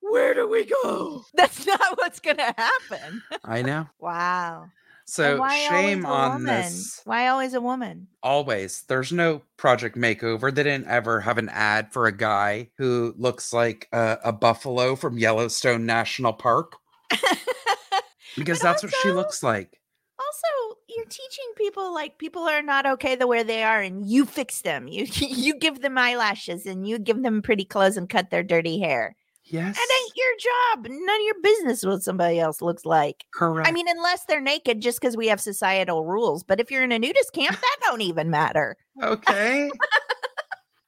Where 0.00 0.34
do 0.34 0.48
we 0.48 0.64
go? 0.64 1.24
That's 1.34 1.66
not 1.66 1.98
what's 1.98 2.20
gonna 2.20 2.54
happen. 2.56 3.22
I 3.44 3.62
know. 3.62 3.88
Wow. 3.98 4.70
So 5.06 5.46
shame 5.68 6.04
on 6.04 6.44
this. 6.44 7.00
Why 7.04 7.28
always 7.28 7.54
a 7.54 7.60
woman? 7.60 8.08
Always. 8.24 8.82
There's 8.88 9.12
no 9.12 9.42
project 9.56 9.96
makeover. 9.96 10.52
They 10.52 10.64
didn't 10.64 10.88
ever 10.88 11.20
have 11.20 11.38
an 11.38 11.48
ad 11.48 11.92
for 11.92 12.06
a 12.06 12.16
guy 12.16 12.70
who 12.76 13.14
looks 13.16 13.52
like 13.52 13.88
a, 13.92 14.18
a 14.24 14.32
buffalo 14.32 14.96
from 14.96 15.16
Yellowstone 15.16 15.86
National 15.86 16.32
Park 16.32 16.72
because 18.36 18.58
that's 18.58 18.82
what 18.82 18.92
she 19.02 19.12
looks 19.12 19.44
like. 19.44 19.80
Also, 20.18 20.76
you're 20.88 21.04
teaching 21.04 21.52
people 21.56 21.94
like 21.94 22.18
people 22.18 22.42
are 22.42 22.62
not 22.62 22.84
okay 22.86 23.14
the 23.14 23.28
way 23.28 23.44
they 23.44 23.62
are, 23.62 23.80
and 23.80 24.04
you 24.04 24.24
fix 24.24 24.62
them. 24.62 24.88
You 24.88 25.06
you 25.14 25.56
give 25.56 25.82
them 25.82 25.96
eyelashes 25.96 26.66
and 26.66 26.86
you 26.86 26.98
give 26.98 27.22
them 27.22 27.42
pretty 27.42 27.64
clothes 27.64 27.96
and 27.96 28.08
cut 28.08 28.30
their 28.30 28.42
dirty 28.42 28.80
hair. 28.80 29.14
Yes. 29.48 29.76
That 29.76 29.88
ain't 30.02 30.12
your 30.16 30.34
job. 30.38 30.86
None 31.06 31.16
of 31.16 31.22
your 31.24 31.40
business 31.42 31.84
what 31.84 32.02
somebody 32.02 32.40
else 32.40 32.60
looks 32.60 32.84
like. 32.84 33.24
correct. 33.32 33.68
I 33.68 33.72
mean, 33.72 33.86
unless 33.88 34.24
they're 34.24 34.40
naked, 34.40 34.80
just 34.80 35.00
because 35.00 35.16
we 35.16 35.28
have 35.28 35.40
societal 35.40 36.04
rules. 36.04 36.42
But 36.42 36.58
if 36.60 36.70
you're 36.70 36.82
in 36.82 36.90
a 36.92 36.98
nudist 36.98 37.32
camp, 37.32 37.56
that 37.60 37.76
don't 37.82 38.00
even 38.00 38.28
matter. 38.30 38.76
okay. 39.02 39.70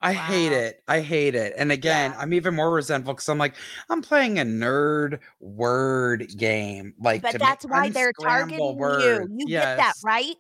I 0.01 0.13
hate 0.13 0.53
it. 0.53 0.81
I 0.87 1.01
hate 1.01 1.35
it. 1.35 1.55
And 1.59 1.73
again, 1.73 2.13
Yeah. 2.13 2.19
I'm 2.21 2.33
even 2.33 2.55
more 2.55 2.71
resentful 2.71 3.15
because 3.15 3.29
I'm 3.29 3.39
like, 3.39 3.55
I'm 3.91 4.01
playing 4.01 4.39
a 4.39 4.45
nerd 4.45 5.19
word 5.41 6.29
game. 6.37 6.95
Like, 7.01 7.23
But 7.23 7.37
that's 7.41 7.65
why 7.67 7.91
they're 7.91 8.13
targeting 8.13 8.77
words. 8.77 9.05
you. 9.05 9.27
You 9.39 9.47
get 9.49 9.77
that 9.79 9.95
right. 10.05 10.37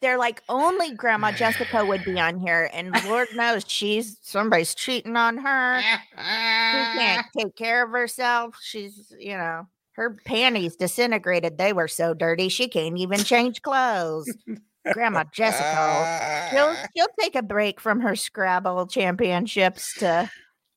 They're 0.00 0.18
like 0.18 0.42
only 0.48 0.94
Grandma 0.94 1.32
Jessica 1.32 1.84
would 1.86 2.04
be 2.04 2.18
on 2.18 2.38
here, 2.38 2.70
and 2.72 2.94
Lord 3.04 3.28
knows 3.34 3.64
she's 3.66 4.18
somebody's 4.22 4.74
cheating 4.74 5.16
on 5.16 5.38
her. 5.38 5.80
She 5.80 6.16
can't 6.16 7.26
take 7.36 7.54
care 7.56 7.84
of 7.84 7.90
herself. 7.90 8.56
She's, 8.62 9.12
you 9.18 9.36
know, 9.36 9.66
her 9.92 10.16
panties 10.24 10.76
disintegrated. 10.76 11.58
They 11.58 11.72
were 11.72 11.88
so 11.88 12.14
dirty 12.14 12.48
she 12.48 12.68
can't 12.68 12.98
even 12.98 13.18
change 13.20 13.62
clothes. 13.62 14.32
Grandma 14.92 15.24
Jessica, 15.30 16.48
she'll 16.50 16.74
she'll 16.96 17.14
take 17.20 17.36
a 17.36 17.42
break 17.42 17.80
from 17.80 18.00
her 18.00 18.16
Scrabble 18.16 18.86
championships 18.86 19.94
to 19.98 20.30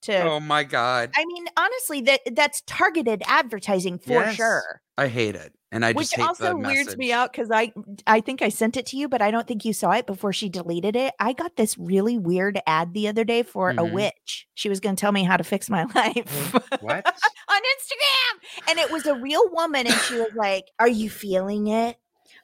to 0.04 0.22
Oh 0.22 0.40
my 0.40 0.64
god. 0.64 1.12
I 1.16 1.26
mean, 1.26 1.46
honestly, 1.58 2.02
that 2.02 2.22
that's 2.34 2.62
targeted 2.68 3.24
advertising 3.26 4.00
for 4.00 4.14
Yes. 4.14 4.36
sure. 4.36 4.82
I 4.98 5.08
hate 5.08 5.36
it. 5.36 5.54
And 5.72 5.84
I 5.84 5.94
Which 5.94 6.16
also 6.20 6.56
weirds 6.56 6.96
me 6.98 7.12
out 7.12 7.32
because 7.32 7.50
I 7.50 7.74
I 8.06 8.22
think 8.22 8.44
I 8.44 8.50
sent 8.50 8.78
it 8.78 8.86
to 8.88 8.98
you, 8.98 9.10
but 9.10 9.24
I 9.24 9.32
don't 9.32 9.48
think 9.48 9.66
you 9.66 9.74
saw 9.74 9.92
it 9.94 10.06
before 10.06 10.32
she 10.32 10.48
deleted 10.48 10.96
it. 10.96 11.16
I 11.20 11.34
got 11.34 11.56
this 11.56 11.76
really 11.80 12.20
weird 12.20 12.60
ad 12.68 12.94
the 12.94 13.08
other 13.08 13.24
day 13.24 13.42
for 13.42 13.72
a 13.72 13.76
Mhm. 13.78 13.92
witch. 13.92 14.46
She 14.54 14.70
was 14.70 14.80
going 14.80 14.96
to 14.96 15.02
tell 15.02 15.12
me 15.12 15.24
how 15.24 15.36
to 15.36 15.44
fix 15.44 15.70
my 15.72 15.84
life 15.96 16.54
What? 16.80 17.06
on 17.50 17.62
Instagram, 17.62 18.70
and 18.70 18.78
it 18.80 18.92
was 18.92 19.08
a 19.08 19.16
real 19.16 19.50
woman, 19.52 19.88
and 19.88 19.96
she 20.02 20.14
was 20.16 20.32
like, 20.36 20.66
"Are 20.80 20.88
you 20.88 21.10
feeling 21.10 21.66
it? 21.68 21.98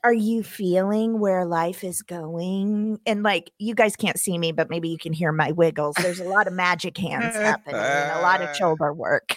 Are 0.04 0.14
you 0.14 0.44
feeling 0.44 1.20
where 1.20 1.46
life 1.46 1.84
is 1.84 2.02
going?" 2.02 3.00
And 3.06 3.24
like, 3.24 3.52
you 3.60 3.76
guys 3.76 3.96
can't 3.96 4.20
see 4.20 4.38
me, 4.38 4.52
but 4.52 4.70
maybe 4.70 4.90
you 4.90 4.98
can 4.98 5.14
hear 5.14 5.32
my 5.32 5.52
wiggles. 5.52 5.96
There's 6.02 6.20
a 6.20 6.26
lot 6.26 6.48
of 6.48 6.54
magic 6.54 6.98
hands 6.98 7.36
happening, 7.36 7.76
and 7.80 8.20
a 8.20 8.22
lot 8.22 8.42
of 8.42 8.56
shoulder 8.56 8.94
work. 8.94 9.36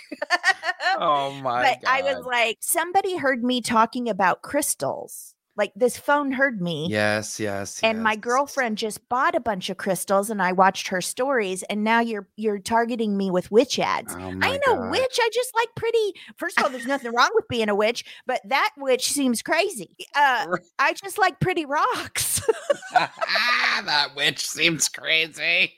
oh 0.98 1.32
my 1.42 1.62
but 1.62 1.82
god. 1.82 1.90
I 1.90 2.02
was 2.02 2.24
like, 2.24 2.58
somebody 2.60 3.16
heard 3.16 3.42
me 3.42 3.60
talking 3.60 4.08
about 4.08 4.42
crystals. 4.42 5.31
Like 5.54 5.72
this 5.76 5.98
phone 5.98 6.32
heard 6.32 6.62
me. 6.62 6.86
Yes, 6.88 7.38
yes. 7.38 7.78
And 7.82 8.02
my 8.02 8.16
girlfriend 8.16 8.78
just 8.78 9.06
bought 9.10 9.34
a 9.34 9.40
bunch 9.40 9.68
of 9.68 9.76
crystals 9.76 10.30
and 10.30 10.40
I 10.40 10.52
watched 10.52 10.88
her 10.88 11.02
stories 11.02 11.62
and 11.64 11.84
now 11.84 12.00
you're 12.00 12.26
you're 12.36 12.58
targeting 12.58 13.18
me 13.18 13.30
with 13.30 13.50
witch 13.50 13.78
ads. 13.78 14.14
Oh 14.18 14.32
I 14.40 14.58
know 14.66 14.76
God. 14.76 14.90
witch. 14.90 15.18
I 15.20 15.28
just 15.32 15.54
like 15.54 15.68
pretty. 15.76 16.14
First 16.36 16.58
of 16.58 16.64
all, 16.64 16.70
there's 16.70 16.86
nothing 16.86 17.12
wrong 17.14 17.28
with 17.34 17.46
being 17.48 17.68
a 17.68 17.74
witch, 17.74 18.02
but 18.26 18.40
that 18.46 18.70
witch 18.78 19.12
seems 19.12 19.42
crazy. 19.42 19.94
Uh, 20.14 20.56
I 20.78 20.94
just 20.94 21.18
like 21.18 21.38
pretty 21.38 21.66
rocks. 21.66 22.40
that 22.94 24.08
witch 24.16 24.46
seems 24.46 24.88
crazy. 24.88 25.74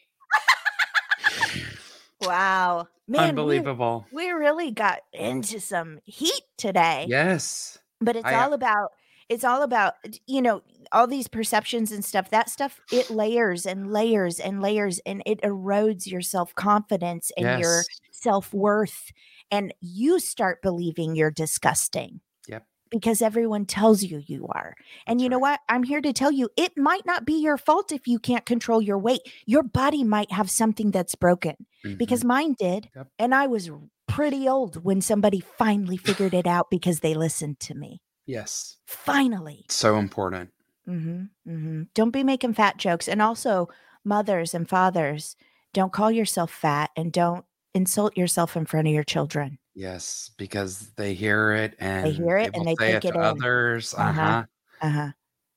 wow, 2.20 2.86
man, 3.08 3.22
we- 3.22 3.28
Unbelievable. 3.30 4.06
We, 4.12 4.30
really 4.30 4.70
got 4.70 5.00
into 5.12 5.60
some 5.60 5.98
heat 6.04 6.42
today. 6.58 7.06
Yes. 7.08 7.78
but 8.00 8.16
it's 8.16 8.26
I- 8.26 8.44
all 8.44 8.52
about 8.52 8.92
it's 9.28 9.44
all 9.44 9.62
about 9.62 9.94
you 10.26 10.40
know 10.42 10.62
all 10.92 11.06
these 11.06 11.28
perceptions 11.28 11.90
and 11.92 12.04
stuff 12.04 12.30
that 12.30 12.48
stuff 12.50 12.80
it 12.92 13.10
layers 13.10 13.66
and 13.66 13.90
layers 13.92 14.38
and 14.38 14.60
layers 14.62 15.00
and 15.06 15.22
it 15.26 15.40
erodes 15.42 16.06
your 16.06 16.20
self-confidence 16.20 17.30
and 17.36 17.60
your 17.60 17.82
self-worth 18.12 19.12
and 19.50 19.72
you 19.80 20.18
start 20.18 20.60
believing 20.62 21.14
you're 21.14 21.30
disgusting 21.30 22.20
Yep. 22.48 22.66
because 22.90 23.22
everyone 23.22 23.64
tells 23.66 24.02
you 24.02 24.22
you 24.26 24.46
are 24.48 24.74
and 25.06 25.18
That's 25.18 25.24
you 25.24 25.28
know 25.30 25.36
right. 25.38 25.52
what 25.52 25.60
i'm 25.68 25.82
here 25.82 26.00
to 26.00 26.12
tell 26.12 26.30
you 26.32 26.48
it 26.56 26.72
might 26.76 27.06
not 27.06 27.24
be 27.24 27.34
your 27.34 27.56
fault 27.56 27.92
if 27.92 28.06
you 28.06 28.18
can't 28.18 28.44
control 28.46 28.80
your 28.82 28.98
weight 28.98 29.22
your 29.46 29.62
body 29.62 30.04
might 30.04 30.30
have 30.32 30.50
something 30.50 30.90
that's 30.90 31.14
broken 31.14 31.56
Mhm. 31.84 31.98
because 31.98 32.24
mine 32.24 32.54
did 32.58 32.88
Yep. 32.94 33.08
and 33.18 33.34
i 33.34 33.46
was 33.46 33.70
pretty 34.06 34.48
old 34.48 34.84
when 34.84 35.00
somebody 35.00 35.40
finally 35.40 35.96
figured 35.96 36.34
it 36.34 36.46
out 36.46 36.68
because 36.70 37.00
they 37.00 37.14
listened 37.14 37.58
to 37.60 37.74
me 37.74 38.00
yes. 38.26 38.78
finally 38.86 39.64
So 39.68 39.96
important. 39.98 40.50
hmm 40.86 41.24
hmm 41.44 41.82
Don't 41.94 42.10
be 42.10 42.24
making 42.24 42.54
fat 42.54 42.76
jokes. 42.76 43.08
And 43.08 43.22
also, 43.22 43.68
mothers 44.04 44.54
and 44.54 44.68
fathers, 44.68 45.36
don't 45.72 45.92
call 45.92 46.10
yourself 46.10 46.50
fat 46.52 46.90
and 46.96 47.12
don't 47.12 47.44
insult 47.74 48.16
yourself 48.16 48.56
in 48.56 48.66
front 48.66 48.86
of 48.88 48.94
your 48.94 49.04
children. 49.04 49.58
Yes, 49.74 50.30
because 50.38 50.92
they 50.96 51.14
hear 51.14 51.52
it 51.52 51.74
and 51.80 52.06
they 52.06 52.12
hear 52.12 52.36
it 52.38 52.50
and 52.54 52.66
they 52.66 52.76
say 52.76 52.92
take 52.92 53.04
it 53.04 53.04
it 53.04 53.12
to 53.12 53.14
in. 53.14 53.20
others. 53.22 53.94
Uh-huh. 53.94 54.44
Uh 54.80 54.90
huh. 54.90 55.00
Uh. 55.06 55.10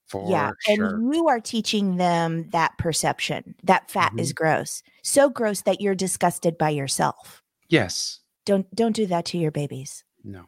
For 0.07 0.29
Yeah. 0.31 0.51
sure. 0.61 1.03
And 1.03 1.13
you 1.13 1.27
are 1.27 1.39
teaching 1.41 1.97
them 1.97 2.49
that 2.51 2.77
perception 2.77 3.55
that 3.63 3.91
fat 3.91 4.13
is 4.17 4.31
Mm-hmm. 4.31 4.43
gross. 4.43 4.81
So 5.03 5.29
gross 5.29 5.61
that 5.63 5.81
you're 5.81 5.95
disgusted 5.95 6.57
by 6.57 6.69
yourself. 6.69 7.43
yes. 7.69 8.21
Don't 8.45 8.73
don't 8.73 8.95
do 8.95 9.05
that 9.07 9.25
to 9.25 9.37
your 9.37 9.51
babies. 9.51 10.03
No. 10.23 10.45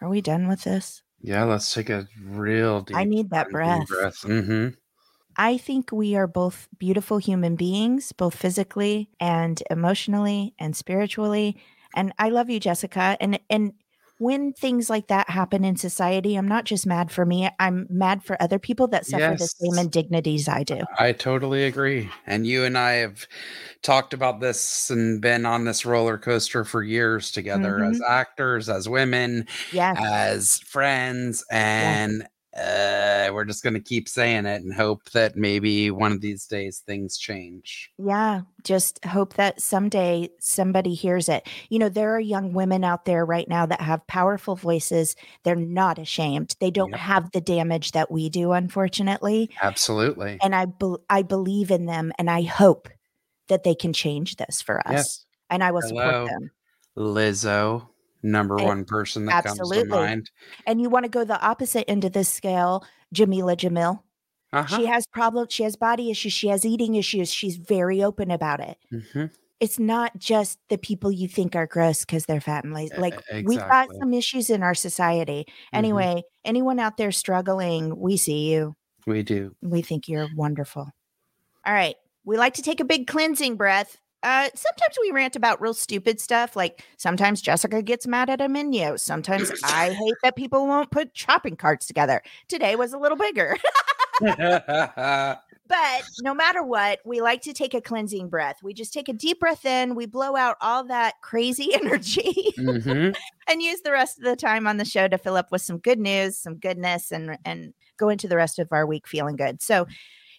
Are 0.00 0.08
we 0.08 0.20
done 0.20 0.48
with 0.48 0.64
this? 0.64 1.02
Yeah. 1.20 1.44
Let's 1.44 1.72
take 1.72 1.90
a 1.90 2.06
real 2.22 2.82
deep. 2.82 2.96
I 2.96 3.04
need 3.04 3.30
that 3.30 3.50
breath. 3.50 3.88
Mm-hmm. 3.88 4.68
I 5.36 5.58
think 5.58 5.92
we 5.92 6.16
are 6.16 6.26
both 6.26 6.68
beautiful 6.78 7.18
human 7.18 7.56
beings, 7.56 8.12
both 8.12 8.34
physically 8.34 9.10
and 9.20 9.62
emotionally 9.70 10.54
and 10.58 10.74
spiritually. 10.74 11.56
And 11.94 12.12
I 12.18 12.30
love 12.30 12.48
you, 12.48 12.58
Jessica. 12.60 13.16
And 13.20 13.38
and 13.50 13.72
when 14.18 14.52
things 14.52 14.88
like 14.88 15.08
that 15.08 15.28
happen 15.30 15.64
in 15.64 15.76
society, 15.76 16.36
I'm 16.36 16.48
not 16.48 16.64
just 16.64 16.86
mad 16.86 17.10
for 17.10 17.26
me. 17.26 17.48
I'm 17.58 17.86
mad 17.90 18.22
for 18.24 18.40
other 18.40 18.58
people 18.58 18.88
that 18.88 19.04
suffer 19.06 19.36
the 19.38 19.46
same 19.46 19.78
indignities 19.78 20.48
I 20.48 20.62
do. 20.62 20.80
I 20.98 21.12
totally 21.12 21.64
agree. 21.64 22.10
And 22.26 22.46
you 22.46 22.64
and 22.64 22.78
I 22.78 22.92
have 22.92 23.26
talked 23.82 24.14
about 24.14 24.40
this 24.40 24.90
and 24.90 25.20
been 25.20 25.44
on 25.44 25.64
this 25.64 25.84
roller 25.84 26.18
coaster 26.18 26.64
for 26.64 26.82
years 26.82 27.30
together 27.30 27.84
as 27.84 27.96
Mm-hmm. 28.00 28.10
actors, 28.12 28.68
as 28.68 28.88
women, 28.88 29.46
Yes. 29.72 29.96
as 30.00 30.58
friends. 30.60 31.44
And 31.50 32.26
uh, 32.56 33.30
we're 33.32 33.44
just 33.44 33.62
going 33.62 33.74
to 33.74 33.80
keep 33.80 34.08
saying 34.08 34.46
it 34.46 34.62
and 34.62 34.72
hope 34.72 35.04
that 35.10 35.36
maybe 35.36 35.90
one 35.90 36.12
of 36.12 36.20
these 36.20 36.46
days 36.46 36.78
things 36.78 37.18
change. 37.18 37.90
Yeah, 37.98 38.42
just 38.62 39.04
hope 39.04 39.34
that 39.34 39.60
someday 39.60 40.30
somebody 40.38 40.94
hears 40.94 41.28
it. 41.28 41.46
You 41.68 41.78
know, 41.78 41.88
there 41.88 42.14
are 42.14 42.20
young 42.20 42.52
women 42.52 42.82
out 42.84 43.04
there 43.04 43.26
right 43.26 43.48
now 43.48 43.66
that 43.66 43.80
have 43.80 44.06
powerful 44.06 44.56
voices. 44.56 45.16
They're 45.42 45.54
not 45.54 45.98
ashamed. 45.98 46.56
They 46.60 46.70
don't 46.70 46.90
Yep. 46.90 47.00
have 47.00 47.30
the 47.32 47.40
damage 47.40 47.92
that 47.92 48.10
we 48.10 48.28
do, 48.28 48.52
unfortunately. 48.52 49.50
Absolutely. 49.62 50.38
And 50.42 50.54
I 50.54 50.64
bel 50.66 51.00
I 51.10 51.22
believe 51.22 51.70
in 51.70 51.86
them 51.86 52.12
and 52.18 52.30
I 52.30 52.42
hope 52.42 52.88
that 53.48 53.64
they 53.64 53.74
can 53.74 53.92
change 53.92 54.36
this 54.36 54.62
for 54.62 54.86
us. 54.86 54.92
Yes. 54.92 55.24
And 55.50 55.62
I 55.62 55.70
will 55.70 55.82
support 55.82 56.28
them. 56.28 56.50
Lizzo, 56.96 57.86
number 58.26 58.56
one 58.56 58.84
person 58.84 59.26
that 59.26 59.44
comes 59.44 59.60
absolutely. 59.60 59.84
to 59.84 59.88
mind. 59.88 60.30
And 60.66 60.80
you 60.80 60.90
want 60.90 61.04
to 61.04 61.08
go 61.10 61.24
the 61.24 61.40
opposite 61.40 61.88
end 61.90 62.04
of 62.04 62.12
this 62.12 62.28
scale, 62.28 62.84
Jamila 63.12 63.56
Jamil. 63.56 64.00
Uh-huh. 64.52 64.76
She 64.76 64.86
has 64.86 65.06
problems, 65.06 65.52
she 65.52 65.62
has 65.64 65.76
body 65.76 66.10
issues, 66.10 66.32
she 66.32 66.48
has 66.48 66.64
eating 66.64 66.94
issues. 66.94 67.32
She's 67.32 67.56
very 67.56 68.02
open 68.02 68.30
about 68.30 68.60
it. 68.60 68.78
Mhm. 68.92 69.30
it's 69.58 69.78
not 69.78 70.18
just 70.18 70.58
the 70.68 70.76
people 70.76 71.10
you 71.10 71.26
think 71.26 71.56
are 71.56 71.66
gross 71.66 72.00
because 72.04 72.26
they're 72.26 72.42
fat 72.42 72.62
and 72.64 72.74
lazy. 72.74 72.94
Like 72.98 73.18
we've 73.32 73.58
got 73.58 73.88
some 73.98 74.12
issues 74.12 74.50
in 74.50 74.62
our 74.62 74.74
society. 74.74 75.46
Mhm. 75.48 75.78
Anyway, 75.78 76.22
anyone 76.44 76.78
out 76.78 76.98
there 76.98 77.10
struggling, 77.10 77.98
we 77.98 78.18
see 78.18 78.52
you. 78.52 78.74
We 79.06 79.22
do. 79.22 79.56
We 79.62 79.80
think 79.80 80.08
you're 80.08 80.28
wonderful. 80.36 80.90
All 81.64 81.72
right. 81.72 81.96
We 82.24 82.36
like 82.36 82.52
to 82.54 82.62
take 82.62 82.80
a 82.80 82.84
big 82.84 83.06
cleansing 83.06 83.56
breath. 83.56 83.96
Uh, 84.26 84.50
sometimes 84.56 84.98
we 85.00 85.12
rant 85.12 85.36
about 85.36 85.60
real 85.60 85.72
stupid 85.72 86.20
stuff. 86.20 86.56
Like 86.56 86.82
sometimes 86.96 87.40
Jessica 87.40 87.80
gets 87.80 88.08
mad 88.08 88.28
at 88.28 88.40
a 88.40 88.48
menu. 88.48 88.98
Sometimes 88.98 89.52
I 89.64 89.92
hate 89.92 90.16
that 90.24 90.34
people 90.34 90.66
won't 90.66 90.90
put 90.90 91.16
shopping 91.16 91.54
carts 91.54 91.86
together. 91.86 92.20
Today 92.48 92.74
was 92.74 92.92
a 92.92 92.98
little 92.98 93.16
bigger. 93.16 93.56
But 95.68 96.02
no 96.22 96.32
matter 96.32 96.62
what, 96.62 97.00
we 97.04 97.20
like 97.20 97.42
to 97.42 97.52
take 97.52 97.74
a 97.74 97.80
cleansing 97.80 98.28
breath. 98.28 98.56
We 98.62 98.72
just 98.72 98.92
take 98.92 99.08
a 99.08 99.12
deep 99.12 99.40
breath 99.40 99.64
in, 99.64 99.94
we 99.94 100.06
blow 100.06 100.36
out 100.36 100.56
all 100.60 100.84
that 100.84 101.14
crazy 101.22 101.74
energy. 101.80 102.52
hmm 102.56 103.10
and 103.48 103.62
use 103.62 103.80
the 103.82 103.92
rest 103.92 104.18
of 104.18 104.24
the 104.24 104.34
time 104.34 104.66
on 104.66 104.76
the 104.76 104.84
show 104.84 105.06
to 105.06 105.18
fill 105.18 105.36
up 105.36 105.52
with 105.52 105.62
some 105.62 105.78
good 105.78 106.00
news, 106.00 106.36
some 106.36 106.56
goodness, 106.56 107.12
and 107.12 107.38
and 107.44 107.74
go 107.96 108.08
into 108.08 108.26
the 108.26 108.36
rest 108.36 108.58
of 108.58 108.68
our 108.72 108.86
week 108.86 109.06
feeling 109.06 109.36
good. 109.36 109.62
So 109.62 109.86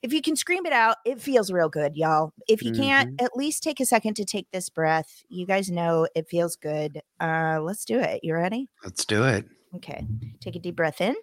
if 0.02 0.14
you 0.14 0.22
can 0.22 0.36
scream 0.36 0.66
it 0.66 0.74
out, 0.74 0.98
it 1.06 1.22
feels 1.22 1.52
real 1.52 1.70
good, 1.70 1.96
y'all. 1.96 2.34
If 2.48 2.64
you 2.64 2.72
can't, 2.72 3.20
at 3.22 3.36
least 3.36 3.64
take 3.64 3.80
a 3.80 3.86
second 3.86 4.16
to 4.16 4.26
take 4.26 4.48
this 4.52 4.70
breath. 4.70 5.24
You 5.30 5.46
guys 5.46 5.70
know 5.70 6.08
it 6.16 6.28
feels 6.30 6.56
good. 6.56 7.02
Uh, 7.20 7.60
let's 7.62 7.86
do 7.86 8.00
it. 8.00 8.22
You 8.24 8.34
ready? 8.34 8.70
Let's 8.84 9.06
do 9.06 9.24
it. 9.24 9.46
Okay. 9.76 10.06
Take 10.40 10.56
a 10.56 10.60
deep 10.60 10.76
breath 10.76 11.02
in. 11.02 11.16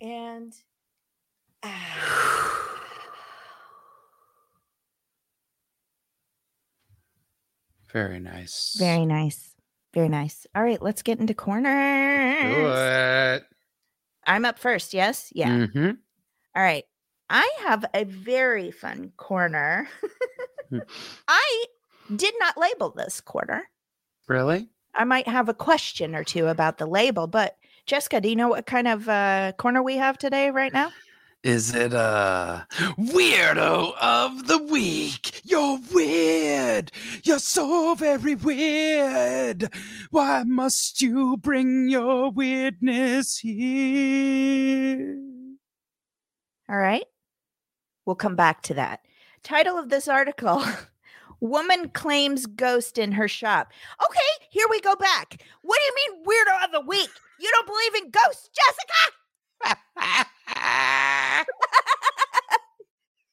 And 0.00 0.52
ah. 1.62 1.98
Very 7.92 8.20
nice. 8.20 8.74
very 8.78 9.04
nice. 9.04 9.54
Very 9.92 10.08
nice. 10.08 10.46
All 10.54 10.62
right, 10.62 10.80
let's 10.80 11.02
get 11.02 11.20
into 11.20 11.34
corners. 11.34 12.42
Do 12.42 12.72
it. 12.72 13.44
I'm 14.26 14.44
up 14.44 14.58
first, 14.58 14.94
yes? 14.94 15.32
Yeah. 15.34 15.66
hmm 15.66 15.90
All 16.54 16.62
right. 16.62 16.84
I 17.28 17.50
have 17.64 17.84
a 17.94 18.04
very 18.04 18.70
fun 18.70 19.12
corner. 19.16 19.88
Hmm. 20.70 20.78
I 21.28 21.64
did 22.14 22.34
not 22.38 22.58
label 22.58 22.90
this 22.90 23.20
corner. 23.20 23.64
Really? 24.28 24.68
I 24.94 25.04
might 25.04 25.26
have 25.26 25.48
a 25.48 25.54
question 25.54 26.14
or 26.14 26.24
two 26.24 26.48
about 26.48 26.78
the 26.78 26.86
label, 26.86 27.26
but 27.26 27.56
Jessica, 27.86 28.20
do 28.20 28.28
you 28.28 28.36
know 28.36 28.48
what 28.48 28.66
kind 28.66 28.86
of 28.86 29.08
uh, 29.08 29.52
corner 29.56 29.82
we 29.82 29.96
have 29.96 30.18
today, 30.18 30.50
right 30.50 30.72
now? 30.72 30.92
Is 31.42 31.74
it 31.74 31.92
a 31.92 32.68
weirdo 32.96 33.94
of 34.00 34.46
the 34.46 34.58
week? 34.58 35.40
You're 35.42 35.80
weird. 35.92 36.92
You're 37.24 37.40
so 37.40 37.96
very 37.96 38.36
weird. 38.36 39.68
Why 40.12 40.44
must 40.44 41.02
you 41.02 41.36
bring 41.36 41.88
your 41.88 42.30
weirdness 42.30 43.38
here? 43.38 45.16
All 46.68 46.76
right. 46.78 47.06
We'll 48.06 48.14
come 48.14 48.36
back 48.36 48.62
to 48.64 48.74
that. 48.74 49.00
Title 49.42 49.76
of 49.76 49.88
this 49.88 50.06
article 50.06 50.62
Woman 51.40 51.88
claims 51.88 52.46
ghost 52.46 52.98
in 52.98 53.10
her 53.10 53.26
shop. 53.26 53.72
Okay, 54.08 54.46
here 54.50 54.66
we 54.70 54.80
go 54.80 54.94
back. 54.94 55.42
What 55.62 55.80
do 55.80 55.82
you 55.84 55.94
mean 55.96 56.24
weirdo 56.24 56.66
of 56.66 56.70
the 56.70 56.86
week? 56.86 57.10
You 57.40 57.50
don't 57.50 57.66
believe 57.66 58.04
in 58.04 58.10
ghosts, 58.12 58.48
Jessica? 58.54 59.16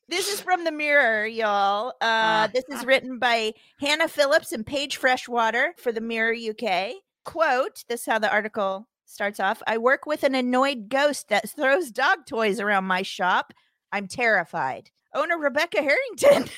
This 0.10 0.28
is 0.28 0.42
from 0.42 0.64
the 0.64 0.72
Mirror, 0.72 1.28
y'all. 1.28 1.94
Uh, 2.02 2.48
this 2.48 2.64
is 2.68 2.84
written 2.84 3.20
by 3.20 3.54
Hannah 3.80 4.08
Phillips 4.08 4.52
and 4.52 4.66
Paige 4.66 4.98
Freshwater 4.98 5.76
for 5.78 5.92
the 5.92 6.02
Mirror 6.02 6.34
UK. 6.50 6.94
Quote 7.26 7.84
This 7.88 8.02
is 8.02 8.06
how 8.08 8.18
the 8.18 8.32
article 8.32 8.88
starts 9.06 9.40
off 9.40 9.62
I 9.68 9.78
work 9.78 10.08
with 10.08 10.24
an 10.24 10.34
annoyed 10.34 10.90
ghost 10.90 11.30
that 11.30 11.48
throws 11.48 11.92
dog 11.92 12.26
toys 12.28 12.60
around 12.60 12.86
my 12.86 13.04
shop. 13.04 13.54
I'm 13.92 14.08
terrified. 14.08 14.90
Owner 15.14 15.38
Rebecca 15.38 15.80
Harrington 15.80 16.52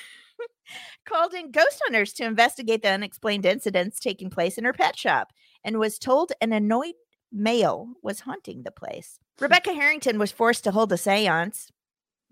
called 1.06 1.34
in 1.34 1.52
ghost 1.52 1.82
hunters 1.84 2.14
to 2.14 2.24
investigate 2.24 2.84
the 2.84 2.90
unexplained 2.92 3.46
incidents 3.46 4.00
taking 4.00 4.30
place 4.30 4.58
in 4.58 4.64
her 4.64 4.74
pet 4.74 4.98
shop 4.98 5.34
and 5.62 5.78
was 5.78 6.00
told 6.00 6.32
an 6.40 6.54
annoyed 6.54 6.96
male 7.32 7.90
was 8.02 8.20
haunting 8.22 8.64
the 8.64 8.72
place. 8.72 9.20
Hmm. 9.38 9.46
Rebecca 9.46 9.74
Harrington 9.74 10.20
was 10.20 10.32
forced 10.32 10.64
to 10.66 10.72
hold 10.72 10.92
a 10.92 10.98
seance 10.98 11.72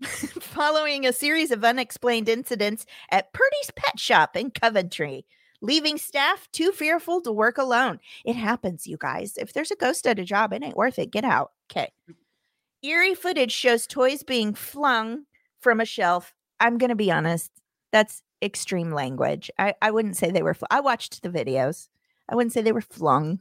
following 0.40 1.06
a 1.06 1.12
series 1.12 1.50
of 1.50 1.64
unexplained 1.64 2.28
incidents 2.28 2.86
at 3.10 3.32
Purdy's 3.32 3.70
Pet 3.76 3.98
Shop 3.98 4.36
in 4.36 4.50
Coventry, 4.50 5.26
leaving 5.60 5.98
staff 5.98 6.48
too 6.52 6.72
fearful 6.72 7.20
to 7.22 7.32
work 7.32 7.58
alone. 7.58 8.00
It 8.24 8.36
happens, 8.36 8.86
you 8.86 8.96
guys. 8.96 9.36
If 9.36 9.52
there's 9.52 9.70
a 9.70 9.76
ghost 9.76 10.06
at 10.06 10.18
a 10.18 10.24
job, 10.24 10.52
it 10.52 10.62
ain't 10.62 10.76
worth 10.76 10.98
it. 10.98 11.10
Get 11.10 11.24
out. 11.24 11.52
Okay. 11.70 11.92
Hmm. 12.06 12.12
Eerie 12.82 13.14
footage 13.14 13.52
shows 13.52 13.86
toys 13.86 14.22
being 14.22 14.54
flung 14.54 15.24
from 15.60 15.80
a 15.80 15.84
shelf. 15.84 16.34
I'm 16.60 16.78
going 16.78 16.88
to 16.88 16.96
be 16.96 17.12
honest, 17.12 17.50
that's 17.92 18.22
extreme 18.42 18.90
language. 18.90 19.50
I, 19.58 19.74
I 19.82 19.90
wouldn't 19.90 20.16
say 20.16 20.30
they 20.30 20.42
were, 20.42 20.54
fl- 20.54 20.64
I 20.70 20.80
watched 20.80 21.22
the 21.22 21.28
videos. 21.28 21.88
I 22.28 22.36
wouldn't 22.36 22.52
say 22.54 22.62
they 22.62 22.72
were 22.72 22.80
flung. 22.80 23.40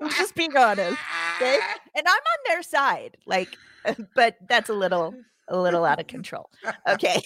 I'm 0.00 0.10
just 0.10 0.34
being 0.34 0.56
honest. 0.56 0.98
Okay. 1.36 1.58
And 1.96 2.08
I'm 2.08 2.12
on 2.12 2.38
their 2.48 2.62
side. 2.62 3.16
Like, 3.24 3.56
but 4.16 4.36
that's 4.48 4.68
a 4.68 4.74
little 4.74 5.14
a 5.48 5.56
little 5.56 5.84
out 5.84 6.00
of 6.00 6.06
control. 6.08 6.50
Okay. 6.88 7.22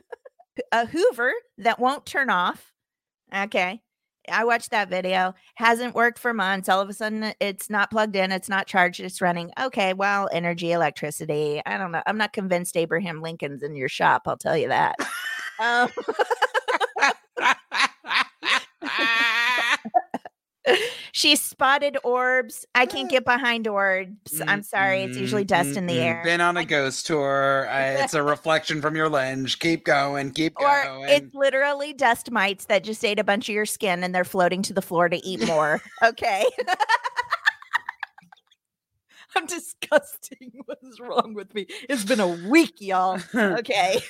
a 0.72 0.86
Hoover 0.86 1.32
that 1.58 1.78
won't 1.78 2.06
turn 2.06 2.30
off. 2.30 2.72
Okay. 3.34 3.82
I 4.30 4.44
watched 4.44 4.70
that 4.70 4.88
video. 4.88 5.34
Hasn't 5.56 5.94
worked 5.94 6.18
for 6.18 6.32
months. 6.32 6.68
All 6.68 6.80
of 6.80 6.88
a 6.88 6.94
sudden 6.94 7.34
it's 7.40 7.68
not 7.68 7.90
plugged 7.90 8.16
in, 8.16 8.32
it's 8.32 8.48
not 8.48 8.66
charged, 8.66 9.00
it's 9.00 9.20
running. 9.20 9.50
Okay, 9.60 9.92
well, 9.92 10.28
energy, 10.32 10.72
electricity. 10.72 11.60
I 11.66 11.76
don't 11.76 11.92
know. 11.92 12.02
I'm 12.06 12.18
not 12.18 12.32
convinced 12.32 12.76
Abraham 12.76 13.20
Lincoln's 13.20 13.62
in 13.62 13.74
your 13.74 13.88
shop, 13.88 14.22
I'll 14.26 14.36
tell 14.38 14.56
you 14.56 14.68
that. 14.68 14.94
Um, 15.58 15.90
she 21.12 21.36
spotted 21.36 21.98
orbs. 22.04 22.66
I 22.74 22.86
can't 22.86 23.10
get 23.10 23.24
behind 23.24 23.66
orbs. 23.66 24.40
I'm 24.46 24.60
mm, 24.60 24.64
sorry. 24.64 25.02
It's 25.02 25.16
usually 25.16 25.44
mm, 25.44 25.48
dust 25.48 25.76
in 25.76 25.86
the 25.86 25.96
mm, 25.96 26.02
air. 26.02 26.22
Been 26.24 26.40
on 26.40 26.56
a 26.56 26.64
ghost 26.64 27.06
tour. 27.06 27.68
Uh, 27.70 27.78
it's 28.02 28.14
a 28.14 28.22
reflection 28.22 28.80
from 28.80 28.96
your 28.96 29.08
lens. 29.08 29.54
Keep 29.56 29.84
going. 29.84 30.30
Keep 30.32 30.60
Or 30.60 30.84
going. 30.84 31.08
it's 31.08 31.34
literally 31.34 31.92
dust 31.92 32.30
mites 32.30 32.66
that 32.66 32.84
just 32.84 33.04
ate 33.04 33.18
a 33.18 33.24
bunch 33.24 33.48
of 33.48 33.54
your 33.54 33.66
skin 33.66 34.02
and 34.02 34.14
they're 34.14 34.24
floating 34.24 34.62
to 34.62 34.72
the 34.72 34.82
floor 34.82 35.08
to 35.08 35.16
eat 35.26 35.46
more. 35.46 35.80
okay. 36.04 36.44
I'm 39.36 39.46
disgusting. 39.46 40.52
What 40.66 40.78
is 40.82 41.00
wrong 41.00 41.34
with 41.34 41.52
me? 41.54 41.66
It's 41.88 42.04
been 42.04 42.20
a 42.20 42.28
week, 42.48 42.74
y'all. 42.80 43.18
Okay. 43.34 44.00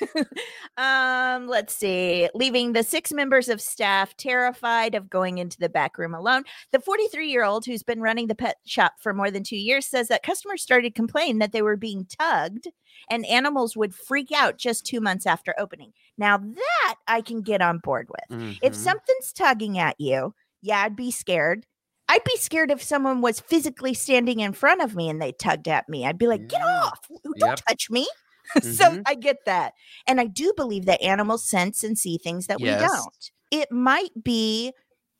um, 0.77 1.47
let's 1.47 1.75
see. 1.75 2.29
Leaving 2.35 2.73
the 2.73 2.83
six 2.83 3.13
members 3.13 3.49
of 3.49 3.61
staff 3.61 4.17
terrified 4.17 4.95
of 4.95 5.09
going 5.11 5.39
into 5.39 5.59
the 5.59 5.69
back 5.69 5.97
room 5.99 6.15
alone. 6.15 6.45
The 6.73 6.81
43 6.81 7.31
year 7.31 7.45
old 7.45 7.65
who's 7.65 7.83
been 7.83 8.01
running 8.01 8.27
the 8.27 8.35
pet 8.35 8.57
shop 8.67 8.95
for 9.01 9.15
more 9.15 9.31
than 9.31 9.43
two 9.43 9.57
years 9.57 9.87
says 9.87 10.09
that 10.09 10.23
customers 10.23 10.63
started 10.63 10.95
complaining 10.95 11.39
that 11.39 11.53
they 11.53 11.63
were 11.63 11.77
being 11.77 12.07
tugged 12.19 12.69
and 13.11 13.25
animals 13.27 13.77
would 13.77 13.95
freak 13.95 14.33
out 14.33 14.59
just 14.59 14.85
two 14.85 15.01
months 15.01 15.27
after 15.27 15.55
opening. 15.59 15.93
Now, 16.19 16.37
that 16.39 16.95
I 17.07 17.21
can 17.23 17.41
get 17.43 17.63
on 17.63 17.79
board 17.79 18.09
with. 18.11 18.39
If 18.63 18.75
Mhm. 18.75 18.77
something's 18.77 19.33
tugging 19.33 19.79
at 19.79 19.97
you, 19.99 20.35
yeah, 20.63 20.81
I'd 20.83 20.97
be 20.97 21.11
scared. 21.11 21.67
I'd 22.11 22.25
be 22.25 22.37
scared 22.37 22.73
if 22.73 22.83
someone 22.83 23.21
was 23.21 23.39
physically 23.39 23.95
standing 23.95 24.41
in 24.41 24.53
front 24.53 24.83
of 24.83 24.97
me 24.97 25.09
and 25.09 25.23
they 25.23 25.31
tugged 25.33 25.69
at 25.69 25.89
me. 25.89 26.05
I'd 26.05 26.19
be 26.19 26.27
like, 26.27 26.49
get 26.49 26.61
off. 26.63 26.99
Don't 27.09 27.37
Yep. 27.39 27.61
touch 27.69 27.89
me. 27.89 28.09
so 28.63 28.85
Mhm. 28.97 29.03
I 29.07 29.15
get 29.15 29.37
that. 29.47 29.75
And 30.09 30.21
I 30.21 30.27
do 30.27 30.53
believe 30.57 30.87
that 30.87 31.01
animals 31.01 31.49
sense 31.49 31.85
and 31.85 31.97
see 31.97 32.19
things 32.19 32.49
that 32.49 32.59
Yes. 32.59 32.81
we 32.83 32.87
don't. 32.89 33.31
It 33.63 33.71
might 33.73 34.11
be 34.25 34.73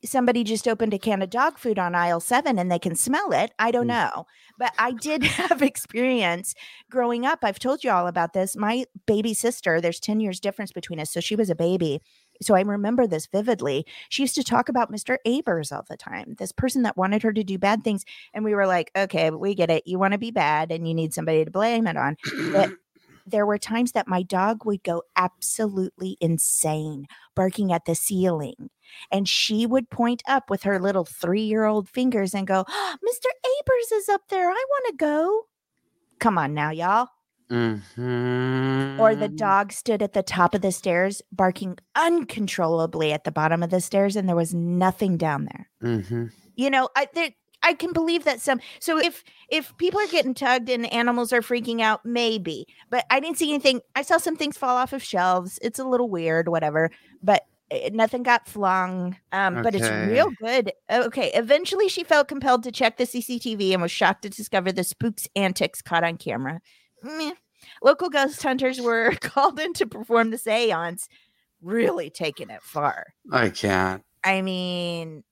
somebody 0.03 0.43
just 0.43 0.67
opened 0.67 0.93
a 0.95 0.99
can 0.99 1.21
of 1.21 1.29
dog 1.29 1.59
food 1.59 1.77
on 1.77 1.93
aisle 1.93 2.19
seven 2.19 2.57
and 2.57 2.71
they 2.71 2.79
can 2.79 2.95
smell 2.95 3.31
it. 3.31 3.51
I 3.59 3.69
don't 3.71 3.85
Mm. 3.85 4.11
know. 4.15 4.25
But 4.57 4.73
I 4.79 4.91
did 4.93 5.21
have 5.51 5.61
experience 5.61 6.55
growing 6.89 7.25
up. 7.25 7.39
I've 7.43 7.59
told 7.59 7.83
you 7.83 7.91
all 7.91 8.07
about 8.07 8.33
this. 8.33 8.55
My 8.57 8.85
baby 9.05 9.33
sister, 9.33 9.79
there's 9.79 9.99
10 9.99 10.19
years 10.19 10.39
difference 10.39 10.71
between 10.71 10.99
us. 10.99 11.11
So 11.13 11.19
she 11.21 11.35
was 11.35 11.49
a 11.51 11.55
baby. 11.55 12.01
So 12.41 12.55
I 12.55 12.61
remember 12.61 13.07
this 13.07 13.27
vividly. 13.27 13.85
She 14.09 14.23
used 14.23 14.35
to 14.35 14.43
talk 14.43 14.69
about 14.69 14.91
Mr. 14.91 15.17
Abers 15.25 15.71
all 15.71 15.85
the 15.87 15.97
time, 15.97 16.35
this 16.37 16.51
person 16.51 16.81
that 16.83 16.97
wanted 16.97 17.23
her 17.23 17.33
to 17.33 17.43
do 17.43 17.57
bad 17.57 17.83
things. 17.83 18.03
And 18.33 18.43
we 18.43 18.55
were 18.55 18.67
like, 18.67 18.91
okay, 18.95 19.29
we 19.29 19.53
get 19.53 19.69
it. 19.69 19.83
You 19.85 19.99
want 19.99 20.13
to 20.13 20.17
be 20.17 20.31
bad 20.31 20.71
and 20.71 20.87
you 20.87 20.93
need 20.93 21.13
somebody 21.13 21.45
to 21.45 21.51
blame 21.51 21.87
it 21.87 21.97
on. 21.97 22.17
But 22.51 22.71
there 23.27 23.45
were 23.45 23.57
times 23.57 23.91
that 23.91 24.07
my 24.07 24.23
dog 24.23 24.65
would 24.65 24.83
go 24.83 25.03
absolutely 25.15 26.17
insane, 26.19 27.05
barking 27.35 27.71
at 27.71 27.85
the 27.85 27.95
ceiling. 27.95 28.69
And 29.11 29.27
she 29.27 29.65
would 29.65 29.89
point 29.89 30.23
up 30.27 30.49
with 30.49 30.63
her 30.63 30.79
little 30.79 31.05
three 31.05 31.43
year 31.43 31.65
old 31.65 31.87
fingers 31.87 32.33
and 32.33 32.47
go, 32.47 32.65
Mr. 32.65 33.27
Abers 33.45 33.91
is 33.93 34.09
up 34.09 34.21
there. 34.29 34.49
I 34.49 34.65
want 34.69 34.85
to 34.87 34.95
go. 34.97 35.43
Come 36.19 36.37
on 36.37 36.53
now, 36.53 36.71
y'all. 36.71 37.07
Mhm. 37.51 38.99
Or 38.99 39.15
the 39.15 39.29
dog 39.29 39.71
stood 39.73 40.01
at 40.01 40.13
the 40.13 40.23
top 40.23 40.53
of 40.55 40.61
the 40.61 40.71
stairs, 40.71 41.21
barking 41.31 41.77
uncontrollably 41.95 43.11
at 43.11 43.23
the 43.23 43.31
bottom 43.31 43.63
of 43.63 43.69
the 43.69 43.81
stairs, 43.81 44.15
and 44.15 44.27
there 44.29 44.35
was 44.35 44.53
nothing 44.53 45.17
down 45.17 45.45
there. 45.45 45.69
Mhm. 45.83 46.31
You 46.55 46.69
know, 46.69 46.89
I 46.95 47.07
there, 47.13 47.31
I 47.63 47.73
can 47.73 47.93
believe 47.93 48.23
that 48.25 48.39
some. 48.41 48.59
So 48.79 48.97
if 48.99 49.23
if 49.49 49.75
people 49.77 49.99
are 49.99 50.07
getting 50.07 50.33
tugged 50.33 50.69
and 50.69 50.91
animals 50.93 51.33
are 51.33 51.41
freaking 51.41 51.81
out, 51.81 52.05
maybe. 52.05 52.65
But 52.89 53.05
I 53.09 53.19
didn't 53.19 53.37
see 53.37 53.49
anything. 53.53 53.81
I 53.95 54.01
saw 54.03 54.17
some 54.17 54.35
things 54.37 54.57
fall 54.57 54.77
off 54.77 54.93
of 54.93 55.03
shelves. 55.03 55.59
It's 55.61 55.79
a 55.79 55.83
little 55.85 56.09
weird, 56.09 56.47
whatever. 56.49 56.89
But 57.21 57.43
eh, 57.71 57.89
nothing 57.93 58.23
got 58.23 58.47
flung. 58.47 59.17
Um, 59.31 59.59
but 59.61 59.75
it's 59.75 59.91
real 59.91 60.31
good. 60.41 60.71
Okay. 60.91 61.31
Eventually, 61.33 61.87
she 61.89 62.03
felt 62.03 62.27
compelled 62.27 62.63
to 62.63 62.71
check 62.71 62.97
the 62.97 63.05
CCTV 63.05 63.73
and 63.73 63.81
was 63.81 63.91
shocked 63.91 64.23
to 64.23 64.29
discover 64.29 64.71
the 64.71 64.83
spook's 64.83 65.27
antics 65.35 65.81
caught 65.81 66.03
on 66.03 66.17
camera. 66.17 66.61
Meh. 67.03 67.33
Local 67.83 68.09
ghost 68.09 68.41
hunters 68.41 68.79
were 68.81 69.11
called 69.21 69.59
in 69.59 69.73
to 69.73 69.85
perform 69.85 70.31
the 70.31 70.37
seance. 70.37 71.07
Really 71.61 72.09
taking 72.09 72.49
it 72.49 72.63
far. 72.63 73.13
I 73.31 73.49
can't. 73.49 74.03
I 74.23 74.41
mean, 74.41 75.23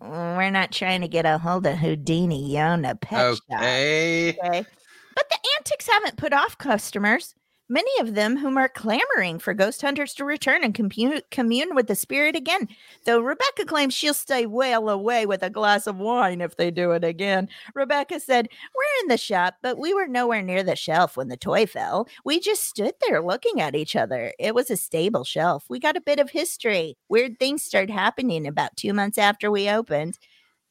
we're 0.00 0.50
not 0.50 0.70
trying 0.70 1.00
to 1.00 1.08
get 1.08 1.24
a 1.26 1.38
hold 1.38 1.66
of 1.66 1.78
Houdini. 1.78 2.52
You 2.52 2.58
own 2.58 2.84
a 2.84 2.94
pet 2.94 3.36
shop. 3.36 3.42
Okay. 3.52 4.30
Okay. 4.30 4.64
But 5.14 5.28
the 5.30 5.48
antics 5.56 5.88
haven't 5.88 6.16
put 6.16 6.32
off 6.32 6.58
customers. 6.58 7.34
Many 7.70 7.90
of 8.00 8.14
them 8.14 8.38
whom 8.38 8.56
are 8.56 8.68
clamoring 8.68 9.38
for 9.38 9.52
ghost 9.52 9.82
hunters 9.82 10.14
to 10.14 10.24
return 10.24 10.64
and 10.64 10.74
commune, 10.74 11.20
commune 11.30 11.74
with 11.74 11.86
the 11.86 11.94
spirit 11.94 12.34
again. 12.34 12.66
Though 13.04 13.20
Rebecca 13.20 13.66
claims 13.66 13.92
she'll 13.92 14.14
stay 14.14 14.46
well 14.46 14.88
away 14.88 15.26
with 15.26 15.42
a 15.42 15.50
glass 15.50 15.86
of 15.86 15.98
wine 15.98 16.40
if 16.40 16.56
they 16.56 16.70
do 16.70 16.92
it 16.92 17.04
again. 17.04 17.48
Rebecca 17.74 18.20
said, 18.20 18.48
We're 18.74 19.02
in 19.02 19.08
the 19.08 19.18
shop, 19.18 19.56
but 19.62 19.78
we 19.78 19.92
were 19.92 20.08
nowhere 20.08 20.40
near 20.42 20.62
the 20.62 20.76
shelf 20.76 21.16
when 21.16 21.28
the 21.28 21.36
toy 21.36 21.66
fell. 21.66 22.08
We 22.24 22.40
just 22.40 22.62
stood 22.64 22.94
there 23.06 23.22
looking 23.22 23.60
at 23.60 23.74
each 23.74 23.96
other. 23.96 24.32
It 24.38 24.54
was 24.54 24.70
a 24.70 24.76
stable 24.76 25.24
shelf. 25.24 25.64
We 25.68 25.78
got 25.78 25.96
a 25.96 26.00
bit 26.00 26.20
of 26.20 26.30
history. 26.30 26.96
Weird 27.10 27.38
things 27.38 27.62
started 27.62 27.92
happening 27.92 28.46
about 28.46 28.76
two 28.76 28.94
months 28.94 29.18
after 29.18 29.50
we 29.50 29.68
opened. 29.68 30.18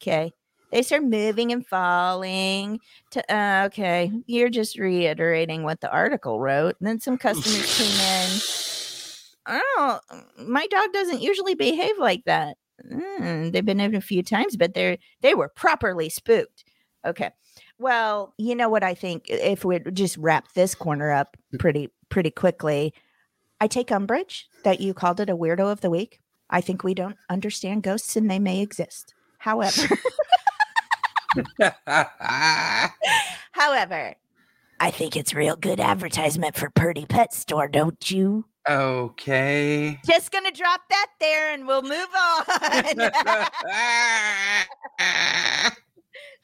Okay. 0.02 0.32
They 0.72 0.82
start 0.82 1.04
moving 1.04 1.52
and 1.52 1.66
falling. 1.66 2.80
To, 3.12 3.34
uh, 3.34 3.64
okay, 3.68 4.12
you're 4.26 4.50
just 4.50 4.78
reiterating 4.78 5.64
what 5.64 5.82
the 5.82 5.92
article 5.92 6.40
wrote. 6.40 6.76
And 6.80 6.88
then 6.88 7.00
some 7.00 7.18
customers 7.18 7.78
came 7.78 8.00
in. 8.00 9.60
Oh, 9.78 10.00
my 10.46 10.68
dog 10.68 10.92
doesn't 10.92 11.22
usually 11.22 11.56
behave 11.56 11.98
like 11.98 12.26
that. 12.26 12.58
Mm, 12.92 13.52
they've 13.52 13.66
been 13.66 13.80
in 13.80 13.96
a 13.96 14.02
few 14.02 14.22
times, 14.22 14.56
but 14.56 14.74
they're 14.74 14.98
they 15.22 15.34
were 15.34 15.50
properly 15.50 16.10
spooked. 16.10 16.64
Okay. 17.06 17.32
Well, 17.80 18.34
you 18.38 18.56
know 18.56 18.70
what 18.70 18.84
I 18.84 18.94
think 18.94 19.30
if 19.30 19.64
we 19.64 19.80
just 19.94 20.18
wrap 20.18 20.52
this 20.54 20.76
corner 20.76 21.12
up 21.12 21.38
pretty 21.60 21.90
pretty 22.10 22.32
quickly. 22.32 22.94
I 23.60 23.68
take 23.68 23.92
umbrage 23.92 24.48
that 24.64 24.82
you 24.82 24.94
called 24.94 25.20
it 25.20 25.30
a 25.30 25.36
weirdo 25.36 25.72
of 25.72 25.82
the 25.82 25.90
week. 25.90 26.20
I 26.50 26.62
think 26.62 26.84
we 26.84 26.94
don't 26.94 27.18
understand 27.30 27.84
ghosts 27.84 28.16
and 28.16 28.30
they 28.30 28.40
may 28.40 28.62
exist. 28.62 29.14
However, 29.40 29.88
However, 33.52 34.16
I 34.80 34.92
think 34.92 35.16
it's 35.16 35.34
real 35.34 35.56
good 35.56 35.80
advertisement 35.80 36.56
for 36.56 36.70
Purdy 36.70 37.06
Pet 37.06 37.34
Store, 37.34 37.68
don't 37.68 38.12
you? 38.12 38.46
Okay. 38.70 40.00
Just 40.06 40.32
gonna 40.32 40.52
drop 40.52 40.82
that 40.90 41.08
there 41.20 41.54
and 41.54 41.66
we'll 41.66 41.82
move 41.82 42.08
on. 42.16 42.84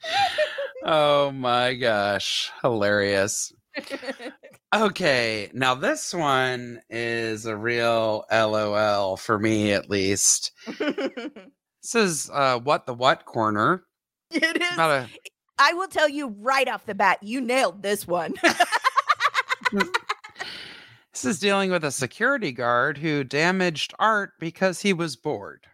oh 0.84 1.30
my 1.32 1.74
gosh. 1.74 2.50
Hilarious. 2.62 3.52
Okay, 4.74 5.50
now 5.52 5.74
this 5.74 6.14
one 6.14 6.80
is 6.90 7.46
a 7.46 7.56
real 7.56 8.24
LOL 8.30 9.16
for 9.16 9.38
me 9.38 9.72
at 9.72 9.90
least. 9.90 10.52
This 10.78 11.94
is 11.94 12.30
uh 12.32 12.58
what 12.60 12.86
the 12.86 12.94
what 12.94 13.24
corner. 13.24 13.84
It 14.34 14.62
is. 14.62 14.78
a 14.78 15.08
I 15.58 15.72
will 15.72 15.88
tell 15.88 16.08
you 16.08 16.34
right 16.40 16.68
off 16.68 16.86
the 16.86 16.94
bat, 16.94 17.22
you 17.22 17.40
nailed 17.40 17.82
this 17.82 18.06
one. 18.06 18.34
this 19.72 21.24
is 21.24 21.38
dealing 21.38 21.70
with 21.70 21.84
a 21.84 21.90
security 21.90 22.52
guard 22.52 22.98
who 22.98 23.24
damaged 23.24 23.94
art 23.98 24.32
because 24.40 24.80
he 24.80 24.92
was 24.92 25.16
bored. 25.16 25.66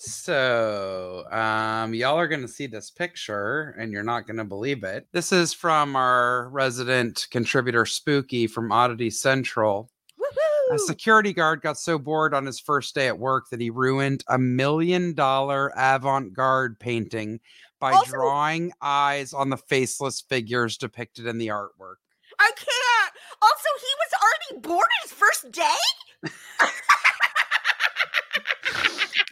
So, 0.00 1.24
um, 1.32 1.92
y'all 1.92 2.16
are 2.16 2.28
going 2.28 2.42
to 2.42 2.48
see 2.48 2.68
this 2.68 2.88
picture 2.88 3.74
and 3.80 3.92
you're 3.92 4.04
not 4.04 4.28
going 4.28 4.36
to 4.36 4.44
believe 4.44 4.84
it. 4.84 5.08
This 5.12 5.32
is 5.32 5.52
from 5.52 5.96
our 5.96 6.50
resident 6.50 7.26
contributor 7.32 7.84
Spooky 7.84 8.46
from 8.46 8.70
Oddity 8.70 9.10
Central. 9.10 9.90
A 10.70 10.78
security 10.78 11.32
guard 11.32 11.62
got 11.62 11.78
so 11.78 11.98
bored 11.98 12.34
on 12.34 12.44
his 12.44 12.60
first 12.60 12.94
day 12.94 13.08
at 13.08 13.18
work 13.18 13.48
that 13.50 13.60
he 13.60 13.70
ruined 13.70 14.24
a 14.28 14.38
million 14.38 15.14
dollar 15.14 15.72
avant 15.76 16.34
garde 16.34 16.78
painting 16.78 17.40
by 17.80 17.92
Also- 17.92 18.12
drawing 18.12 18.72
eyes 18.82 19.32
on 19.32 19.50
the 19.50 19.56
faceless 19.56 20.20
figures 20.20 20.76
depicted 20.76 21.26
in 21.26 21.38
the 21.38 21.48
artwork. 21.48 21.96
I 22.38 22.52
can't. 22.56 23.12
Also, 23.40 23.68
he 23.80 23.86
was 23.98 24.12
already 24.22 24.60
bored 24.68 24.86
his 25.02 25.12
first 25.12 25.50
day. 25.50 25.76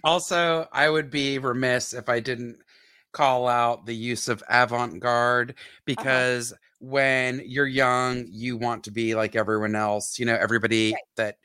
Also, 0.06 0.68
I 0.72 0.88
would 0.88 1.10
be 1.10 1.38
remiss 1.38 1.92
if 1.92 2.08
I 2.08 2.20
didn't 2.20 2.58
call 3.12 3.48
out 3.48 3.86
the 3.86 3.94
use 3.94 4.28
of 4.28 4.42
avant 4.48 5.00
garde 5.00 5.50
uh-huh. 5.50 5.82
because 5.84 6.54
when 6.80 7.42
you're 7.44 7.66
young, 7.66 8.26
you 8.30 8.56
want 8.56 8.84
to 8.84 8.90
be 8.90 9.14
like 9.14 9.34
everyone 9.36 9.74
else. 9.74 10.18
You 10.18 10.26
know, 10.26 10.34
everybody 10.34 10.92
Right. 10.92 11.00
that 11.16 11.36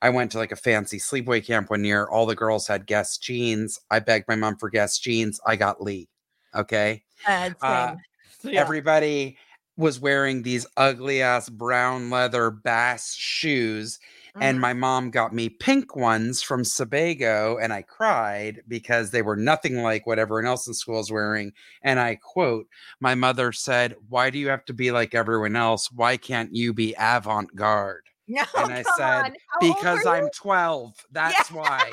I 0.00 0.10
went 0.10 0.30
to 0.32 0.38
like 0.38 0.52
a 0.52 0.56
fancy 0.56 0.98
sleepaway 0.98 1.44
camp 1.44 1.70
one 1.70 1.84
year, 1.84 2.06
all 2.06 2.24
the 2.26 2.34
girls 2.36 2.66
had 2.66 2.86
Guess 2.86 3.18
jeans. 3.18 3.80
I 3.90 3.98
begged 3.98 4.28
my 4.28 4.36
mom 4.36 4.56
for 4.56 4.70
Guess 4.70 4.98
jeans. 4.98 5.40
I 5.46 5.56
got 5.56 5.82
Lee. 5.82 6.08
Okay. 6.54 7.02
Uh, 7.26 7.50
Uh. 7.60 7.96
Yeah. 8.44 8.60
Everybody 8.60 9.36
was 9.76 9.98
wearing 9.98 10.42
these 10.42 10.64
ugly 10.76 11.20
ass 11.22 11.48
brown 11.48 12.08
leather 12.08 12.52
bass 12.52 13.12
shoes 13.14 13.98
and 14.40 14.58
Mhm. 14.58 14.60
my 14.60 14.72
mom 14.72 15.10
got 15.10 15.32
me 15.34 15.48
pink 15.48 15.96
ones 15.96 16.42
from 16.42 16.64
Sebago, 16.64 17.58
and 17.60 17.72
I 17.72 17.82
cried 17.82 18.62
because 18.68 19.10
they 19.10 19.22
were 19.22 19.36
nothing 19.36 19.82
like 19.82 20.06
what 20.06 20.18
everyone 20.18 20.46
else 20.46 20.66
in 20.66 20.74
school 20.74 21.00
is 21.00 21.10
wearing. 21.10 21.52
And 21.82 21.98
I 22.00 22.16
quote, 22.16 22.66
My 23.00 23.14
mother 23.14 23.52
said, 23.52 23.94
Why 24.08 24.30
do 24.30 24.38
you 24.38 24.48
have 24.48 24.64
to 24.66 24.72
be 24.74 24.90
like 24.90 25.14
everyone 25.14 25.56
else? 25.56 25.90
Why 25.90 26.16
can't 26.16 26.54
you 26.54 26.72
be 26.72 26.94
avant 26.98 27.54
garde? 27.54 28.02
No, 28.30 28.44
and 28.56 28.70
I 28.72 28.82
said, 28.82 29.24
on. 29.24 29.32
How 29.48 29.66
old 29.68 29.76
Because 29.76 30.04
I'm 30.04 30.28
12. 30.30 30.94
That's 31.10 31.50
why. 31.50 31.90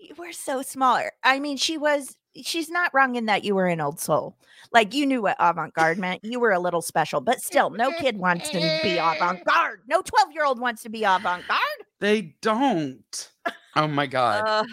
you? 0.00 0.14
We're 0.18 0.32
so 0.32 0.62
smaller. 0.62 1.12
I 1.22 1.38
mean, 1.38 1.56
she 1.56 1.78
was. 1.78 2.16
She's 2.42 2.70
not 2.70 2.92
wrong 2.94 3.16
in 3.16 3.26
that 3.26 3.44
you 3.44 3.54
were 3.54 3.66
an 3.66 3.80
old 3.80 4.00
soul. 4.00 4.36
Like 4.72 4.94
you 4.94 5.04
knew 5.04 5.20
what 5.22 5.36
avant-garde 5.38 5.98
meant. 5.98 6.24
You 6.24 6.40
were 6.40 6.52
a 6.52 6.58
little 6.58 6.80
special, 6.80 7.20
but 7.20 7.42
still, 7.42 7.68
no 7.70 7.92
kid 7.92 8.16
wants 8.16 8.48
to 8.50 8.58
be 8.82 8.96
avant-garde. 8.96 9.80
No 9.86 10.00
twelve-year-old 10.00 10.58
wants 10.58 10.82
to 10.84 10.88
be 10.88 11.04
avant-garde. 11.04 11.60
They 12.00 12.34
don't. 12.40 13.30
Oh 13.76 13.86
my 13.86 14.06
God. 14.06 14.44
Uh, 14.46 14.64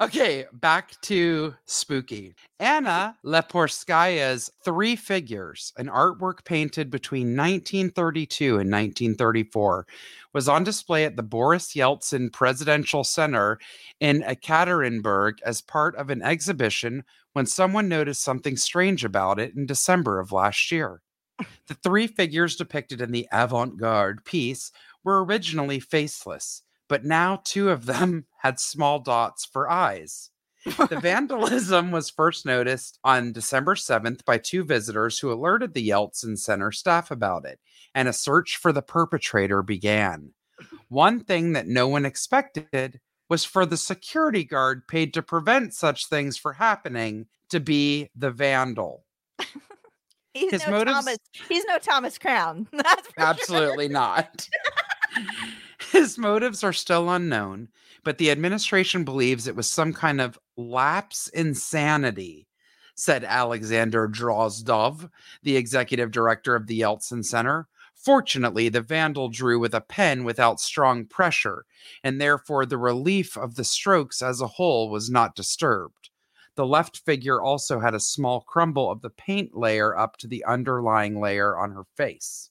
Okay, 0.00 0.44
back 0.52 1.00
to 1.02 1.54
spooky. 1.66 2.30
Mm-hmm. 2.30 2.64
Anna 2.64 3.16
Leporskaya's 3.24 4.50
Three 4.64 4.96
Figures, 4.96 5.72
an 5.76 5.86
artwork 5.86 6.44
painted 6.44 6.90
between 6.90 7.36
1932 7.36 8.44
and 8.58 8.72
1934, 8.72 9.86
was 10.32 10.48
on 10.48 10.64
display 10.64 11.04
at 11.04 11.14
the 11.14 11.22
Boris 11.22 11.74
Yeltsin 11.74 12.32
Presidential 12.32 13.04
Center 13.04 13.60
in 14.00 14.22
Ekaterinburg 14.22 15.34
as 15.46 15.60
part 15.60 15.94
of 15.94 16.10
an 16.10 16.22
exhibition 16.22 17.04
when 17.32 17.46
someone 17.46 17.88
noticed 17.88 18.22
something 18.22 18.56
strange 18.56 19.04
about 19.04 19.38
it 19.38 19.54
in 19.54 19.64
December 19.64 20.18
of 20.18 20.32
last 20.32 20.72
year. 20.72 21.02
The 21.68 21.74
three 21.74 22.08
figures 22.08 22.56
depicted 22.56 23.00
in 23.00 23.12
the 23.12 23.28
avant 23.32 23.76
garde 23.76 24.24
piece 24.24 24.72
were 25.04 25.24
originally 25.24 25.78
faceless, 25.78 26.62
but 26.94 27.04
now 27.04 27.40
two 27.42 27.70
of 27.70 27.86
them 27.86 28.24
had 28.38 28.60
small 28.60 29.00
dots 29.00 29.44
for 29.44 29.68
eyes. 29.68 30.30
The 30.64 30.96
vandalism 31.02 31.90
was 31.90 32.08
first 32.08 32.46
noticed 32.46 33.00
on 33.02 33.32
December 33.32 33.74
7th 33.74 34.24
by 34.24 34.38
two 34.38 34.62
visitors 34.62 35.18
who 35.18 35.32
alerted 35.32 35.74
the 35.74 35.88
Yeltsin 35.88 36.38
Center 36.38 36.70
staff 36.70 37.10
about 37.10 37.46
it, 37.46 37.58
and 37.96 38.06
a 38.06 38.12
search 38.12 38.58
for 38.58 38.70
the 38.72 38.80
perpetrator 38.80 39.60
began. 39.60 40.34
One 40.86 41.18
thing 41.18 41.54
that 41.54 41.66
no 41.66 41.88
one 41.88 42.06
expected 42.06 43.00
was 43.28 43.44
for 43.44 43.66
the 43.66 43.76
security 43.76 44.44
guard 44.44 44.86
paid 44.86 45.12
to 45.14 45.20
prevent 45.22 45.74
such 45.74 46.06
things 46.06 46.36
from 46.36 46.54
happening 46.54 47.26
to 47.48 47.58
be 47.58 48.08
the 48.14 48.30
vandal. 48.30 49.04
he's 50.32 50.52
His 50.52 50.64
no 50.64 50.70
motives- 50.70 50.96
Thomas. 50.98 51.18
He's 51.48 51.64
no 51.64 51.78
Thomas 51.78 52.18
Crown. 52.18 52.66
For 52.66 52.84
sure. 52.84 53.02
Absolutely 53.18 53.88
not. 53.88 54.48
His 55.94 56.18
motives 56.18 56.64
are 56.64 56.72
still 56.72 57.08
unknown, 57.08 57.68
but 58.02 58.18
the 58.18 58.32
administration 58.32 59.04
believes 59.04 59.46
it 59.46 59.54
was 59.54 59.70
some 59.70 59.92
kind 59.92 60.20
of 60.20 60.36
lapse 60.56 61.28
in 61.28 61.54
sanity, 61.54 62.48
said 62.96 63.22
Alexander 63.22 64.08
Drozdov, 64.08 65.08
the 65.44 65.56
executive 65.56 66.10
director 66.10 66.56
of 66.56 66.66
the 66.66 66.80
Yeltsin 66.80 67.24
Center. 67.24 67.68
Fortunately, 67.94 68.68
the 68.68 68.80
vandal 68.80 69.28
drew 69.28 69.60
with 69.60 69.72
a 69.72 69.80
pen 69.80 70.24
without 70.24 70.58
strong 70.58 71.06
pressure, 71.06 71.64
and 72.02 72.20
therefore 72.20 72.66
the 72.66 72.76
relief 72.76 73.36
of 73.36 73.54
the 73.54 73.62
strokes 73.62 74.20
as 74.20 74.40
a 74.40 74.48
whole 74.48 74.90
was 74.90 75.08
not 75.08 75.36
disturbed. 75.36 76.10
The 76.56 76.66
left 76.66 77.02
figure 77.06 77.40
also 77.40 77.78
had 77.78 77.94
a 77.94 78.00
small 78.00 78.40
crumble 78.40 78.90
of 78.90 79.00
the 79.00 79.10
paint 79.10 79.56
layer 79.56 79.96
up 79.96 80.16
to 80.16 80.26
the 80.26 80.44
underlying 80.44 81.20
layer 81.20 81.56
on 81.56 81.70
her 81.70 81.84
face. 81.94 82.50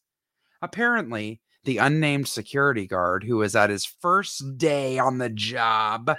Apparently, 0.62 1.42
the 1.66 1.78
unnamed 1.78 2.28
security 2.28 2.88
guard 2.88 3.24
who 3.24 3.38
was 3.38 3.56
at 3.56 3.70
his 3.70 3.86
first 3.86 4.58
day 4.58 5.00
on 5.00 5.18
the 5.18 5.30
job 5.30 6.16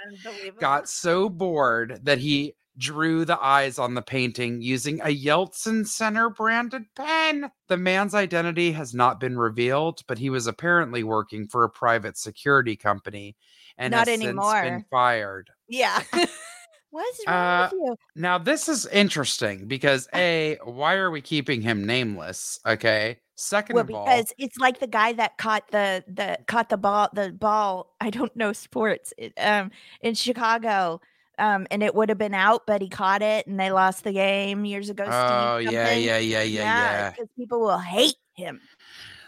got 0.59 0.89
so 0.89 1.29
bored 1.29 1.99
that 2.03 2.17
he 2.19 2.55
drew 2.77 3.23
the 3.23 3.41
eyes 3.41 3.79
on 3.79 3.93
the 3.93 4.01
painting 4.01 4.61
using 4.61 4.99
a 5.01 5.05
Yeltsin 5.05 5.87
Center 5.87 6.29
branded 6.29 6.83
pen. 6.95 7.49
The 7.67 7.77
man's 7.77 8.13
identity 8.13 8.71
has 8.73 8.93
not 8.93 9.19
been 9.19 9.37
revealed, 9.37 10.01
but 10.07 10.17
he 10.17 10.29
was 10.29 10.47
apparently 10.47 11.03
working 11.03 11.47
for 11.47 11.63
a 11.63 11.69
private 11.69 12.17
security 12.17 12.75
company 12.75 13.35
and 13.77 13.91
Not 13.91 14.07
has 14.07 14.19
since 14.19 14.23
anymore. 14.23 14.61
been 14.61 14.85
fired. 14.89 15.49
Yeah. 15.69 16.01
What's 16.95 17.27
wrong 17.27 17.35
Uh, 17.35 17.69
with 17.71 17.81
you? 17.81 17.95
Now, 18.15 18.37
this 18.37 18.69
is 18.69 18.85
interesting 18.87 19.67
because 19.67 20.07
A, 20.15 20.57
why 20.63 20.93
are 20.95 21.11
we 21.11 21.19
keeping 21.19 21.61
him 21.61 21.85
nameless? 21.85 22.59
Okay. 22.65 23.17
Second 23.35 23.75
Well, 23.75 23.83
of 23.83 23.91
all, 23.93 24.05
because 24.05 24.31
it's 24.37 24.57
like 24.59 24.79
the 24.79 24.87
guy 24.87 25.11
that 25.11 25.37
caught 25.37 25.69
the 25.71 26.05
the 26.07 26.37
caught 26.47 26.69
the 26.69 26.77
ball 26.77 27.09
the 27.11 27.33
ball. 27.33 27.93
I 27.99 28.09
don't 28.09 28.33
know 28.33 28.53
sports. 28.53 29.13
it, 29.17 29.33
Um, 29.37 29.71
in 30.01 30.13
Chicago. 30.15 31.01
Um, 31.37 31.67
and 31.69 31.83
it 31.83 31.93
would 31.93 32.07
have 32.07 32.17
been 32.17 32.33
out, 32.33 32.65
but 32.65 32.81
he 32.81 32.87
caught 32.87 33.21
it, 33.21 33.45
and 33.45 33.59
they 33.59 33.69
lost 33.69 34.05
the 34.05 34.13
game 34.13 34.63
years 34.63 34.89
ago. 34.89 35.03
Steve 35.03 35.13
Oh 35.13 35.57
yeah, 35.57 35.69
something. 35.87 36.03
yeah, 36.05 36.17
yeah, 36.19 36.41
yeah, 36.43 36.43
yeah. 36.43 37.11
Because 37.11 37.27
people 37.37 37.59
will 37.59 37.77
hate 37.77 38.15
him. 38.35 38.61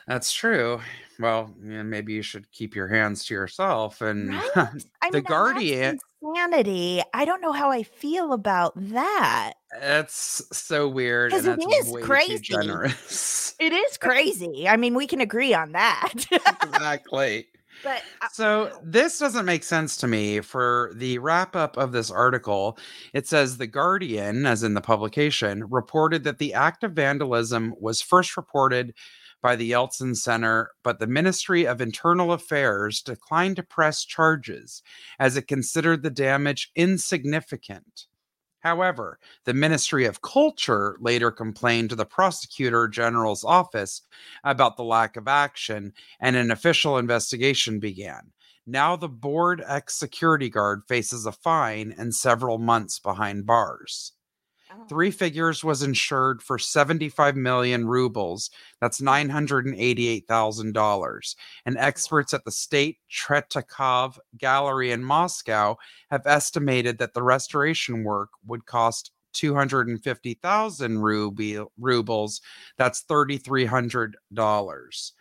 That's 0.07 0.31
true. 0.31 0.79
Well, 1.19 1.53
yeah, 1.61 1.83
maybe 1.83 2.13
you 2.13 2.21
should 2.21 2.49
keep 2.53 2.75
your 2.77 2.87
hands 2.87 3.25
to 3.25 3.33
yourself. 3.33 3.99
And 3.99 4.29
Right? 4.29 4.51
I 5.01 5.09
The 5.11 5.17
mean, 5.17 5.23
Guardian- 5.23 5.99
insanity. 6.21 7.01
I 7.13 7.25
don't 7.25 7.41
know 7.41 7.51
how 7.51 7.71
I 7.71 7.83
feel 7.83 8.33
about 8.33 8.73
that. 8.75 9.53
that's 9.79 10.41
so 10.51 10.87
weird. 10.87 11.33
it 11.33 11.59
is 11.59 11.93
crazy. 12.03 12.55
It 13.59 13.73
is 13.73 13.97
crazy. 13.97 14.67
I 14.67 14.77
mean, 14.77 14.93
we 14.93 15.07
can 15.07 15.21
agree 15.21 15.53
on 15.53 15.71
that. 15.71 16.13
exactly. 16.63 17.47
but 17.83 18.03
uh, 18.21 18.27
So 18.31 18.79
this 18.83 19.19
doesn't 19.19 19.45
make 19.45 19.63
sense 19.63 19.97
to 19.97 20.07
me. 20.07 20.41
For 20.41 20.91
the 20.95 21.17
wrap 21.19 21.55
up 21.55 21.77
of 21.77 21.91
this 21.91 22.11
article, 22.11 22.77
it 23.13 23.27
says 23.27 23.57
the 23.57 23.67
Guardian, 23.67 24.45
as 24.45 24.63
in 24.63 24.73
the 24.73 24.81
publication, 24.81 25.65
reported 25.69 26.23
that 26.23 26.37
the 26.37 26.53
act 26.53 26.83
of 26.83 26.93
vandalism 26.93 27.73
was 27.79 28.01
first 28.01 28.37
reported 28.37 28.93
by 29.47 29.55
the 29.55 29.71
Yeltsin 29.71 30.13
Center, 30.13 30.71
but 30.83 30.99
the 30.99 31.07
Ministry 31.07 31.65
of 31.65 31.79
Internal 31.79 32.33
Affairs 32.33 33.01
declined 33.01 33.55
to 33.55 33.63
press 33.63 34.03
charges 34.03 34.83
as 35.19 35.37
it 35.37 35.47
considered 35.47 36.03
the 36.03 36.09
damage 36.09 36.69
insignificant. 36.75 38.07
However, 38.59 39.19
the 39.45 39.53
Ministry 39.53 40.03
of 40.03 40.21
Culture 40.21 40.97
later 40.99 41.31
complained 41.31 41.91
to 41.91 41.95
the 41.95 42.05
Prosecutor 42.05 42.89
General's 42.89 43.45
office 43.45 44.01
about 44.43 44.75
the 44.75 44.83
lack 44.83 45.15
of 45.15 45.29
action, 45.29 45.93
and 46.19 46.35
an 46.35 46.51
official 46.51 46.97
investigation 46.97 47.79
began. 47.79 48.33
Now, 48.65 48.97
the 48.97 49.07
board 49.07 49.63
ex 49.65 49.95
security 49.95 50.49
guard 50.49 50.81
faces 50.89 51.25
a 51.25 51.31
fine 51.31 51.95
and 51.97 52.13
several 52.13 52.57
months 52.57 52.99
behind 52.99 53.45
bars. 53.45 54.11
Oh. 54.71 54.85
Three 54.89 55.11
Figures 55.11 55.63
was 55.63 55.83
insured 55.83 56.43
for 56.43 56.59
75 56.59 57.35
million 57.35 57.87
rubles. 57.87 58.49
That's 58.81 59.01
$988,000. 59.01 61.35
And 61.65 61.77
experts 61.77 62.33
at 62.33 62.43
the 62.43 62.51
State 62.51 62.97
Tretyakov 63.11 64.17
Gallery 64.37 64.91
in 64.91 65.03
Moscow 65.03 65.75
have 66.11 66.25
estimated 66.25 66.97
that 66.97 67.13
the 67.13 67.23
restoration 67.23 68.03
work 68.03 68.31
would 68.45 68.65
cost 68.65 69.11
250,000 69.33 70.99
rubles. 71.77 72.41
That's 72.77 73.03
$3,300. 73.03 75.11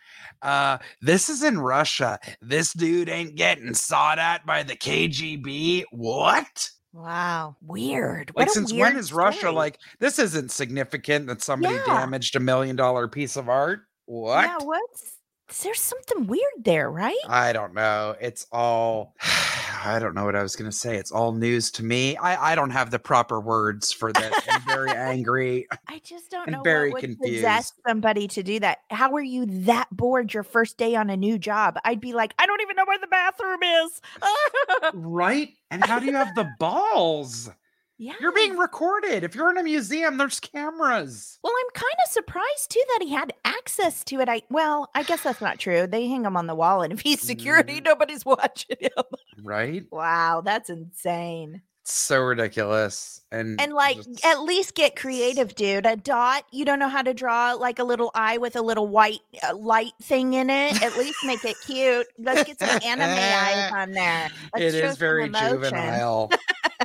Uh, 0.41 0.77
this 1.01 1.29
is 1.29 1.43
in 1.43 1.59
Russia. 1.59 2.17
This 2.41 2.73
dude 2.73 3.09
ain't 3.09 3.35
getting 3.35 3.75
sought 3.75 4.19
at 4.19 4.45
by 4.45 4.63
the 4.63 4.75
KGB. 4.75 5.83
What? 5.91 6.69
Wow. 6.97 7.55
Weird. 7.61 8.31
Like, 8.35 8.47
What 8.47 8.53
since 8.53 8.73
weird 8.73 8.93
when 8.93 8.97
is 8.97 9.13
Russia 9.13 9.51
like, 9.51 9.77
this 9.99 10.17
isn't 10.17 10.49
significant 10.51 11.27
that 11.27 11.43
somebody 11.43 11.75
Yeah. 11.75 11.85
damaged 11.85 12.35
a 12.35 12.39
million 12.39 12.75
dollar 12.75 13.07
piece 13.07 13.35
of 13.35 13.49
art? 13.49 13.81
What? 14.05 14.45
Yeah, 14.45 14.57
what's 14.65 15.13
there's 15.61 15.79
something 15.79 16.25
weird 16.27 16.41
there, 16.65 16.89
right? 16.91 17.15
I 17.27 17.53
don't 17.53 17.73
know. 17.75 18.15
It's 18.19 18.47
all, 18.51 19.13
I 19.87 19.99
don't 19.99 20.13
know 20.13 20.25
what 20.25 20.35
I 20.35 20.43
was 20.43 20.55
going 20.55 20.69
to 20.69 20.75
say. 20.75 20.97
It's 20.97 21.11
all 21.11 21.31
news 21.31 21.71
to 21.71 21.83
me. 21.83 22.17
I, 22.17 22.51
I 22.51 22.55
don't 22.55 22.71
have 22.71 22.91
the 22.91 22.99
proper 22.99 23.39
words 23.39 23.91
for 23.91 24.11
this. 24.11 24.33
I'm 24.49 24.61
very 24.67 24.91
angry. 24.95 25.67
I 25.87 25.99
just 26.03 26.29
don't 26.29 26.49
know 26.49 26.61
very 26.61 26.91
what 26.91 27.01
would 27.01 27.17
confused. 27.17 27.35
possess 27.35 27.73
somebody 27.87 28.27
to 28.29 28.43
do 28.43 28.59
that. 28.59 28.79
How 28.89 29.13
are 29.15 29.21
you 29.21 29.45
that 29.65 29.87
bored 29.91 30.33
your 30.33 30.43
first 30.43 30.77
day 30.77 30.95
on 30.95 31.09
a 31.09 31.17
new 31.17 31.37
job? 31.37 31.79
I'd 31.85 32.01
be 32.01 32.13
like, 32.13 32.33
I 32.37 32.45
don't 32.45 32.61
even 32.61 32.75
know 32.75 32.85
where 32.85 32.99
the 32.99 33.07
bathroom 33.07 33.63
is. 33.63 34.01
Right? 34.93 35.49
And 35.71 35.83
how 35.83 35.99
do 35.99 36.05
you 36.05 36.13
have 36.13 36.35
the 36.35 36.49
balls? 36.59 37.49
Yeah. 37.97 38.13
You're 38.19 38.31
being 38.31 38.57
recorded. 38.57 39.23
If 39.23 39.35
you're 39.35 39.49
in 39.49 39.57
a 39.57 39.63
museum, 39.63 40.17
there's 40.17 40.39
cameras. 40.39 41.39
Well, 41.43 41.53
I'm 41.59 41.69
kind 41.73 41.95
of 42.05 42.11
surprised 42.11 42.69
too 42.69 42.83
that 42.89 43.03
he 43.05 43.11
had 43.13 43.33
access 43.45 44.03
to 44.05 44.19
it. 44.19 44.29
I 44.29 44.41
well, 44.49 44.89
I 44.95 45.03
guess 45.03 45.23
that's 45.23 45.41
not 45.41 45.59
true. 45.59 45.87
They 45.87 46.07
hang 46.07 46.25
him 46.25 46.37
on 46.37 46.47
the 46.47 46.55
wall, 46.55 46.81
and 46.81 46.93
if 46.93 47.01
he's 47.01 47.21
security, 47.21 47.79
Mm. 47.81 47.85
nobody's 47.85 48.25
watching 48.25 48.77
him. 48.79 49.03
Right? 49.43 49.85
Wow, 49.91 50.41
that's 50.43 50.69
insane. 50.69 51.61
So 51.89 52.19
ridiculous. 52.19 53.21
And 53.31 53.61
And 53.61 53.71
like, 53.73 53.95
just- 53.95 54.25
at 54.25 54.41
least 54.41 54.75
get 54.75 54.97
creative, 54.97 55.55
dude. 55.55 55.85
A 55.85 55.95
dot, 55.95 56.43
you 56.51 56.65
don't 56.65 56.79
know 56.79 56.89
how 56.89 57.01
to 57.01 57.13
draw 57.13 57.53
like 57.53 57.79
a 57.79 57.83
little 57.85 58.11
eye 58.13 58.37
with 58.39 58.57
a 58.57 58.61
little 58.61 58.87
white 58.89 59.21
uh, 59.41 59.55
light 59.55 59.93
thing 60.01 60.33
in 60.33 60.49
it. 60.49 60.81
At 60.83 60.97
least 60.97 61.17
make 61.23 61.45
it 61.45 61.55
cute. 61.65 62.05
Let's 62.19 62.43
get 62.43 62.59
some 62.59 62.69
anime 62.83 63.03
eyes 63.07 63.71
on 63.71 63.91
there. 63.93 64.29
Let's 64.53 64.75
it 64.75 64.83
is 64.83 64.97
very 64.97 65.25
emotion. 65.27 65.49
juvenile. 65.49 66.29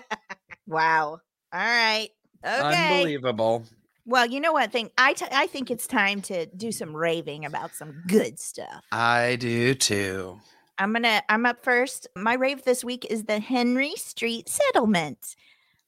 Wow. 0.72 1.20
All 1.52 1.60
right. 1.60 2.08
Okay. 2.44 2.96
Unbelievable. 2.96 3.64
Well, 4.04 4.26
you 4.26 4.40
know 4.40 4.52
what? 4.52 4.72
Thing 4.72 4.90
I 4.98 5.12
t- 5.12 5.26
I 5.30 5.46
think 5.46 5.70
it's 5.70 5.86
time 5.86 6.22
to 6.22 6.46
do 6.46 6.72
some 6.72 6.94
raving 6.96 7.44
about 7.44 7.74
some 7.74 8.02
good 8.08 8.40
stuff. 8.40 8.82
I 8.90 9.36
do 9.36 9.74
too. 9.74 10.40
I'm 10.78 10.92
gonna. 10.92 11.22
I'm 11.28 11.46
up 11.46 11.62
first. 11.62 12.08
My 12.16 12.34
rave 12.34 12.64
this 12.64 12.82
week 12.82 13.06
is 13.08 13.24
the 13.24 13.38
Henry 13.38 13.94
Street 13.96 14.48
Settlement. 14.48 15.36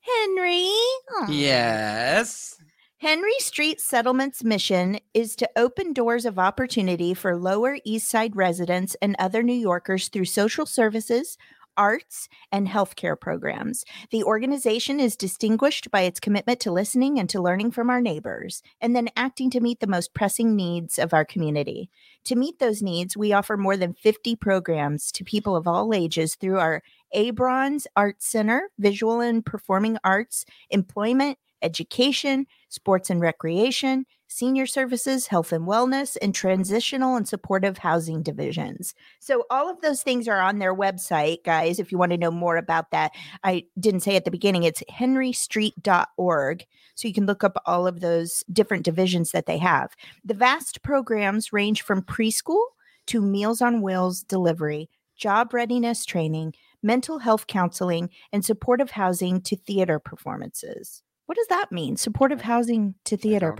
Henry. 0.00 0.68
Aw. 1.16 1.26
Yes. 1.30 2.60
Henry 2.98 3.38
Street 3.38 3.80
Settlement's 3.80 4.44
mission 4.44 4.98
is 5.12 5.36
to 5.36 5.50
open 5.56 5.92
doors 5.92 6.24
of 6.24 6.38
opportunity 6.38 7.12
for 7.12 7.36
Lower 7.36 7.78
East 7.84 8.08
Side 8.08 8.34
residents 8.36 8.96
and 9.02 9.16
other 9.18 9.42
New 9.42 9.52
Yorkers 9.52 10.08
through 10.08 10.24
social 10.24 10.64
services, 10.64 11.36
arts, 11.76 12.28
and 12.52 12.68
healthcare 12.68 13.18
programs. 13.18 13.84
The 14.10 14.24
organization 14.24 15.00
is 15.00 15.16
distinguished 15.16 15.90
by 15.90 16.02
its 16.02 16.20
commitment 16.20 16.60
to 16.60 16.72
listening 16.72 17.18
and 17.18 17.28
to 17.30 17.40
learning 17.40 17.72
from 17.72 17.90
our 17.90 18.00
neighbors, 18.00 18.62
and 18.80 18.94
then 18.94 19.08
acting 19.16 19.50
to 19.50 19.60
meet 19.60 19.80
the 19.80 19.86
most 19.86 20.14
pressing 20.14 20.56
needs 20.56 20.98
of 20.98 21.12
our 21.12 21.24
community. 21.24 21.90
To 22.24 22.36
meet 22.36 22.58
those 22.58 22.82
needs, 22.82 23.16
we 23.16 23.32
offer 23.32 23.56
more 23.56 23.76
than 23.76 23.94
50 23.94 24.36
programs 24.36 25.12
to 25.12 25.24
people 25.24 25.56
of 25.56 25.68
all 25.68 25.92
ages 25.92 26.34
through 26.34 26.58
our 26.58 26.82
Abrons 27.14 27.86
Arts 27.96 28.26
Center, 28.26 28.70
Visual 28.78 29.20
and 29.20 29.44
Performing 29.44 29.98
Arts, 30.04 30.44
Employment, 30.70 31.38
Education, 31.64 32.46
Sports 32.68 33.10
and 33.10 33.20
Recreation, 33.20 34.04
Senior 34.28 34.66
Services, 34.66 35.28
Health 35.28 35.52
and 35.52 35.66
Wellness, 35.66 36.16
and 36.20 36.34
Transitional 36.34 37.14
and 37.16 37.26
Supportive 37.26 37.78
Housing 37.78 38.20
Divisions. 38.20 38.92
So, 39.20 39.44
all 39.48 39.70
of 39.70 39.80
those 39.80 40.02
things 40.02 40.26
are 40.26 40.40
on 40.40 40.58
their 40.58 40.74
website, 40.74 41.44
guys. 41.44 41.78
If 41.78 41.92
you 41.92 41.98
want 41.98 42.10
to 42.10 42.18
know 42.18 42.32
more 42.32 42.56
about 42.56 42.90
that, 42.90 43.12
I 43.44 43.64
didn't 43.78 44.00
say 44.00 44.16
at 44.16 44.24
the 44.24 44.32
beginning, 44.32 44.64
it's 44.64 44.82
henrystreet.org. 44.90 46.66
So, 46.96 47.08
you 47.08 47.14
can 47.14 47.26
look 47.26 47.44
up 47.44 47.56
all 47.64 47.86
of 47.86 48.00
those 48.00 48.42
different 48.52 48.84
divisions 48.84 49.30
that 49.30 49.46
they 49.46 49.58
have. 49.58 49.92
The 50.24 50.34
vast 50.34 50.82
programs 50.82 51.52
range 51.52 51.82
from 51.82 52.02
preschool 52.02 52.64
to 53.06 53.20
Meals 53.20 53.62
on 53.62 53.82
Wheels 53.82 54.24
delivery, 54.24 54.90
job 55.16 55.54
readiness 55.54 56.04
training, 56.04 56.54
mental 56.82 57.20
health 57.20 57.46
counseling, 57.46 58.10
and 58.32 58.44
supportive 58.44 58.90
housing 58.90 59.40
to 59.42 59.56
theater 59.56 60.00
performances. 60.00 61.03
What 61.26 61.36
does 61.36 61.46
that 61.48 61.72
mean? 61.72 61.96
Supportive 61.96 62.42
housing 62.42 62.94
to 63.04 63.16
theater. 63.16 63.56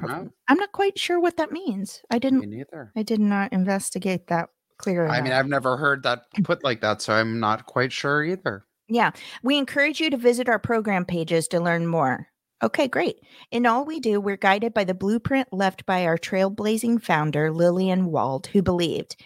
I'm 0.49 0.59
not 0.59 0.73
quite 0.73 0.99
sure 0.99 1.19
what 1.19 1.37
that 1.39 1.51
means. 1.51 2.03
I 2.11 2.19
didn't 2.19 2.49
neither. 2.49 2.93
I 2.95 3.03
did 3.03 3.21
not 3.21 3.53
investigate 3.53 4.27
that 4.27 4.51
clearly. 4.77 5.11
I 5.11 5.23
mean, 5.23 5.33
I've 5.33 5.49
never 5.49 5.77
heard 5.77 6.03
that 6.03 6.25
put 6.45 6.63
like 6.63 6.81
that, 6.83 7.01
so 7.01 7.15
I'm 7.15 7.41
not 7.41 7.67
quite 7.67 7.93
sure 7.93 8.23
either. 8.23 8.67
Yeah, 8.89 9.13
we 9.43 9.57
encourage 9.57 10.01
you 10.01 10.11
to 10.11 10.17
visit 10.17 10.49
our 10.49 10.59
program 10.59 11.07
pages 11.07 11.49
to 11.49 11.61
learn 11.61 11.87
more. 11.87 12.29
Okay, 12.63 12.87
great. 12.87 13.17
In 13.51 13.67
all 13.67 13.85
we 13.85 13.99
do, 13.99 14.21
we're 14.21 14.37
guided 14.37 14.75
by 14.75 14.85
the 14.85 14.95
blueprint 14.95 15.53
left 15.53 15.87
by 15.87 16.05
our 16.05 16.19
trailblazing 16.19 17.03
founder, 17.03 17.51
Lillian 17.51 18.07
Wald, 18.07 18.47
who 18.49 18.63
believed 18.63 19.17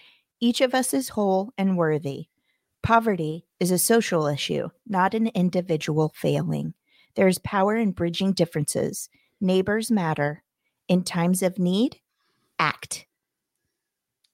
each 0.41 0.61
of 0.61 0.73
us 0.73 0.93
is 0.93 1.09
whole 1.09 1.51
and 1.57 1.77
worthy. 1.77 2.27
Poverty 2.81 3.45
is 3.59 3.71
a 3.71 3.77
social 3.77 4.25
issue, 4.25 4.69
not 4.87 5.13
an 5.13 5.27
individual 5.27 6.13
failing. 6.15 6.73
There 7.15 7.27
is 7.27 7.39
power 7.39 7.75
in 7.75 7.91
bridging 7.91 8.33
differences. 8.33 9.09
Neighbors 9.41 9.89
matter. 9.91 10.43
In 10.87 11.03
times 11.03 11.43
of 11.43 11.59
need, 11.59 11.99
act. 12.57 13.05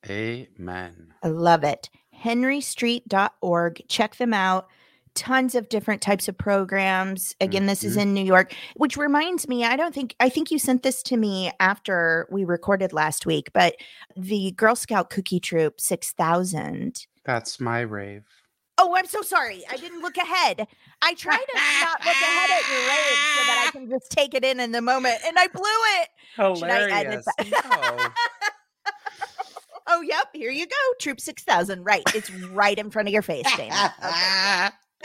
Amen. 0.10 1.14
I 1.24 1.28
love 1.28 1.64
it. 1.64 1.90
henrystreet.org. 2.24 3.84
Check 3.88 4.16
them 4.16 4.34
out. 4.34 4.68
Tons 5.16 5.56
of 5.56 5.70
different 5.70 6.02
types 6.02 6.28
of 6.28 6.38
programs. 6.38 7.36
Again, 7.40 7.66
this 7.68 7.84
is 7.84 7.96
Mhm. 7.98 8.02
in 8.02 8.14
New 8.14 8.24
York, 8.24 8.54
which 8.76 8.98
reminds 8.98 9.48
me, 9.48 9.64
I 9.64 9.76
don't 9.78 9.94
think, 9.94 10.16
I 10.20 10.28
think 10.30 10.52
you 10.52 10.60
sent 10.60 10.84
this 10.84 11.02
to 11.04 11.18
me 11.18 11.52
after 11.60 12.28
we 12.30 12.44
recorded 12.44 12.92
last 12.94 13.26
week, 13.26 13.52
but 13.54 13.76
the 14.18 14.52
Girl 14.52 14.76
Scout 14.76 15.10
Cookie 15.10 15.40
Troop 15.40 15.80
6000. 15.80 17.08
That's 17.24 17.60
my 17.60 17.80
rave. 17.80 18.26
Oh, 18.78 18.94
I'm 18.96 19.06
so 19.06 19.22
sorry. 19.22 19.64
I 19.70 19.78
didn't 19.78 20.02
look 20.02 20.18
ahead. 20.18 20.68
I 21.02 21.14
try 21.14 21.38
to 21.38 21.60
not 21.82 22.00
look 22.06 22.16
ahead 22.16 22.50
at 22.50 22.70
your 22.70 22.80
rave 22.80 23.18
so 23.38 23.44
that 23.46 23.66
I 23.68 23.72
can 23.78 23.90
just 23.90 24.12
take 24.12 24.34
it 24.34 24.44
in 24.44 24.60
in 24.60 24.72
the 24.72 24.82
moment, 24.82 25.18
and 25.26 25.38
I 25.38 25.48
blew 25.48 25.64
it. 25.64 26.10
Should 26.58 26.70
I 26.70 27.02
edit 27.02 27.24
Hilarious. 27.38 27.54
that? 27.54 28.12
oh, 29.88 30.02
yep. 30.02 30.28
Here 30.34 30.52
you 30.52 30.66
go. 30.68 30.76
Troop 31.00 31.20
6000. 31.22 31.84
Right. 31.84 32.04
It's 32.14 32.30
right 32.32 32.78
in 32.78 32.90
front 32.90 33.08
of 33.08 33.14
your 33.14 33.22
face, 33.22 33.46
Dana. 33.56 33.94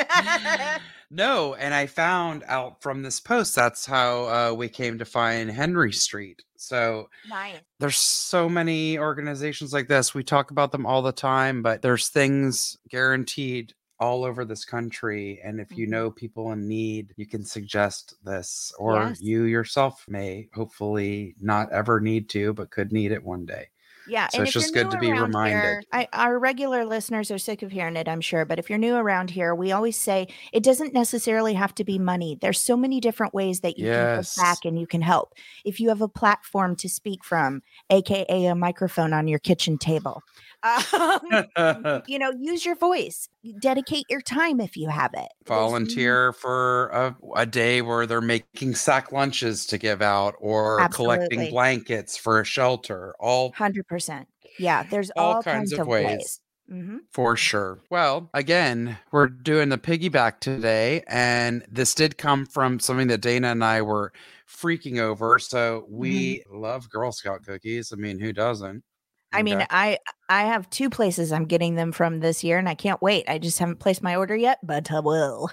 Okay. 0.01 0.77
no, 1.11 1.55
and 1.55 1.75
I 1.75 1.87
found 1.87 2.45
out 2.47 2.83
from 2.83 3.03
this 3.03 3.21
post 3.21 3.55
that's 3.55 3.85
how 3.87 4.25
uh, 4.29 4.55
we 4.55 4.69
came 4.69 4.99
to 4.99 5.05
find 5.05 5.51
Henry 5.51 5.93
Street. 5.93 6.45
So 6.57 7.09
nice. 7.25 7.65
there's 7.81 7.99
so 7.99 8.49
many 8.49 8.99
organizations 8.99 9.73
like 9.73 9.89
this. 9.89 10.15
We 10.15 10.25
talk 10.25 10.51
about 10.53 10.73
them 10.73 10.87
all 10.87 11.03
the 11.03 11.13
time, 11.13 11.63
but 11.63 11.83
there's 11.83 12.09
things 12.09 12.77
guaranteed 12.89 13.75
all 14.01 14.25
over 14.25 14.45
this 14.45 14.65
country. 14.65 15.41
And 15.45 15.61
if 15.61 15.77
you 15.77 15.87
Mhm. 15.87 15.89
know 15.89 16.11
people 16.11 16.53
in 16.53 16.69
need, 16.69 17.15
you 17.17 17.27
can 17.27 17.45
suggest 17.45 18.15
this, 18.25 18.73
or 18.79 19.15
Yes. 19.15 19.21
you 19.21 19.45
yourself 19.45 20.07
may 20.09 20.49
hopefully 20.55 21.37
not 21.41 21.73
ever 21.73 22.01
need 22.01 22.29
to, 22.31 22.55
but 22.55 22.71
could 22.71 22.93
need 22.93 23.13
it 23.13 23.25
one 23.25 23.47
day. 23.47 23.71
Yeah, 24.07 24.29
So 24.29 24.43
it's 24.43 24.53
just 24.53 24.75
good 24.75 24.91
to 24.91 24.99
be 24.99 25.13
reminded. 25.13 25.61
Here, 25.61 25.83
I, 25.93 26.09
our 26.13 26.39
regular 26.39 26.85
listeners 26.85 27.31
are 27.31 27.39
sick 27.39 27.63
of 27.63 27.71
hearing 27.71 27.97
it, 27.97 28.09
I'm 28.09 28.21
sure. 28.21 28.45
But 28.45 28.59
if 28.59 28.69
you're 28.69 28.79
new 28.79 28.95
around 28.97 29.31
here, 29.31 29.55
we 29.55 29.73
always 29.73 29.97
say 29.97 30.29
it 30.53 30.63
doesn't 30.63 30.93
necessarily 30.95 31.55
have 31.55 31.75
to 31.77 31.85
be 31.85 31.99
money. 31.99 32.39
There's 32.41 32.61
so 32.61 32.77
many 32.77 33.01
different 33.01 33.35
ways 33.35 33.61
that 33.61 33.79
you 33.79 33.85
can 33.85 33.93
Yes. 33.93 34.35
give 34.35 34.43
back 34.43 34.59
and 34.65 34.79
you 34.79 34.87
can 34.87 35.03
help. 35.03 35.35
If 35.65 35.81
you 35.81 35.91
have 35.91 36.01
a 36.01 36.09
platform 36.09 36.77
to 36.77 36.89
speak 36.89 37.25
from, 37.25 37.63
aka 37.91 38.47
a 38.47 38.55
microphone 38.55 39.13
on 39.13 39.29
your 39.29 39.39
kitchen 39.39 39.79
table, 39.79 40.23
Um, 40.63 41.47
you 42.07 42.19
know, 42.19 42.33
use 42.39 42.65
your 42.65 42.75
voice. 42.77 43.29
Dedicate 43.59 44.07
your 44.09 44.21
time 44.21 44.61
if 44.61 44.77
you 44.77 44.89
have 44.89 45.13
it. 45.15 45.29
Volunteer 45.47 46.33
for 46.33 46.89
a, 46.89 47.17
a 47.35 47.47
day 47.47 47.83
where 47.83 48.07
they're 48.07 48.21
making 48.21 48.75
sack 48.75 49.11
lunches 49.13 49.67
to 49.67 49.79
give 49.79 50.03
out 50.03 50.35
or 50.39 50.89
collecting 50.89 51.47
blankets 51.47 52.17
for 52.17 52.41
a 52.41 52.45
shelter. 52.45 53.15
All 53.19 53.53
Hundred 53.57 53.87
percent. 53.87 54.29
Yeah, 54.59 54.83
there's 54.83 55.11
All 55.17 55.35
all, 55.35 55.43
kinds 55.43 55.71
kinds, 55.71 55.73
of 55.73 55.81
of 55.81 55.89
ways. 55.89 56.07
ways. 56.07 56.41
hmm 56.69 56.99
For 57.13 57.37
sure. 57.37 57.81
Well, 57.91 58.31
again, 58.35 58.99
we're 59.11 59.29
doing 59.29 59.71
the 59.71 59.79
piggyback 59.79 60.41
today, 60.41 61.03
and 61.09 61.65
this 61.69 61.95
did 61.95 62.19
come 62.19 62.47
from 62.47 62.79
something 62.79 63.09
that 63.09 63.21
Dana 63.23 63.49
and 63.49 63.65
I 63.65 63.83
were 63.83 64.13
freaking 64.49 64.99
over. 64.99 65.39
So 65.39 65.87
we 65.89 66.45
love 66.51 66.89
Girl 66.91 67.13
Scout 67.13 67.43
cookies. 67.45 67.93
I 67.93 67.97
mean, 67.97 68.19
who 68.21 68.33
doesn't? 68.33 68.85
I 69.33 69.43
mean, 69.43 69.61
Okay. 69.61 69.66
I 69.70 69.99
I 70.28 70.43
have 70.45 70.68
two 70.70 70.91
places 70.91 71.33
I'm 71.33 71.45
getting 71.47 71.74
them 71.74 71.93
from 71.93 72.20
this 72.20 72.45
year, 72.45 72.59
and 72.59 72.68
I 72.68 72.74
can't 72.74 73.01
wait. 73.03 73.28
I 73.28 73.39
just 73.39 73.59
haven't 73.59 73.78
placed 73.81 74.03
my 74.03 74.16
order 74.16 74.37
yet, 74.37 74.59
but 74.62 74.91
I 74.91 75.01
will. 75.01 75.51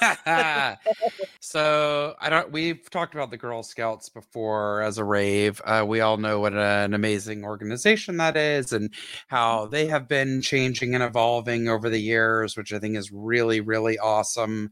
so 1.40 2.14
I 2.20 2.30
don't. 2.30 2.52
We've 2.52 2.88
talked 2.90 3.14
about 3.14 3.30
the 3.30 3.36
Girl 3.36 3.62
Scouts 3.62 4.08
before 4.08 4.82
as 4.82 4.98
a 4.98 5.04
rave. 5.04 5.60
Uh, 5.64 5.84
we 5.86 6.00
all 6.00 6.16
know 6.16 6.40
what 6.40 6.54
an 6.54 6.94
amazing 6.94 7.44
organization 7.44 8.16
that 8.18 8.36
is, 8.36 8.72
and 8.72 8.92
how 9.28 9.66
they 9.66 9.86
have 9.86 10.08
been 10.08 10.40
changing 10.42 10.94
and 10.94 11.02
evolving 11.04 11.68
over 11.68 11.88
the 11.90 12.00
years, 12.00 12.56
which 12.56 12.72
I 12.72 12.78
think 12.78 12.96
is 12.96 13.10
really, 13.12 13.60
really 13.60 13.98
awesome. 13.98 14.70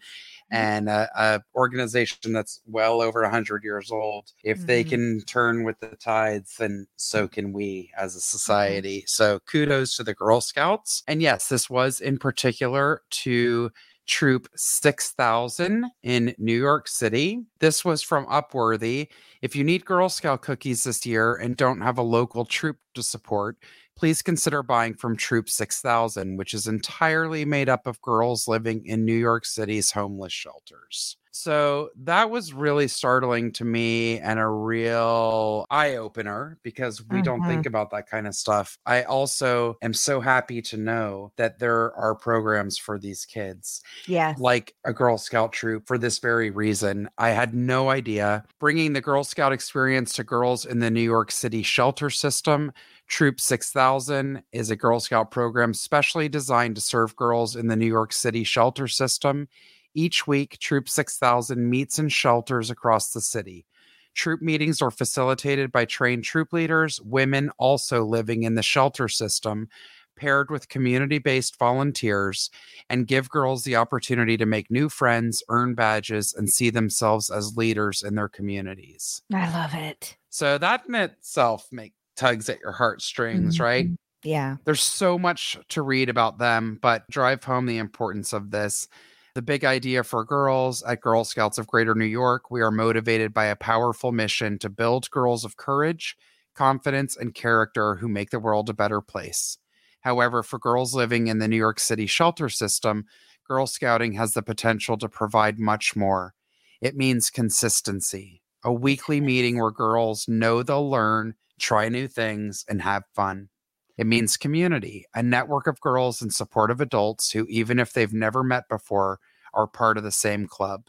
And 0.51 0.89
a, 0.89 1.09
a 1.15 1.43
organization 1.55 2.33
that's 2.33 2.61
well 2.67 3.01
over 3.01 3.29
hundred 3.29 3.65
years 3.65 3.91
old. 3.91 4.33
If 4.43 4.67
they 4.67 4.83
Mhm. 4.85 4.89
can 4.89 5.21
turn 5.27 5.65
with 5.65 5.79
the 5.81 5.97
tides, 5.97 6.57
then 6.59 6.87
so 6.97 7.29
can 7.29 7.53
we 7.53 7.91
as 7.99 8.17
a 8.17 8.21
society. 8.21 9.05
So 9.07 9.41
kudos 9.41 9.97
to 9.97 10.05
the 10.05 10.15
Girl 10.15 10.41
Scouts. 10.41 11.03
And 11.07 11.21
yes, 11.21 11.49
this 11.49 11.69
was 11.69 12.01
in 12.01 12.19
particular 12.19 13.03
to 13.11 13.71
Troop 14.07 14.49
6000 14.57 15.85
in 16.03 16.35
New 16.39 16.57
York 16.59 16.89
City. 16.89 17.45
This 17.59 17.85
was 17.85 18.03
from 18.03 18.25
Upworthy. 18.27 19.09
If 19.43 19.55
you 19.55 19.65
need 19.65 19.85
Girl 19.85 20.09
Scout 20.09 20.41
cookies 20.43 20.85
this 20.85 21.05
year 21.05 21.35
and 21.35 21.57
don't 21.57 21.83
have 21.83 21.99
a 21.99 22.03
local 22.03 22.45
troop 22.47 22.79
to 22.95 23.03
support, 23.03 23.59
please 23.99 24.23
consider 24.23 24.63
buying 24.63 24.95
from 24.95 25.17
Troop 25.17 25.51
6000, 25.51 26.37
which 26.37 26.55
is 26.55 26.69
entirely 26.69 27.45
made 27.45 27.69
up 27.69 27.87
of 27.87 28.01
girls 28.01 28.47
living 28.47 28.87
in 28.87 29.05
New 29.05 29.17
York 29.17 29.45
City's 29.45 29.91
homeless 29.91 30.33
shelters. 30.33 31.17
So 31.31 31.91
that 32.03 32.31
was 32.31 32.53
really 32.53 32.89
startling 32.89 33.53
to 33.53 33.65
me 33.65 34.19
and 34.19 34.41
a 34.41 34.47
real 34.49 35.67
eye 35.71 35.95
opener 35.97 36.59
because 36.65 37.01
we 37.07 37.23
don't 37.23 37.43
Mhm. 37.43 37.47
think 37.49 37.67
about 37.67 37.91
that 37.91 38.09
kind 38.09 38.27
of 38.27 38.35
stuff. 38.35 38.77
I 38.87 39.03
also 39.05 39.77
am 39.83 39.95
so 39.95 40.21
happy 40.21 40.61
to 40.63 40.77
know 40.77 41.33
that 41.37 41.61
there 41.61 41.95
are 41.97 42.17
programs 42.17 42.77
for 42.77 42.99
these 42.99 43.25
kids 43.25 43.83
Yeah. 44.07 44.35
like 44.39 44.75
a 44.85 44.93
Girl 44.93 45.17
Scout 45.17 45.53
troop 45.53 45.87
for 45.87 45.97
this 45.97 46.19
very 46.19 46.51
reason. 46.51 47.09
I 47.19 47.31
had 47.31 47.55
no 47.55 47.89
idea. 47.91 48.45
Bringing 48.59 48.93
the 48.95 49.01
Girl 49.01 49.23
Scout 49.23 49.53
experience 49.53 50.15
to 50.15 50.25
girls 50.25 50.65
in 50.65 50.81
the 50.81 50.91
New 50.91 51.03
York 51.03 51.31
City 51.31 51.63
shelter 51.63 52.11
system, 52.11 52.73
Troop 53.09 53.41
6000 53.41 54.43
is 54.53 54.71
a 54.71 54.77
Girl 54.77 55.01
Scout 55.01 55.31
program 55.31 55.73
specially 55.73 56.29
designed 56.29 56.75
to 56.77 56.81
serve 56.81 57.17
girls 57.17 57.57
in 57.57 57.69
the 57.69 57.77
New 57.77 57.87
York 57.87 58.13
City 58.13 58.45
shelter 58.45 58.87
system. 58.87 59.49
Each 59.95 60.27
week, 60.27 60.59
Troop 60.61 60.89
6000 60.89 61.69
meets 61.69 61.99
in 61.99 62.11
shelters 62.11 62.71
across 62.71 63.13
the 63.13 63.23
city. 63.23 63.67
Troop 64.15 64.43
meetings 64.43 64.83
are 64.83 64.91
facilitated 64.91 65.73
by 65.73 65.85
trained 65.85 66.25
troop 66.25 66.53
leaders, 66.53 67.01
women 67.01 67.51
also 67.57 68.05
living 68.05 68.43
in 68.43 68.57
the 68.57 68.63
shelter 68.63 69.09
system, 69.09 69.69
paired 70.17 70.51
with 70.51 70.69
community 70.69 71.19
based 71.19 71.59
volunteers 71.59 72.51
and 72.91 73.07
give 73.07 73.31
girls 73.31 73.65
the 73.65 73.77
opportunity 73.77 74.37
to 74.37 74.45
make 74.45 74.71
new 74.71 74.89
friends, 74.89 75.43
earn 75.49 75.75
badges, 75.75 76.35
and 76.37 76.51
see 76.51 76.69
themselves 76.69 77.31
as 77.31 77.57
leaders 77.57 78.03
in 78.03 78.17
their 78.17 78.29
communities. 78.29 79.23
I 79.33 79.51
love 79.53 79.75
it. 79.75 80.17
So 80.31 80.59
that 80.59 80.87
in 80.87 80.95
itself 80.95 81.69
make 81.73 81.95
tugs 82.19 82.49
at 82.49 82.61
your 82.61 82.73
heartstrings, 82.73 83.61
right? 83.61 83.87
Mhm. 83.87 83.97
Yeah. 84.25 84.57
There's 84.65 84.83
so 84.83 85.19
much 85.19 85.57
to 85.69 85.83
read 85.83 86.09
about 86.09 86.39
them, 86.39 86.79
but 86.83 87.05
drive 87.11 87.45
home 87.45 87.67
the 87.67 87.79
importance 87.79 88.33
of 88.33 88.51
this. 88.51 88.89
The 89.35 89.43
big 89.43 89.65
idea 89.65 90.03
for 90.03 90.25
girls 90.25 90.83
at 90.83 91.01
Girl 91.01 91.25
Scouts 91.25 91.59
of 91.59 91.69
Greater 91.69 91.95
New 91.95 92.05
York, 92.05 92.51
we 92.51 92.61
are 92.61 92.73
motivated 92.73 93.33
by 93.33 93.45
a 93.47 93.57
powerful 93.57 94.11
mission 94.11 94.59
to 94.59 94.69
build 94.69 95.11
girls 95.11 95.45
of 95.45 95.57
courage, 95.57 96.17
confidence, 96.55 97.17
and 97.17 97.35
character 97.35 97.95
who 97.95 98.09
make 98.09 98.31
the 98.31 98.41
world 98.41 98.69
a 98.69 98.75
better 98.75 99.01
place. 99.01 99.59
However, 100.01 100.43
for 100.43 100.59
girls 100.59 100.95
living 100.95 101.29
in 101.29 101.39
the 101.39 101.49
New 101.49 101.57
York 101.57 101.79
City 101.79 102.07
shelter 102.07 102.49
system, 102.49 103.05
Girl 103.47 103.67
Scouting 103.69 104.13
has 104.15 104.35
the 104.35 104.43
potential 104.43 104.99
to 104.99 105.09
provide 105.09 105.59
much 105.61 105.95
more. 105.95 106.35
It 106.81 106.97
means 106.97 107.31
consistency, 107.31 108.43
a 108.65 108.73
weekly 108.73 109.21
meeting 109.21 109.59
where 109.59 109.71
girls 109.71 110.27
know 110.29 110.63
they'll 110.65 110.91
learn, 110.91 111.35
try 111.59 111.89
new 111.89 112.09
things, 112.09 112.65
and 112.69 112.83
have 112.83 113.05
fun. 113.15 113.49
It 113.97 114.07
means 114.07 114.37
community, 114.37 115.05
a 115.15 115.23
network 115.23 115.67
of 115.67 115.81
girls 115.81 116.23
and 116.23 116.33
supportive 116.33 116.81
adults 116.81 117.33
who, 117.33 117.47
even 117.49 117.79
if 117.79 117.93
they've 117.93 118.13
never 118.13 118.45
met 118.45 118.69
before, 118.69 119.19
are 119.53 119.67
part 119.67 119.99
of 119.99 120.05
the 120.05 120.13
same 120.13 120.47
club. 120.47 120.85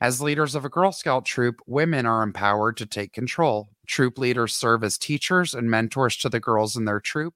As 0.00 0.20
leaders 0.20 0.54
of 0.54 0.64
a 0.64 0.68
Girl 0.68 0.92
Scout 0.92 1.24
troop, 1.24 1.56
women 1.66 2.04
are 2.04 2.22
empowered 2.22 2.76
to 2.78 2.86
take 2.86 3.12
control. 3.12 3.68
Troop 3.86 4.18
leaders 4.18 4.54
serve 4.54 4.84
as 4.84 4.98
teachers 4.98 5.54
and 5.54 5.70
mentors 5.70 6.16
to 6.18 6.28
the 6.28 6.40
girls 6.40 6.76
in 6.76 6.84
their 6.84 7.00
troop. 7.00 7.34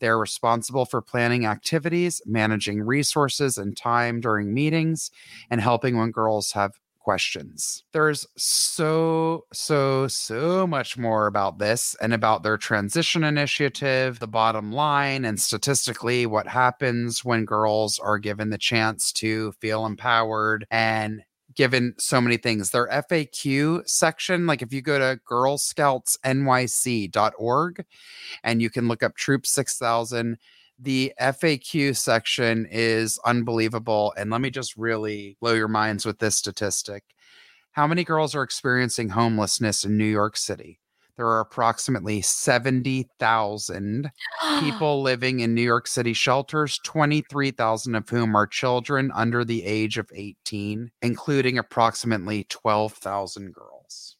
They 0.00 0.08
are 0.08 0.18
responsible 0.18 0.84
for 0.84 1.00
planning 1.00 1.46
activities, 1.46 2.20
managing 2.26 2.82
resources 2.82 3.58
and 3.58 3.76
time 3.76 4.20
during 4.20 4.52
meetings, 4.52 5.10
and 5.50 5.60
helping 5.60 5.96
when 5.96 6.10
girls 6.10 6.52
have 6.52 6.72
questions. 7.02 7.84
There's 7.92 8.26
so, 8.36 9.44
so, 9.52 10.08
so 10.08 10.66
much 10.66 10.96
more 10.96 11.26
about 11.26 11.58
this 11.58 11.96
and 12.00 12.14
about 12.14 12.42
their 12.42 12.56
transition 12.56 13.24
initiative, 13.24 14.18
the 14.18 14.28
bottom 14.28 14.72
line, 14.72 15.24
and 15.24 15.40
statistically 15.40 16.26
what 16.26 16.46
happens 16.46 17.24
when 17.24 17.44
girls 17.44 17.98
are 17.98 18.18
given 18.18 18.50
the 18.50 18.58
chance 18.58 19.12
to 19.12 19.52
feel 19.60 19.84
empowered 19.84 20.66
and 20.70 21.22
given 21.54 21.94
so 21.98 22.20
many 22.20 22.36
things. 22.36 22.70
Their 22.70 22.88
FAQ 22.88 23.88
section, 23.88 24.46
like 24.46 24.62
if 24.62 24.72
you 24.72 24.82
go 24.82 24.98
to 24.98 25.20
girlscoutsnyc.org 25.28 27.84
and 28.42 28.62
you 28.62 28.70
can 28.70 28.88
look 28.88 29.02
up 29.02 29.16
Troop 29.16 29.46
6000, 29.46 30.38
the 30.82 31.12
FAQ 31.20 31.96
section 31.96 32.66
is 32.70 33.18
unbelievable. 33.24 34.12
And 34.16 34.30
let 34.30 34.40
me 34.40 34.50
just 34.50 34.76
really 34.76 35.36
blow 35.40 35.52
your 35.52 35.68
minds 35.68 36.04
with 36.04 36.18
this 36.18 36.36
statistic. 36.36 37.04
How 37.72 37.86
many 37.86 38.04
girls 38.04 38.34
are 38.34 38.42
experiencing 38.42 39.10
homelessness 39.10 39.84
in 39.84 39.96
New 39.96 40.04
York 40.04 40.36
City? 40.36 40.80
There 41.16 41.26
are 41.26 41.40
approximately 41.40 42.20
70,000 42.22 44.10
people 44.60 45.02
living 45.02 45.40
in 45.40 45.54
New 45.54 45.62
York 45.62 45.86
City 45.86 46.14
shelters, 46.14 46.80
23,000 46.84 47.94
of 47.94 48.08
whom 48.08 48.34
are 48.34 48.46
children 48.46 49.12
under 49.14 49.44
the 49.44 49.64
age 49.64 49.98
of 49.98 50.10
18, 50.14 50.90
including 51.02 51.58
approximately 51.58 52.44
12,000 52.44 53.54
girls. 53.54 54.16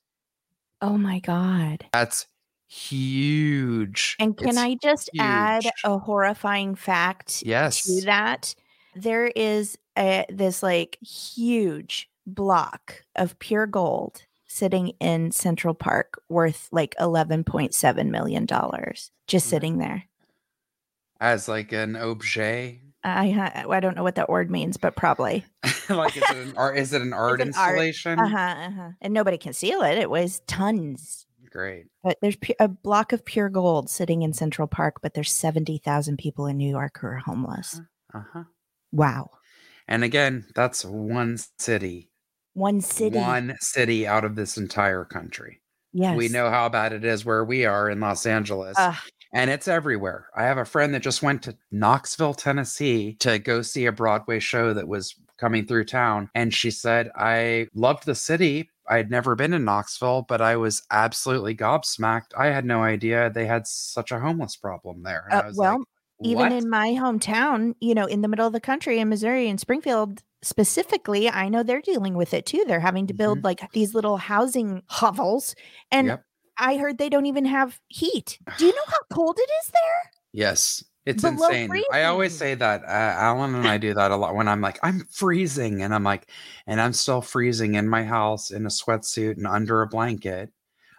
Oh 0.81 0.99
my 0.99 1.21
God. 1.21 1.87
That's 1.93 2.27
huge. 2.73 4.17
And 4.19 4.37
can 4.37 4.49
It's- 4.51 4.65
I 4.65 4.77
just 4.83 5.11
add 5.19 5.65
a 5.85 5.99
horrifying 5.99 6.75
fact 6.75 7.43
Yes. 7.45 7.83
to 7.85 8.03
that? 8.07 8.55
There 8.95 9.27
is 9.29 9.77
a, 9.99 10.25
this 10.29 10.63
like 10.63 10.99
huge 11.03 12.09
block 12.27 13.03
of 13.17 13.39
pure 13.39 13.67
gold 13.67 14.23
sitting 14.47 14.89
in 15.01 15.33
Central 15.33 15.75
Park 15.75 16.21
worth 16.29 16.69
like 16.73 16.95
$11.7 17.01 18.11
million 18.11 18.47
just 18.47 19.47
Mhm. 19.47 19.51
sitting 19.51 19.79
there. 19.79 20.05
As 21.21 21.49
like 21.49 21.73
an 21.73 21.97
objet. 21.97 22.77
I 23.05 23.65
I 23.69 23.81
don't 23.81 23.97
know 23.97 24.03
what 24.05 24.15
that 24.17 24.29
word 24.29 24.51
means, 24.51 24.77
but 24.77 24.95
probably. 24.97 25.45
like 25.89 26.17
is 26.17 26.23
it 26.23 26.37
an 26.37 26.55
art 26.57 26.77
is 26.79 26.93
it 26.93 27.03
an 27.03 27.13
art 27.25 27.33
art. 27.33 27.41
installation? 27.41 28.19
Uh 28.19 28.29
huh. 28.29 28.37
Uh-huh. 28.69 28.89
And 29.01 29.13
nobody 29.15 29.39
can 29.39 29.53
seal 29.53 29.83
it. 29.83 29.99
It 29.99 30.11
weighs 30.11 30.41
tons. 30.47 31.27
Great. 31.53 31.87
But 32.03 32.19
there's 32.23 32.37
a 32.59 32.69
block 32.69 33.13
of 33.13 33.25
pure 33.25 33.51
gold 33.51 33.91
sitting 33.91 34.23
in 34.23 34.33
Central 34.33 34.67
Park, 34.67 34.97
but 35.03 35.13
there's 35.13 35.31
70,000 35.31 36.17
people 36.17 36.47
in 36.47 36.57
New 36.57 36.71
York 36.71 36.99
who 36.99 37.09
are 37.09 37.17
homeless. 37.19 37.81
Uh-huh. 38.15 38.45
Wow. 38.91 39.31
And 39.87 40.03
again, 40.03 40.47
that's 40.55 40.85
one 40.85 41.39
city. 41.59 42.11
One 42.55 42.81
city. 42.81 43.19
One 43.19 43.57
city 43.61 44.07
out 44.07 44.25
of 44.25 44.35
this 44.35 44.57
entire 44.57 45.05
country. 45.05 45.61
Yes. 45.93 46.17
We 46.17 46.29
know 46.29 46.49
how 46.49 46.71
bad 46.71 46.95
it 46.95 47.05
is 47.05 47.25
where 47.25 47.45
we 47.45 47.67
are 47.67 47.91
in 47.91 48.01
Los 48.01 48.25
Angeles. 48.25 48.77
Ugh. 48.79 48.97
and 49.35 49.51
it's 49.51 49.69
everywhere. 49.69 50.29
I 50.37 50.45
have 50.45 50.59
a 50.59 50.65
friend 50.65 50.95
that 50.95 51.03
just 51.03 51.23
went 51.23 51.43
to 51.43 51.57
Knoxville, 51.71 52.35
Tennessee 52.35 53.15
to 53.21 53.39
go 53.39 53.63
see 53.63 53.87
a 53.87 53.93
Broadway 53.93 54.39
show 54.39 54.73
that 54.75 54.89
was 54.89 55.15
coming 55.39 55.67
through 55.67 55.85
town. 55.85 56.31
And 56.35 56.55
she 56.55 56.71
said, 56.71 57.11
I 57.17 57.67
loved 57.75 58.07
the 58.07 58.15
city. 58.15 58.71
I 58.89 58.97
had 58.97 59.11
never 59.11 59.35
been 59.35 59.55
in 59.55 59.65
Knoxville, 59.65 60.23
but 60.29 60.41
I 60.41 60.57
was 60.57 60.83
absolutely 60.91 61.55
gobsmacked. 61.55 62.37
I 62.37 62.47
had 62.47 62.65
no 62.65 62.83
idea 62.83 63.31
they 63.31 63.47
had 63.47 63.67
such 63.67 64.11
a 64.11 64.19
homeless 64.19 64.57
problem 64.57 65.03
there. 65.03 65.29
Uh, 65.31 65.37
I 65.37 65.47
was 65.47 65.57
well, 65.57 65.79
like, 65.79 65.87
even 66.25 66.53
in 66.53 66.69
my 66.69 66.89
hometown, 66.91 67.75
you 67.81 67.95
know, 67.95 68.07
in 68.07 68.23
the 68.23 68.29
middle 68.29 68.47
of 68.47 68.53
the 68.53 68.61
country 68.61 68.99
in 68.99 69.09
Missouri 69.09 69.49
in 69.49 69.59
Springfield 69.59 70.23
specifically, 70.43 71.29
I 71.29 71.49
know 71.49 71.63
they're 71.63 71.81
dealing 71.81 72.15
with 72.15 72.35
it 72.35 72.47
too. 72.47 72.65
They're 72.67 72.81
having 72.81 73.07
to 73.09 73.15
build 73.15 73.45
like 73.45 73.71
these 73.73 73.95
little 73.95 74.17
housing 74.17 74.83
hovels. 74.87 75.55
And 75.91 76.09
Yep. 76.09 76.25
I 76.59 76.77
heard 76.77 76.99
they 76.99 77.09
don't 77.09 77.27
even 77.27 77.45
have 77.47 77.81
heat. 77.89 78.39
Do 78.59 78.67
you 78.67 78.73
know 78.73 78.83
how 78.87 78.99
cold 79.13 79.39
it 79.39 79.51
is 79.65 79.71
there? 79.73 80.11
Yes. 80.33 80.85
It's 81.05 81.23
Below 81.23 81.49
insane. 81.49 81.83
I 81.93 82.05
always 82.05 82.37
say 82.37 82.55
that. 82.55 82.83
Uh, 82.85 82.87
Alan 82.87 83.55
and 83.57 83.67
I 83.67 83.77
do 83.79 83.93
that 83.95 84.11
a 84.13 84.17
lot 84.17 84.35
when 84.37 84.47
I'm 84.47 84.61
like, 84.61 84.79
I'm 84.83 85.01
freezing. 85.11 85.83
And 85.83 85.93
I'm 85.95 86.05
like, 86.05 86.29
and 86.67 86.81
I'm 86.81 86.93
still 86.93 87.21
freezing 87.21 87.75
in 87.75 87.89
my 87.89 88.05
house 88.05 88.51
in 88.53 88.67
a 88.67 88.69
sweatsuit 88.69 89.37
and 89.37 89.47
under 89.47 89.83
a 89.83 89.87
blanket, 89.89 90.51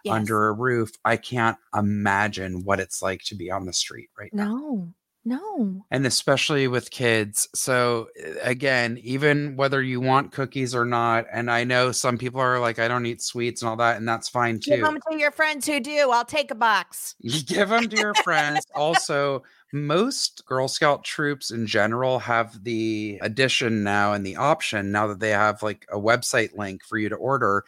Yes. 0.04 0.14
under 0.14 0.48
a 0.48 0.52
roof. 0.52 0.90
I 1.06 1.16
can't 1.16 1.56
imagine 1.74 2.64
what 2.64 2.80
it's 2.80 3.00
like 3.00 3.22
to 3.24 3.34
be 3.34 3.50
on 3.50 3.64
the 3.64 3.72
street 3.72 4.10
right 4.18 4.34
now. 4.34 4.44
No, 4.44 4.92
no. 5.24 5.86
And 5.90 6.06
especially 6.06 6.68
with 6.68 6.90
kids. 6.90 7.48
So, 7.54 8.08
uh, 8.22 8.32
again, 8.42 8.98
even 9.02 9.56
whether 9.56 9.80
you 9.82 10.02
want 10.02 10.32
cookies 10.32 10.74
or 10.74 10.84
not, 10.84 11.24
and 11.32 11.50
I 11.50 11.64
know 11.64 11.92
some 11.92 12.18
people 12.18 12.40
are 12.42 12.60
like, 12.60 12.78
I 12.78 12.88
don't 12.88 13.06
eat 13.06 13.22
sweets 13.22 13.62
and 13.62 13.70
all 13.70 13.76
that, 13.76 13.96
and 13.96 14.06
that's 14.06 14.28
fine 14.28 14.60
too. 14.60 14.72
Give 14.72 14.84
them 14.84 14.98
to 15.10 15.16
your 15.16 15.30
friends 15.30 15.66
who 15.66 15.80
do. 15.80 16.10
I'll 16.10 16.26
take 16.26 16.50
a 16.50 16.54
box. 16.54 17.14
You 17.20 17.42
give 17.42 17.70
them 17.70 17.88
to 17.88 17.96
your 17.96 18.12
friends. 18.16 18.60
Also, 18.74 19.42
most 19.74 20.46
Girl 20.46 20.68
Scout 20.68 21.04
troops 21.04 21.50
in 21.50 21.66
general 21.66 22.20
have 22.20 22.62
the 22.64 23.18
addition 23.20 23.82
now 23.82 24.12
and 24.12 24.24
the 24.24 24.36
option 24.36 24.92
now 24.92 25.08
that 25.08 25.18
they 25.20 25.30
have 25.30 25.62
like 25.62 25.84
a 25.92 25.98
website 25.98 26.56
link 26.56 26.84
for 26.84 26.96
you 26.96 27.08
to 27.08 27.16
order 27.16 27.64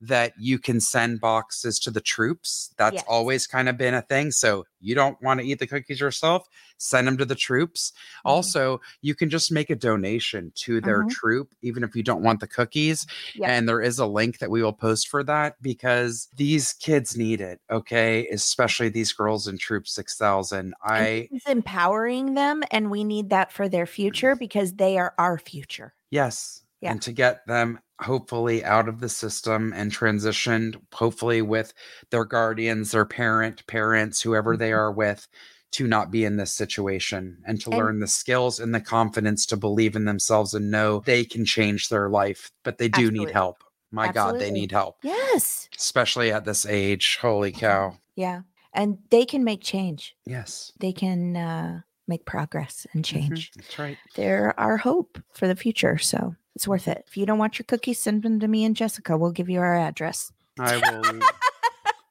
that 0.00 0.32
you 0.38 0.58
can 0.58 0.80
send 0.80 1.20
boxes 1.20 1.78
to 1.78 1.90
the 1.90 2.00
troops. 2.00 2.72
That's 2.78 2.94
Yes. 2.94 3.04
always 3.06 3.46
kind 3.46 3.68
of 3.68 3.76
been 3.76 3.92
a 3.92 4.00
thing. 4.00 4.30
So 4.30 4.64
you 4.80 4.94
don't 4.94 5.20
want 5.20 5.40
to 5.40 5.46
eat 5.46 5.58
the 5.58 5.66
cookies 5.66 6.00
yourself, 6.00 6.48
send 6.78 7.06
them 7.06 7.18
to 7.18 7.26
the 7.26 7.34
troops. 7.34 7.92
Mhm. 7.92 8.30
Also, 8.30 8.80
you 9.02 9.14
can 9.14 9.28
just 9.28 9.52
make 9.52 9.68
a 9.68 9.76
donation 9.76 10.52
to 10.54 10.80
their 10.80 11.04
Mhm. 11.04 11.10
troop, 11.10 11.54
even 11.60 11.84
if 11.84 11.94
you 11.94 12.02
don't 12.02 12.22
want 12.22 12.40
the 12.40 12.46
cookies. 12.46 13.06
Yep. 13.34 13.48
And 13.50 13.68
there 13.68 13.82
is 13.82 13.98
a 13.98 14.06
link 14.06 14.38
that 14.38 14.50
we 14.50 14.62
will 14.62 14.72
post 14.72 15.08
for 15.08 15.22
that 15.24 15.60
because 15.60 16.28
these 16.34 16.72
kids 16.72 17.14
need 17.14 17.42
it. 17.42 17.60
Okay. 17.70 18.26
Especially 18.28 18.88
these 18.88 19.12
girls 19.12 19.46
in 19.46 19.58
Troop 19.58 19.86
6000. 19.86 20.72
I, 20.82 21.28
empowering 21.50 22.34
them, 22.34 22.62
and 22.70 22.90
we 22.90 23.04
need 23.04 23.28
that 23.30 23.52
for 23.52 23.68
their 23.68 23.86
future 23.86 24.34
because 24.34 24.72
they 24.74 24.96
are 24.96 25.12
our 25.18 25.36
future. 25.38 25.92
yes. 26.10 26.62
Yeah. 26.82 26.92
And 26.92 27.02
to 27.02 27.12
get 27.12 27.46
them 27.46 27.78
hopefully 28.00 28.64
out 28.64 28.88
of 28.88 29.00
the 29.00 29.08
system 29.10 29.74
and 29.76 29.92
transitioned, 29.92 30.80
hopefully 30.94 31.42
with 31.42 31.74
their 32.10 32.24
guardians, 32.24 32.92
their 32.92 33.04
parent, 33.04 33.66
parents, 33.66 34.22
whoever 34.22 34.56
they 34.56 34.70
Mhm. 34.70 34.78
are 34.78 34.90
with, 34.90 35.28
to 35.72 35.86
not 35.86 36.10
be 36.10 36.24
in 36.24 36.36
this 36.38 36.54
situation 36.54 37.42
and 37.46 37.60
to 37.60 37.68
And- 37.70 37.78
learn 37.78 38.00
the 38.00 38.06
skills 38.06 38.58
and 38.58 38.74
the 38.74 38.80
confidence 38.80 39.44
to 39.46 39.58
believe 39.58 39.94
in 39.94 40.06
themselves 40.06 40.54
and 40.54 40.70
know 40.70 41.02
they 41.04 41.22
can 41.22 41.44
change 41.44 41.90
their 41.90 42.08
life, 42.08 42.50
but 42.64 42.78
they 42.78 42.88
do 42.88 43.00
Absolutely. 43.02 43.26
need 43.26 43.32
help. 43.34 43.62
My 43.92 44.10
God, 44.10 44.38
they 44.40 44.50
need 44.50 44.72
help, 44.72 44.96
Yes. 45.02 45.68
especially 45.78 46.32
at 46.32 46.46
this 46.46 46.64
age. 46.64 47.18
Holy 47.20 47.52
cow. 47.52 47.98
Yeah. 48.16 48.40
And 48.72 48.98
they 49.10 49.24
can 49.24 49.42
make 49.44 49.62
change. 49.62 50.14
Yes. 50.26 50.72
They 50.78 50.92
can 50.92 51.36
uh, 51.36 51.80
make 52.06 52.24
progress 52.24 52.86
and 52.92 53.04
Mhm, 53.04 53.06
change. 53.08 53.52
That's 53.56 53.78
right. 53.78 53.98
They're 54.16 54.58
our 54.58 54.76
hope 54.76 55.18
for 55.32 55.48
the 55.48 55.56
future. 55.56 55.98
So 55.98 56.34
it's 56.54 56.68
worth 56.68 56.88
it. 56.88 57.04
If 57.06 57.16
you 57.16 57.26
don't 57.26 57.38
want 57.38 57.58
your 57.58 57.64
cookies, 57.66 57.98
send 57.98 58.22
them 58.22 58.38
to 58.40 58.48
me 58.48 58.64
and 58.64 58.76
Jessica. 58.76 59.16
We'll 59.18 59.32
give 59.32 59.48
you 59.48 59.60
our 59.60 59.76
address. 59.76 60.32
I 60.58 60.76
will 60.76 61.20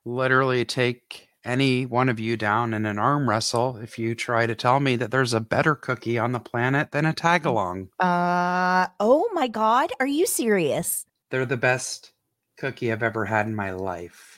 literally 0.05 0.65
take 0.65 1.27
any 1.45 1.85
one 1.85 2.09
of 2.09 2.19
you 2.19 2.35
down 2.35 2.73
in 2.73 2.85
an 2.85 2.99
arm 2.99 3.29
wrestle 3.29 3.77
if 3.77 3.97
you 3.97 4.13
try 4.13 4.45
to 4.45 4.55
tell 4.55 4.79
me 4.81 4.95
that 4.97 5.09
there's 5.11 5.33
a 5.33 5.39
better 5.39 5.73
cookie 5.75 6.17
on 6.17 6.33
the 6.33 6.39
planet 6.39 6.91
than 6.91 7.05
a 7.05 7.13
tagalong. 7.13 7.87
Uh 7.99 8.87
oh 8.99 9.29
my 9.33 9.47
god, 9.47 9.91
are 9.99 10.07
you 10.07 10.25
serious? 10.25 11.05
They're 11.31 11.45
the 11.45 11.57
best 11.57 12.11
cookie 12.57 12.91
I've 12.91 13.03
ever 13.03 13.25
had 13.25 13.45
in 13.47 13.55
my 13.55 13.71
life. 13.71 14.28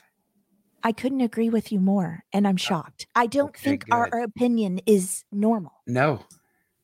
I 0.84 0.92
couldn't 0.92 1.20
agree 1.20 1.48
with 1.48 1.70
you 1.72 1.80
more, 1.80 2.24
and 2.32 2.46
I'm 2.46 2.56
shocked. 2.56 3.06
I 3.14 3.26
don't 3.26 3.50
okay, 3.50 3.70
think 3.70 3.84
our, 3.90 4.08
our 4.12 4.22
opinion 4.22 4.80
is 4.86 5.24
normal. 5.32 5.72
No. 5.86 6.20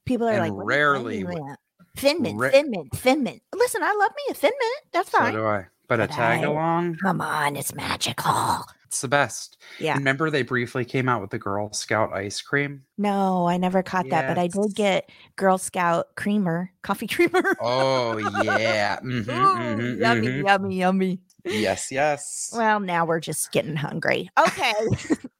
People 0.04 0.28
are 0.28 0.32
And 0.32 0.40
like, 0.40 0.52
"What 0.52 0.60
are 0.60 0.62
you 0.62 0.68
rarely 0.68 1.14
arguing 1.16 1.24
w- 1.26 1.44
about? 1.46 1.58
Thin 1.96 2.22
mint, 2.22 2.38
ra- 2.38 2.50
thin 2.50 2.70
mint, 2.70 2.88
thin 2.94 3.22
mint. 3.24 3.42
Listen, 3.54 3.82
I 3.82 3.92
love 3.92 4.10
me 4.16 4.22
a 4.30 4.34
thin 4.34 4.52
mint. 4.58 4.84
That's 4.92 5.10
So 5.10 5.18
fine. 5.18 5.32
do 5.34 5.44
I. 5.44 5.66
But 5.88 6.00
a 6.00 6.06
tag 6.06 6.44
along, 6.44 6.96
Come 7.02 7.20
on, 7.22 7.56
it's 7.56 7.74
magical. 7.74 8.64
it's 8.86 9.00
the 9.00 9.08
best. 9.08 9.56
Yeah. 9.80 9.94
Remember 9.94 10.30
they 10.30 10.42
briefly 10.42 10.84
came 10.84 11.08
out 11.08 11.22
with 11.22 11.30
the 11.30 11.38
Girl 11.38 11.72
Scout 11.72 12.12
ice 12.12 12.40
cream? 12.42 12.84
No, 12.98 13.48
I 13.48 13.56
never 13.56 13.82
caught 13.82 14.08
that, 14.10 14.28
but 14.28 14.38
I 14.38 14.48
did 14.48 14.74
get 14.74 15.10
Girl 15.36 15.56
Scout 15.58 16.14
creamer, 16.14 16.70
coffee 16.82 17.06
creamer. 17.08 17.42
Oh 17.60 18.18
yeah. 18.44 19.00
Mhm, 19.00 19.28
Ooh, 19.28 19.96
mhm, 19.96 20.00
yummy, 20.00 20.42
yummy, 20.42 20.76
yummy. 20.76 21.20
Yes, 21.48 21.90
yes. 21.90 22.52
Well, 22.54 22.80
now 22.80 23.04
we're 23.04 23.20
just 23.20 23.52
getting 23.52 23.76
hungry. 23.76 24.30
Okay. 24.38 24.72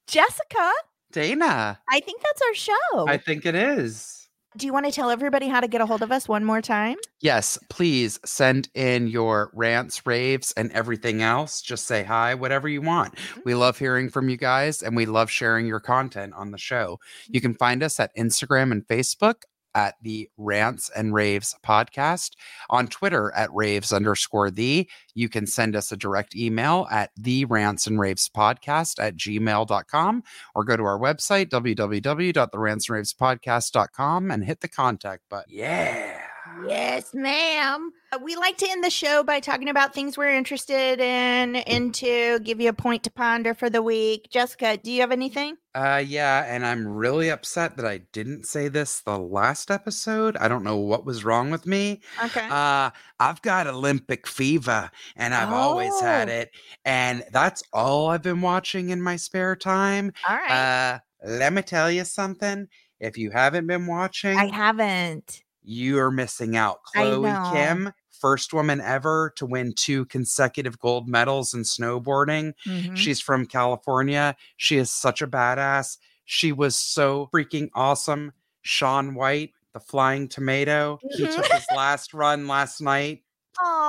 Jessica, 0.07 0.73
Dana, 1.13 1.79
I 1.89 2.01
think 2.01 2.23
that's 2.23 2.43
our 2.43 2.55
show. 2.55 3.09
I 3.09 3.17
think 3.17 3.47
it 3.47 3.55
is. 3.55 4.19
Do 4.57 4.67
you 4.67 4.73
want 4.73 4.87
to 4.87 4.93
tell 4.93 5.11
everybody 5.11 5.47
how 5.47 5.61
to 5.61 5.69
get 5.69 5.83
a 5.83 5.87
hold 5.87 6.03
of 6.03 6.11
us 6.11 6.27
one 6.27 6.45
more 6.45 6.63
time? 6.63 6.97
Yes, 7.21 7.59
please 7.69 8.19
send 8.25 8.69
in 8.75 9.07
your 9.07 9.51
rants, 9.53 10.07
raves, 10.07 10.53
and 10.53 10.73
everything 10.73 11.23
else. 11.23 11.61
Just 11.61 11.85
say 11.85 12.03
hi, 12.03 12.35
whatever 12.35 12.67
you 12.67 12.81
want. 12.81 13.15
Mm-hmm. 13.15 13.41
We 13.45 13.55
love 13.55 13.79
hearing 13.79 14.09
from 14.09 14.29
you 14.29 14.37
guys 14.37 14.83
and 14.83 14.97
we 14.97 15.07
love 15.07 15.31
sharing 15.31 15.67
your 15.67 15.81
content 15.81 16.33
on 16.35 16.51
the 16.51 16.59
show. 16.59 16.99
You 17.27 17.41
mm-hmm. 17.41 17.51
can 17.51 17.55
find 17.57 17.83
us 17.83 18.01
at 18.01 18.17
Instagram 18.17 18.73
and 18.73 18.87
Facebook 18.87 19.43
at 19.75 19.97
the 20.03 20.29
Rants 20.37 20.91
and 20.97 21.13
Raves 21.15 21.55
podcast, 21.65 22.33
on 22.71 22.89
Twitter 22.89 23.33
at 23.35 23.53
raves 23.53 23.93
underscore 23.93 24.51
the. 24.51 24.89
You 25.15 25.29
can 25.29 25.47
send 25.47 25.77
us 25.77 25.93
a 25.93 25.97
direct 25.97 26.35
email 26.37 26.87
at 26.91 27.11
the 27.17 27.45
rants 27.47 27.87
and 27.87 28.01
raves 28.01 28.29
podcast 28.29 28.99
at 28.99 29.17
gmail.com 29.17 30.23
or 30.55 30.65
go 30.65 30.77
to 30.77 30.85
our 30.85 30.99
website, 30.99 31.51
www.therantsandravespodcast.com, 31.51 34.31
and 34.31 34.45
hit 34.45 34.61
the 34.61 34.69
contact 34.69 35.23
button. 35.29 35.55
Yeah. 35.55 36.28
Yes, 36.67 37.13
ma'am. 37.15 37.91
Uh, 38.13 38.19
We 38.23 38.35
like 38.37 38.57
to 38.59 38.71
end 38.71 38.83
the 38.83 38.91
show 38.91 39.23
by 39.23 39.39
talking 39.41 39.69
about 39.69 39.95
things 39.95 40.17
we're 40.17 40.35
interested 40.35 40.99
in, 41.01 41.57
into, 41.57 42.39
give 42.41 42.61
you 42.61 42.69
a 42.71 42.73
point 42.73 43.03
to 43.05 43.11
ponder 43.11 43.55
for 43.55 43.69
the 43.71 43.83
week. 43.83 44.29
Jessica, 44.31 44.77
do 44.77 44.91
you 44.91 45.01
have 45.03 45.13
anything? 45.13 45.57
Uh 45.75 46.03
yeah, 46.05 46.45
and 46.49 46.65
I'm 46.67 46.87
really 46.89 47.29
upset 47.29 47.77
that 47.77 47.87
I 47.87 47.99
didn't 48.13 48.47
say 48.47 48.69
this 48.69 49.01
the 49.01 49.19
last 49.19 49.71
episode. 49.71 50.37
I 50.39 50.49
don't 50.49 50.65
know 50.65 50.79
what 50.79 51.05
was 51.05 51.25
wrong 51.25 51.51
with 51.51 51.67
me. 51.67 52.01
Okay. 52.25 52.49
Uh 52.51 52.91
I've 53.21 53.43
got 53.43 53.67
Olympic 53.67 54.27
fever 54.27 54.91
and 55.17 55.35
I've 55.35 55.53
always 55.53 56.01
had 56.01 56.29
Oh. 56.29 56.33
it 56.33 56.51
and 56.85 57.25
that's 57.31 57.63
all 57.73 58.09
I've 58.09 58.23
been 58.23 58.41
watching 58.41 58.89
in 58.91 59.01
my 59.03 59.17
spare 59.17 59.55
time. 59.55 60.13
All 60.29 60.37
right. 60.37 60.51
Uh 60.51 60.99
let 61.25 61.53
me 61.53 61.63
tell 61.63 61.91
you 61.91 62.05
something. 62.05 62.69
If 63.01 63.17
you 63.19 63.31
haven't 63.31 63.67
been 63.69 63.87
watching, 63.87 64.37
I 64.37 64.47
haven't. 64.53 65.43
You're 65.71 66.11
missing 66.11 66.57
out. 66.57 66.83
Chloe. 66.85 67.31
Kim, 67.53 67.93
first 68.11 68.55
woman 68.55 68.81
ever 68.81 69.33
to 69.37 69.45
win 69.45 69.75
two 69.77 70.07
consecutive 70.07 70.79
gold 70.79 71.07
medals 71.09 71.53
in 71.53 71.61
snowboarding. 71.63 72.55
Mhm. 72.67 72.97
She's 72.97 73.21
from 73.21 73.45
California. 73.45 74.35
She 74.57 74.79
is 74.79 74.91
such 74.91 75.21
a 75.21 75.27
badass. 75.27 75.99
She 76.25 76.53
was 76.53 76.75
so 76.75 77.29
freaking 77.35 77.69
awesome. 77.75 78.33
Shaun 78.63 79.15
White, 79.15 79.53
the 79.75 79.81
flying 79.81 80.27
tomato, 80.29 80.99
he 81.11 81.25
Mhm. 81.27 81.37
took 81.37 81.53
his 81.53 81.67
last 81.77 82.15
run 82.15 82.49
last 82.49 82.81
night. 82.81 83.23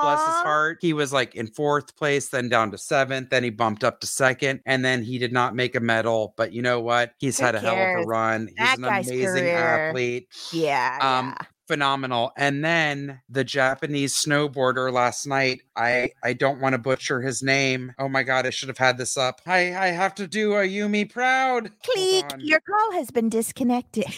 Bless 0.02 0.20
his 0.26 0.36
heart. 0.38 0.80
He 0.82 0.94
was 0.94 1.14
like 1.14 1.36
in 1.36 1.46
fourth 1.48 1.96
place, 1.96 2.30
then 2.30 2.50
down 2.50 2.72
to 2.72 2.78
seventh. 2.78 3.30
Then 3.30 3.44
he 3.44 3.52
bumped 3.52 3.84
up 3.84 4.00
to 4.02 4.08
second, 4.08 4.62
and 4.66 4.84
then 4.84 5.04
he 5.04 5.20
did 5.20 5.32
not 5.32 5.54
make 5.56 5.76
a 5.76 5.80
medal. 5.80 6.34
But 6.38 6.54
you 6.54 6.62
know 6.64 6.80
what? 6.80 7.14
He's 7.20 7.38
Who 7.40 7.46
had 7.46 7.54
a 7.56 7.60
hell 7.60 7.76
of 7.76 8.04
a 8.04 8.08
run. 8.08 8.48
He's 8.58 8.78
an 8.78 8.84
amazing 8.84 9.26
career. 9.28 9.58
athlete 9.90 10.28
Yeah. 10.52 10.98
um 11.02 11.36
yeah. 11.40 11.46
Phenomenal 11.70 12.32
and 12.36 12.66
then 12.66 13.22
the 13.30 13.44
japanese 13.44 14.16
snowboarder 14.16 14.92
last 14.92 15.28
night 15.28 15.62
i 15.76 16.10
i 16.24 16.34
don't 16.34 16.60
want 16.60 16.74
to 16.74 16.80
butcher 16.80 17.22
his 17.22 17.44
name 17.44 17.94
oh 18.00 18.10
my 18.10 18.24
god 18.24 18.48
i 18.48 18.50
should 18.50 18.70
have 18.70 18.80
had 18.80 18.98
this 18.98 19.16
up 19.18 19.40
i 19.46 19.76
i 19.76 19.88
have 19.90 20.16
to 20.16 20.26
do 20.26 20.54
Ayumu 20.54 21.08
proud 21.08 21.70
Click. 21.84 22.26
Your 22.40 22.60
call 22.60 22.94
has 22.94 23.12
been 23.12 23.30
disconnected. 23.30 24.06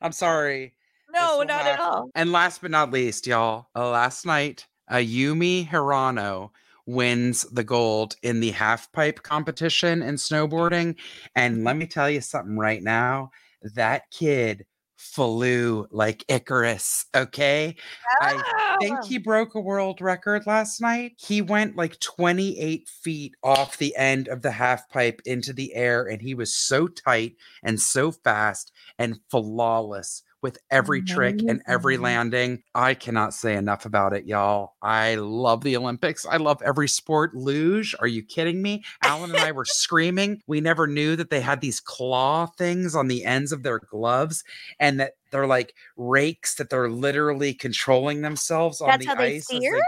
i'm 0.00 0.12
sorry 0.12 0.72
no, 1.12 1.42
not 1.42 1.66
at 1.66 1.78
all. 1.78 2.08
and 2.14 2.32
last 2.32 2.62
but 2.62 2.70
not 2.70 2.90
least 2.90 3.26
y'all 3.26 3.66
uh, 3.76 3.90
last 3.90 4.24
night 4.24 4.66
Ayumu 4.90 5.68
Hirano 5.68 6.52
wins 6.86 7.42
the 7.52 7.64
gold 7.64 8.16
in 8.22 8.40
the 8.40 8.52
half 8.52 8.90
pipe 8.92 9.22
competition 9.22 10.00
in 10.00 10.14
snowboarding 10.14 10.96
and 11.36 11.64
let 11.64 11.76
me 11.76 11.86
tell 11.86 12.08
you 12.08 12.22
something 12.22 12.56
right 12.56 12.82
now 12.82 13.30
that 13.74 14.10
kid 14.10 14.64
flew 14.98 15.86
like 15.92 16.24
Icarus. 16.28 17.06
Okay. 17.14 17.76
I 18.20 18.76
think 18.80 18.98
Oh. 19.00 19.06
he 19.06 19.18
broke 19.18 19.54
a 19.54 19.60
world 19.60 20.00
record 20.00 20.44
last 20.46 20.80
night. 20.80 21.12
He 21.18 21.40
went 21.40 21.76
like 21.76 21.98
28 22.00 22.88
feet 22.88 23.34
off 23.44 23.78
the 23.78 23.96
end 23.96 24.26
of 24.28 24.42
the 24.42 24.50
half 24.50 24.88
pipe 24.90 25.22
into 25.24 25.52
the 25.52 25.72
air, 25.74 26.04
and 26.04 26.20
he 26.20 26.34
was 26.34 26.54
so 26.54 26.88
tight 26.88 27.36
and 27.62 27.80
so 27.80 28.10
fast 28.10 28.72
and 28.98 29.20
flawless 29.30 30.24
with 30.42 30.58
every 30.70 31.02
trick 31.02 31.40
and 31.46 31.62
every 31.66 31.96
landing. 31.96 32.62
I 32.74 32.94
cannot 32.94 33.34
say 33.34 33.56
enough 33.56 33.84
about 33.84 34.12
it, 34.12 34.26
y'all. 34.26 34.74
I 34.82 35.16
love 35.16 35.62
the 35.62 35.76
Olympics. 35.76 36.24
I 36.26 36.36
love 36.36 36.62
every 36.64 36.88
sport. 36.88 37.34
Luge, 37.34 37.94
are 37.98 38.06
you 38.06 38.22
kidding 38.22 38.62
me? 38.62 38.84
Alan 39.02 39.30
and 39.30 39.40
I 39.40 39.52
were 39.52 39.64
screaming. 39.64 40.40
We 40.46 40.60
never 40.60 40.86
knew 40.86 41.16
that 41.16 41.30
they 41.30 41.40
had 41.40 41.60
these 41.60 41.80
claw 41.80 42.46
things 42.46 42.94
on 42.94 43.08
the 43.08 43.24
ends 43.24 43.50
of 43.52 43.64
their 43.64 43.80
gloves 43.80 44.44
and 44.78 45.00
that 45.00 45.14
they're 45.30 45.46
like 45.46 45.74
rakes 45.96 46.54
that 46.56 46.70
they're 46.70 46.88
literally 46.88 47.52
controlling 47.54 48.22
themselves 48.22 48.80
on 48.80 48.98
the 48.98 49.06
how 49.06 49.14
they 49.16 49.36
ice. 49.36 49.44
steer? 49.44 49.82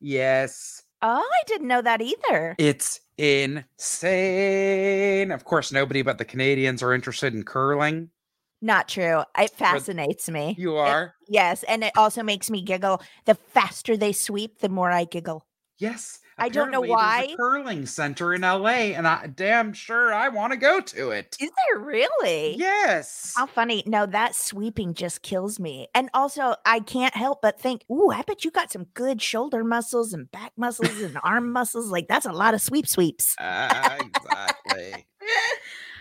yes. 0.00 0.82
Oh, 1.02 1.18
I 1.18 1.42
didn't 1.46 1.68
know 1.68 1.82
that 1.82 2.00
either. 2.00 2.54
It's 2.58 3.00
insane. 3.18 3.70
Of 5.30 5.44
course, 5.44 5.70
nobody 5.70 6.00
but 6.02 6.16
the 6.18 6.24
Canadians 6.24 6.82
are 6.82 6.94
interested 6.94 7.34
in 7.34 7.44
curling. 7.44 8.10
Not 8.66 8.88
true. 8.88 9.22
It 9.38 9.52
fascinates 9.52 10.28
me. 10.28 10.56
You 10.58 10.76
It- 10.78 10.80
are? 10.80 11.14
yes, 11.28 11.62
and 11.62 11.84
it 11.84 11.92
also 11.96 12.24
makes 12.24 12.50
me 12.50 12.62
giggle. 12.62 13.00
The 13.24 13.36
faster 13.36 13.96
they 13.96 14.12
sweep, 14.12 14.58
the 14.58 14.68
more 14.68 14.90
I 14.90 15.04
giggle. 15.04 15.46
yes. 15.78 16.18
I 16.38 16.50
don't 16.50 16.70
know 16.70 16.82
why. 16.82 17.28
a 17.30 17.36
curling 17.36 17.86
center 17.86 18.34
in 18.34 18.42
LA, 18.42 18.92
and 18.94 19.08
I 19.08 19.26
damn 19.26 19.72
sure 19.72 20.12
I 20.12 20.28
want 20.28 20.52
to 20.52 20.58
go 20.58 20.80
to 20.80 21.10
it. 21.10 21.34
Is 21.40 21.48
there 21.68 21.78
really? 21.82 22.56
Yes. 22.56 23.32
How 23.34 23.46
funny. 23.46 23.82
No, 23.86 24.04
that 24.04 24.34
sweeping 24.34 24.92
just 24.92 25.22
kills 25.22 25.58
me. 25.58 25.88
And 25.94 26.10
also, 26.12 26.54
I 26.66 26.80
can't 26.80 27.14
help 27.16 27.40
but 27.40 27.58
think, 27.58 27.84
ooh, 27.90 28.10
I 28.10 28.20
bet 28.20 28.44
you 28.44 28.50
got 28.50 28.70
some 28.70 28.84
good 28.92 29.22
shoulder 29.22 29.64
muscles 29.64 30.12
and 30.12 30.30
back 30.30 30.52
muscles 30.58 31.00
and 31.00 31.16
arm 31.22 31.52
muscles. 31.52 31.90
Like, 31.90 32.06
that's 32.06 32.26
a 32.26 32.32
lot 32.32 32.52
of 32.52 32.60
sweep 32.60 32.86
sweeps. 32.86 33.34
Ah, 33.40 33.96
exactly. 33.98 35.06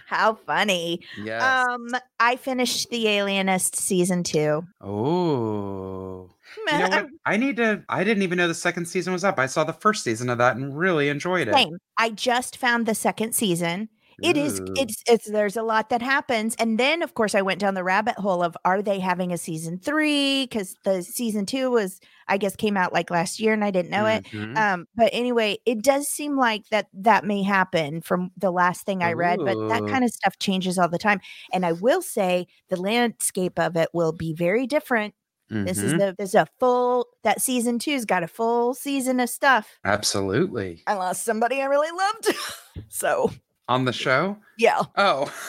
How 0.08 0.36
funny. 0.36 1.02
Yes. 1.22 1.42
Um, 1.42 1.88
I 2.20 2.36
finished 2.36 2.90
The 2.90 3.08
Alienist 3.08 3.76
season 3.76 4.24
two. 4.24 4.64
oh. 4.82 6.32
You 6.72 6.78
know 6.80 6.90
what? 6.90 7.08
I 7.26 7.38
need 7.38 7.58
to. 7.58 7.84
I 7.90 8.04
didn't 8.04 8.24
even 8.24 8.38
know 8.38 8.48
the 8.48 8.54
second 8.54 8.86
season 8.86 9.14
was 9.14 9.24
up. 9.24 9.38
I 9.38 9.46
saw 9.46 9.64
the 9.64 9.74
first 9.74 10.04
season 10.04 10.30
of 10.30 10.38
that 10.38 10.56
and 10.56 10.76
really 10.78 11.10
enjoyed 11.10 11.48
it. 11.48 11.54
Same. 11.54 11.78
I 11.98 12.10
just 12.12 12.58
found 12.58 12.86
the 12.86 12.96
second 12.96 13.34
season. 13.34 13.90
It 14.22 14.38
is. 14.38 14.62
Ooh. 14.62 14.74
It's. 14.76 15.04
It's. 15.08 15.30
There's 15.30 15.58
a 15.58 15.64
lot 15.64 15.90
that 15.90 16.02
happens, 16.02 16.56
and 16.58 16.80
then 16.80 17.02
of 17.04 17.14
course 17.14 17.36
I 17.36 17.42
went 17.42 17.60
down 17.60 17.74
the 17.74 17.84
rabbit 17.84 18.16
hole 18.16 18.42
of 18.44 18.56
are 18.66 18.82
they 18.82 19.00
having 19.00 19.32
a 19.34 19.38
season 19.38 19.78
three? 19.80 20.46
Because 20.46 20.76
the 20.84 21.04
season 21.04 21.46
two 21.46 21.70
was, 21.72 22.00
I 22.28 22.38
guess, 22.38 22.56
came 22.56 22.78
out 22.78 22.94
like 22.94 23.10
last 23.12 23.40
year, 23.40 23.54
and 23.54 23.64
I 23.64 23.72
didn't 23.72 23.92
know 23.92 24.06
it. 24.06 24.26
Mhm. 24.32 24.58
Um, 24.58 24.88
but 24.96 25.10
anyway, 25.14 25.58
it 25.66 25.82
does 25.84 26.08
seem 26.08 26.38
like 26.38 26.64
that 26.72 26.88
that 26.94 27.26
may 27.26 27.44
happen 27.44 28.02
from 28.02 28.32
the 28.38 28.52
last 28.52 28.86
thing 28.86 29.04
I 29.04 29.14
read, 29.14 29.44
but 29.44 29.58
that 29.68 29.86
kind 29.86 30.04
of 30.04 30.12
stuff 30.12 30.38
changes 30.40 30.78
all 30.80 30.90
the 30.90 30.98
time. 30.98 31.20
And 31.54 31.66
I 31.66 31.74
will 31.74 32.02
say 32.02 32.48
the 32.70 32.78
landscape 32.82 33.60
of 33.60 33.76
it 33.78 33.90
will 33.94 34.14
be 34.14 34.34
very 34.34 34.66
different. 34.68 35.14
This 35.66 35.84
is 35.84 35.94
Mhm. 35.94 36.00
the 36.00 36.16
this 36.18 36.30
is 36.30 36.36
a 36.36 36.48
full 36.60 37.08
that 37.24 37.42
season 37.42 37.80
two's 37.80 38.06
got 38.06 38.24
a 38.24 38.28
full 38.28 38.74
season 38.74 39.20
of 39.20 39.30
stuff. 39.30 39.80
absolutely 39.84 40.84
I 40.88 40.96
lost 40.96 41.24
somebody 41.24 41.62
I 41.62 41.66
really 41.66 41.92
loved. 41.92 42.36
so 42.90 43.32
on 43.68 43.86
the 43.86 43.94
show. 43.94 44.38
yeah. 44.58 44.84
Oh, 44.98 45.32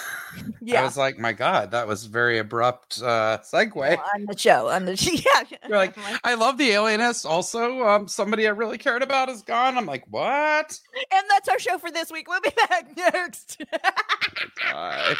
Yeah. 0.61 0.83
I 0.83 0.85
was 0.85 0.99
like, 0.99 1.19
my 1.19 1.33
God, 1.33 1.71
that 1.71 1.89
was 1.89 2.05
very 2.05 2.37
abrupt 2.39 3.01
uh, 3.03 3.39
segue. 3.39 3.99
on 4.15 4.27
the 4.27 4.37
show. 4.37 4.69
On 4.69 4.85
the 4.85 4.93
yeah. 5.51 5.59
You're 5.67 5.79
like, 5.79 5.97
I'm 6.25 6.39
love 6.39 6.59
the 6.59 6.73
alienist. 6.73 7.25
Also, 7.25 7.83
um, 7.85 8.07
somebody 8.07 8.47
I 8.47 8.51
really 8.51 8.77
cared 8.77 9.03
about 9.03 9.31
is 9.31 9.41
gone. 9.41 9.79
I'm 9.79 9.87
like, 9.87 10.05
what? 10.11 10.79
and 11.11 11.25
that's 11.31 11.49
our 11.49 11.59
show 11.59 11.79
for 11.79 11.91
this 11.91 12.11
week. 12.13 12.29
We'll 12.29 12.43
be 12.43 12.51
back 12.69 12.95
next. 12.99 13.63
God. 14.71 15.17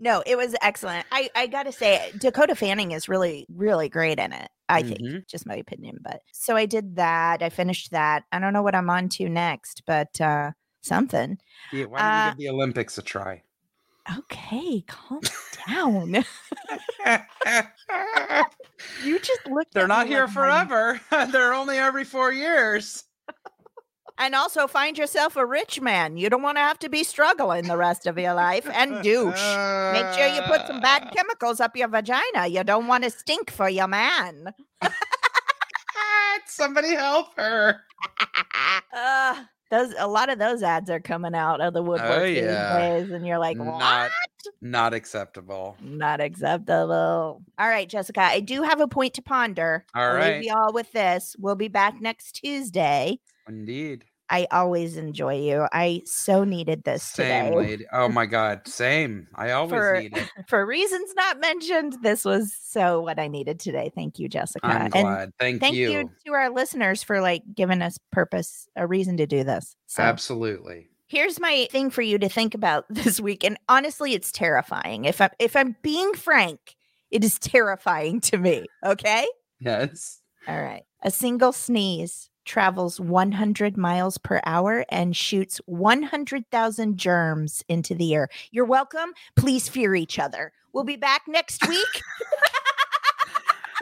no, 0.00 0.22
it 0.26 0.36
was 0.36 0.54
excellent. 0.62 1.06
I 1.12 1.28
I 1.34 1.46
gotta 1.46 1.72
say, 1.72 2.12
Dakota 2.18 2.54
Fanning 2.54 2.92
is 2.92 3.06
really 3.08 3.46
really 3.54 3.90
great 3.90 4.18
in 4.18 4.32
it. 4.32 4.48
I 4.68 4.82
think, 4.82 5.00
Mhm. 5.00 5.28
just 5.28 5.46
my 5.46 5.56
opinion. 5.56 5.98
But 6.00 6.20
so 6.32 6.56
I 6.56 6.64
did 6.66 6.96
that. 6.96 7.42
I 7.42 7.50
finished 7.50 7.90
that. 7.90 8.24
I 8.32 8.38
don't 8.38 8.52
know 8.54 8.62
what 8.62 8.74
I'm 8.74 8.88
on 8.88 9.08
to 9.10 9.28
next, 9.28 9.82
but 9.86 10.18
uh 10.22 10.52
something. 10.84 11.38
Yeah, 11.72 11.86
why 11.86 11.98
don't 11.98 12.06
Uh, 12.08 12.24
you 12.24 12.30
give 12.30 12.38
the 12.38 12.48
Olympics 12.50 12.98
a 12.98 13.02
try? 13.02 13.42
Okay, 14.18 14.84
calm 14.86 15.20
down. 15.66 16.24
you 19.02 19.18
just 19.18 19.46
looked. 19.48 19.72
They're 19.72 19.88
not 19.88 20.06
here 20.06 20.24
like 20.26 20.34
forever. 20.34 21.00
They're 21.30 21.54
only 21.54 21.78
every 21.78 22.04
four 22.04 22.32
years. 22.32 23.04
And 24.16 24.34
also 24.36 24.68
find 24.68 24.96
yourself 24.96 25.34
a 25.36 25.44
rich 25.44 25.80
man. 25.80 26.16
You 26.16 26.30
don't 26.30 26.42
want 26.42 26.56
to 26.56 26.60
have 26.62 26.78
to 26.80 26.88
be 26.88 27.02
struggling 27.02 27.66
the 27.66 27.76
rest 27.76 28.06
of 28.06 28.16
your 28.16 28.34
life. 28.34 28.68
And 28.72 29.02
douche. 29.02 29.42
Make 29.92 30.12
sure 30.14 30.28
you 30.28 30.40
put 30.42 30.66
some 30.68 30.80
bad 30.80 31.10
chemicals 31.16 31.58
up 31.58 31.76
your 31.76 31.88
vagina. 31.88 32.46
You 32.46 32.62
don't 32.62 32.86
want 32.86 33.02
to 33.04 33.10
stink 33.10 33.50
for 33.50 33.68
your 33.68 33.88
man. 33.88 34.54
Somebody 36.46 36.94
help 36.94 37.34
her. 37.36 37.80
Uh, 38.96 39.44
those 39.74 39.94
a 39.98 40.06
lot 40.08 40.30
of 40.30 40.38
those 40.38 40.62
ads 40.62 40.88
are 40.90 41.00
coming 41.00 41.34
out 41.34 41.60
of 41.60 41.74
the 41.74 41.82
woodwork 41.82 42.20
Oh, 42.20 42.24
yeah. 42.24 42.78
days, 42.78 43.10
and 43.10 43.26
you're 43.26 43.38
like, 43.38 43.58
what? 43.58 43.66
Not, 43.78 44.10
not 44.60 44.94
acceptable. 44.94 45.76
Not 45.80 46.20
acceptable. 46.20 47.42
All 47.58 47.68
right, 47.68 47.88
Jessica, 47.88 48.20
I 48.20 48.40
do 48.40 48.62
have 48.62 48.80
a 48.80 48.88
point 48.88 49.14
to 49.14 49.22
ponder. 49.22 49.84
All 49.94 50.02
I'll 50.02 50.14
right. 50.14 50.36
leave 50.36 50.44
y'all 50.44 50.72
with 50.72 50.90
this. 50.92 51.36
We'll 51.38 51.54
be 51.56 51.68
back 51.68 52.00
next 52.00 52.32
Tuesday. 52.32 53.18
Indeed. 53.48 54.04
I 54.30 54.46
always 54.50 54.96
enjoy 54.96 55.38
you. 55.40 55.66
I 55.72 56.02
so 56.06 56.44
needed 56.44 56.84
this 56.84 57.02
Same, 57.02 57.52
today. 57.52 57.56
lady. 57.56 57.86
Oh 57.92 58.08
my 58.08 58.26
God. 58.26 58.62
Same. 58.66 59.28
I 59.34 59.50
always 59.50 59.70
For- 59.70 60.00
need 60.00 60.16
it. 60.16 60.30
For 60.48 60.64
reasons 60.64 61.12
not 61.14 61.40
mentioned, 61.40 61.96
this 62.02 62.24
was 62.24 62.54
so 62.58 63.00
what 63.00 63.18
I 63.18 63.28
needed 63.28 63.60
today. 63.60 63.90
Thank 63.94 64.18
you, 64.18 64.28
Jessica. 64.28 64.66
I'm 64.66 64.90
And. 64.94 65.32
Thank, 65.38 65.60
thank 65.60 65.74
you. 65.74 65.90
you. 65.90 66.10
to 66.26 66.32
our 66.32 66.50
listeners 66.50 67.02
for 67.02 67.20
like 67.20 67.42
giving 67.54 67.82
us 67.82 67.98
purpose, 68.12 68.66
a 68.76 68.86
reason 68.86 69.16
to 69.18 69.26
do 69.26 69.44
this. 69.44 69.76
So 69.86 70.02
Absolutely. 70.02 70.88
here's 71.06 71.38
my 71.38 71.68
thing 71.70 71.90
for 71.90 72.02
you 72.02 72.18
to 72.18 72.28
think 72.28 72.54
about 72.54 72.86
this 72.90 73.20
week. 73.20 73.44
And 73.44 73.58
honestly, 73.68 74.14
it's 74.14 74.32
terrifying. 74.32 75.04
If 75.04 75.20
I'm 75.20 75.30
if 75.38 75.54
I'm 75.54 75.76
being 75.82 76.14
frank, 76.14 76.60
it 77.10 77.22
is 77.22 77.38
terrifying 77.38 78.20
to 78.22 78.38
me. 78.38 78.64
Okay. 78.84 79.26
Yes. 79.60 80.20
All 80.48 80.60
right. 80.60 80.82
A 81.02 81.10
single 81.10 81.52
sneeze 81.52 82.30
travels 82.44 83.00
100 83.00 83.76
miles 83.76 84.18
per 84.18 84.40
hour 84.44 84.84
and 84.88 85.16
shoots 85.16 85.60
100,000 85.66 86.96
germs 86.96 87.64
into 87.68 87.94
the 87.94 88.14
air. 88.14 88.28
You're 88.50 88.64
welcome. 88.64 89.12
Please 89.36 89.68
fear 89.68 89.94
each 89.94 90.18
other. 90.18 90.52
We'll 90.72 90.84
be 90.84 90.96
back 90.96 91.22
next 91.26 91.66
week. 91.74 92.02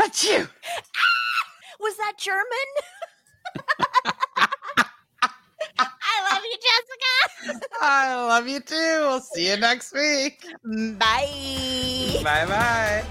Achoo. 0.00 0.48
Ah! 0.48 1.78
Was 1.80 1.96
that 1.96 2.14
German? 2.18 2.46
I 5.78 6.32
love 6.32 6.42
you, 6.44 6.58
Jessica. 6.62 7.66
I 7.80 8.14
love 8.14 8.46
you 8.46 8.60
too. 8.60 8.98
We'll 9.00 9.20
see 9.20 9.50
you 9.50 9.56
next 9.56 9.92
week. 9.92 10.44
Bye. 10.98 12.20
Bye 12.22 12.46
bye. 12.46 13.02